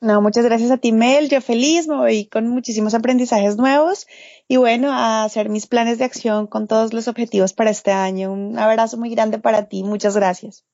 No, 0.00 0.22
muchas 0.22 0.44
gracias 0.44 0.70
a 0.70 0.76
ti, 0.76 0.92
Mel. 0.92 1.28
Yo 1.28 1.40
feliz, 1.40 1.88
me 1.88 1.96
voy 1.96 2.26
con 2.26 2.46
muchísimos 2.46 2.94
aprendizajes 2.94 3.56
nuevos 3.56 4.06
y 4.46 4.56
bueno, 4.56 4.92
a 4.92 5.24
hacer 5.24 5.48
mis 5.48 5.66
planes 5.66 5.98
de 5.98 6.04
acción 6.04 6.46
con 6.46 6.68
todos 6.68 6.92
los 6.92 7.08
objetivos 7.08 7.52
para 7.52 7.70
este 7.70 7.90
año. 7.90 8.32
Un 8.32 8.56
abrazo 8.58 8.96
muy 8.96 9.10
grande 9.10 9.40
para 9.40 9.68
ti. 9.68 9.82
Muchas 9.82 10.14
gracias. 10.14 10.64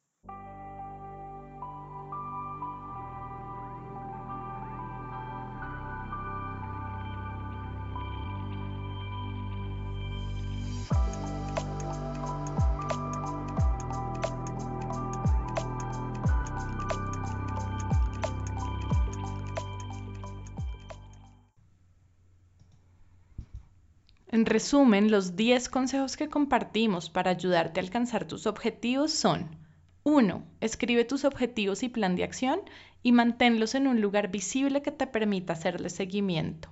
En 24.35 24.47
resumen, 24.47 25.13
los 25.13 25.37
10 25.37 25.69
consejos 25.69 26.17
que 26.17 26.29
compartimos 26.29 27.09
para 27.09 27.31
ayudarte 27.31 27.79
a 27.79 27.85
alcanzar 27.85 28.25
tus 28.25 28.49
objetivos 28.49 29.13
son 29.13 29.57
1. 30.03 30.45
Escribe 30.61 31.05
tus 31.05 31.25
objetivos 31.25 31.85
y 31.85 31.89
plan 31.89 32.17
de 32.17 32.25
acción 32.25 32.61
y 33.05 33.13
manténlos 33.13 33.77
en 33.77 33.87
un 33.87 34.01
lugar 34.01 34.33
visible 34.33 34.83
que 34.83 34.91
te 34.91 35.07
permita 35.07 35.53
hacerle 35.53 35.89
seguimiento. 35.89 36.69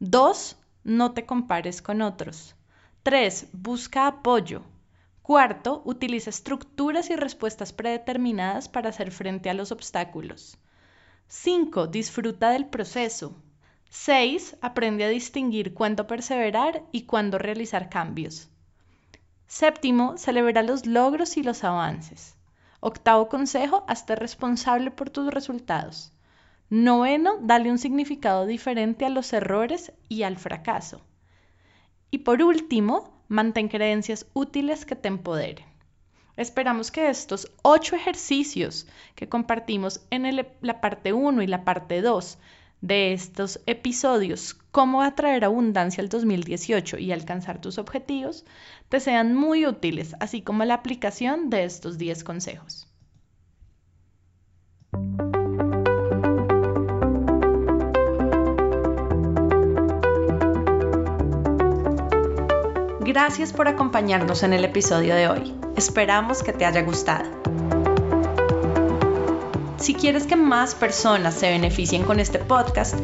2. 0.00 0.56
No 0.82 1.12
te 1.12 1.26
compares 1.26 1.80
con 1.80 2.02
otros. 2.02 2.56
3. 3.04 3.50
Busca 3.52 4.08
apoyo. 4.08 4.62
Cuarto, 5.22 5.82
utiliza 5.84 6.30
estructuras 6.30 7.08
y 7.10 7.14
respuestas 7.14 7.72
predeterminadas 7.72 8.68
para 8.68 8.88
hacer 8.88 9.12
frente 9.12 9.48
a 9.48 9.54
los 9.54 9.70
obstáculos. 9.70 10.58
5. 11.28 11.86
Disfruta 11.86 12.50
del 12.50 12.66
proceso. 12.66 13.40
6. 13.92 14.56
Aprende 14.60 15.04
a 15.04 15.08
distinguir 15.08 15.74
cuándo 15.74 16.06
perseverar 16.06 16.84
y 16.92 17.02
cuándo 17.02 17.38
realizar 17.38 17.88
cambios. 17.88 18.48
Séptimo, 19.48 20.16
celebra 20.16 20.62
los 20.62 20.86
logros 20.86 21.36
y 21.36 21.42
los 21.42 21.64
avances. 21.64 22.36
Octavo 22.78 23.28
consejo, 23.28 23.84
hazte 23.88 24.14
responsable 24.14 24.92
por 24.92 25.10
tus 25.10 25.34
resultados. 25.34 26.12
Noveno, 26.70 27.38
dale 27.40 27.68
un 27.68 27.78
significado 27.78 28.46
diferente 28.46 29.06
a 29.06 29.10
los 29.10 29.32
errores 29.32 29.92
y 30.08 30.22
al 30.22 30.36
fracaso. 30.36 31.00
Y 32.12 32.18
por 32.18 32.44
último, 32.44 33.12
mantén 33.26 33.66
creencias 33.66 34.24
útiles 34.34 34.86
que 34.86 34.94
te 34.94 35.08
empoderen. 35.08 35.66
Esperamos 36.36 36.92
que 36.92 37.10
estos 37.10 37.50
ocho 37.62 37.96
ejercicios 37.96 38.86
que 39.16 39.28
compartimos 39.28 40.06
en 40.10 40.46
la 40.60 40.80
parte 40.80 41.12
1 41.12 41.42
y 41.42 41.48
la 41.48 41.64
parte 41.64 42.02
2 42.02 42.38
de 42.80 43.12
estos 43.12 43.60
episodios, 43.66 44.54
cómo 44.70 45.02
atraer 45.02 45.44
abundancia 45.44 46.02
al 46.02 46.08
2018 46.08 46.98
y 46.98 47.12
alcanzar 47.12 47.60
tus 47.60 47.78
objetivos, 47.78 48.44
te 48.88 49.00
sean 49.00 49.34
muy 49.34 49.66
útiles, 49.66 50.14
así 50.20 50.42
como 50.42 50.64
la 50.64 50.74
aplicación 50.74 51.50
de 51.50 51.64
estos 51.64 51.98
10 51.98 52.24
consejos. 52.24 52.86
Gracias 63.00 63.52
por 63.52 63.66
acompañarnos 63.66 64.44
en 64.44 64.52
el 64.52 64.64
episodio 64.64 65.16
de 65.16 65.28
hoy. 65.28 65.54
Esperamos 65.76 66.44
que 66.44 66.52
te 66.52 66.64
haya 66.64 66.82
gustado. 66.82 67.28
Si 69.80 69.94
quieres 69.94 70.26
que 70.26 70.36
más 70.36 70.74
personas 70.74 71.34
se 71.34 71.50
beneficien 71.50 72.02
con 72.02 72.20
este 72.20 72.38
podcast, 72.38 72.96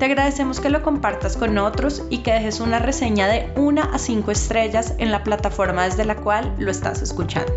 te 0.00 0.06
agradecemos 0.06 0.58
que 0.58 0.70
lo 0.70 0.82
compartas 0.82 1.36
con 1.36 1.56
otros 1.56 2.02
y 2.10 2.18
que 2.18 2.32
dejes 2.32 2.58
una 2.58 2.80
reseña 2.80 3.28
de 3.28 3.48
1 3.54 3.80
a 3.80 3.96
5 3.96 4.32
estrellas 4.32 4.94
en 4.98 5.12
la 5.12 5.22
plataforma 5.22 5.84
desde 5.84 6.04
la 6.04 6.16
cual 6.16 6.52
lo 6.58 6.72
estás 6.72 7.00
escuchando. 7.00 7.54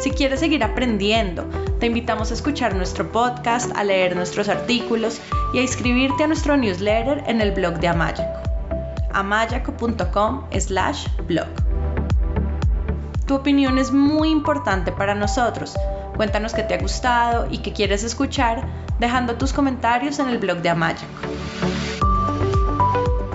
Si 0.00 0.10
quieres 0.12 0.40
seguir 0.40 0.64
aprendiendo, 0.64 1.44
te 1.80 1.86
invitamos 1.86 2.30
a 2.30 2.34
escuchar 2.34 2.74
nuestro 2.74 3.12
podcast, 3.12 3.76
a 3.76 3.84
leer 3.84 4.16
nuestros 4.16 4.48
artículos 4.48 5.20
y 5.52 5.58
a 5.58 5.62
inscribirte 5.62 6.24
a 6.24 6.28
nuestro 6.28 6.56
newsletter 6.56 7.24
en 7.26 7.42
el 7.42 7.52
blog 7.52 7.74
de 7.74 7.88
Amayaco, 7.88 8.22
amayaco.com 9.12 10.46
slash 10.58 11.06
blog. 11.26 11.48
Tu 13.26 13.34
opinión 13.34 13.78
es 13.78 13.92
muy 13.92 14.30
importante 14.30 14.92
para 14.92 15.14
nosotros 15.14 15.76
Cuéntanos 16.20 16.52
qué 16.52 16.62
te 16.62 16.74
ha 16.74 16.78
gustado 16.78 17.46
y 17.50 17.60
qué 17.60 17.72
quieres 17.72 18.04
escuchar 18.04 18.62
dejando 18.98 19.36
tus 19.36 19.54
comentarios 19.54 20.18
en 20.18 20.28
el 20.28 20.36
blog 20.36 20.58
de 20.58 20.68
Amayaco. 20.68 21.06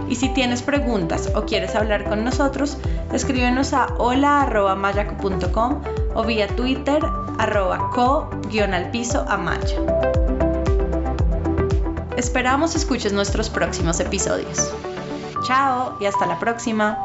Y 0.07 0.13
si 0.13 0.29
tienes 0.35 0.61
preguntas 0.61 1.31
o 1.33 1.45
quieres 1.47 1.73
hablar 1.73 2.03
con 2.03 2.23
nosotros, 2.23 2.77
escríbenos 3.11 3.73
a 3.73 3.87
hola.mayaco.com 3.97 5.81
o 6.13 6.23
vía 6.25 6.45
Twitter 6.45 7.03
arroba 7.39 7.89
amaya. 9.29 9.77
Esperamos 12.17 12.75
escuches 12.75 13.13
nuestros 13.13 13.49
próximos 13.49 13.99
episodios. 13.99 14.71
Chao 15.47 15.97
y 15.99 16.05
hasta 16.05 16.27
la 16.27 16.37
próxima. 16.37 16.99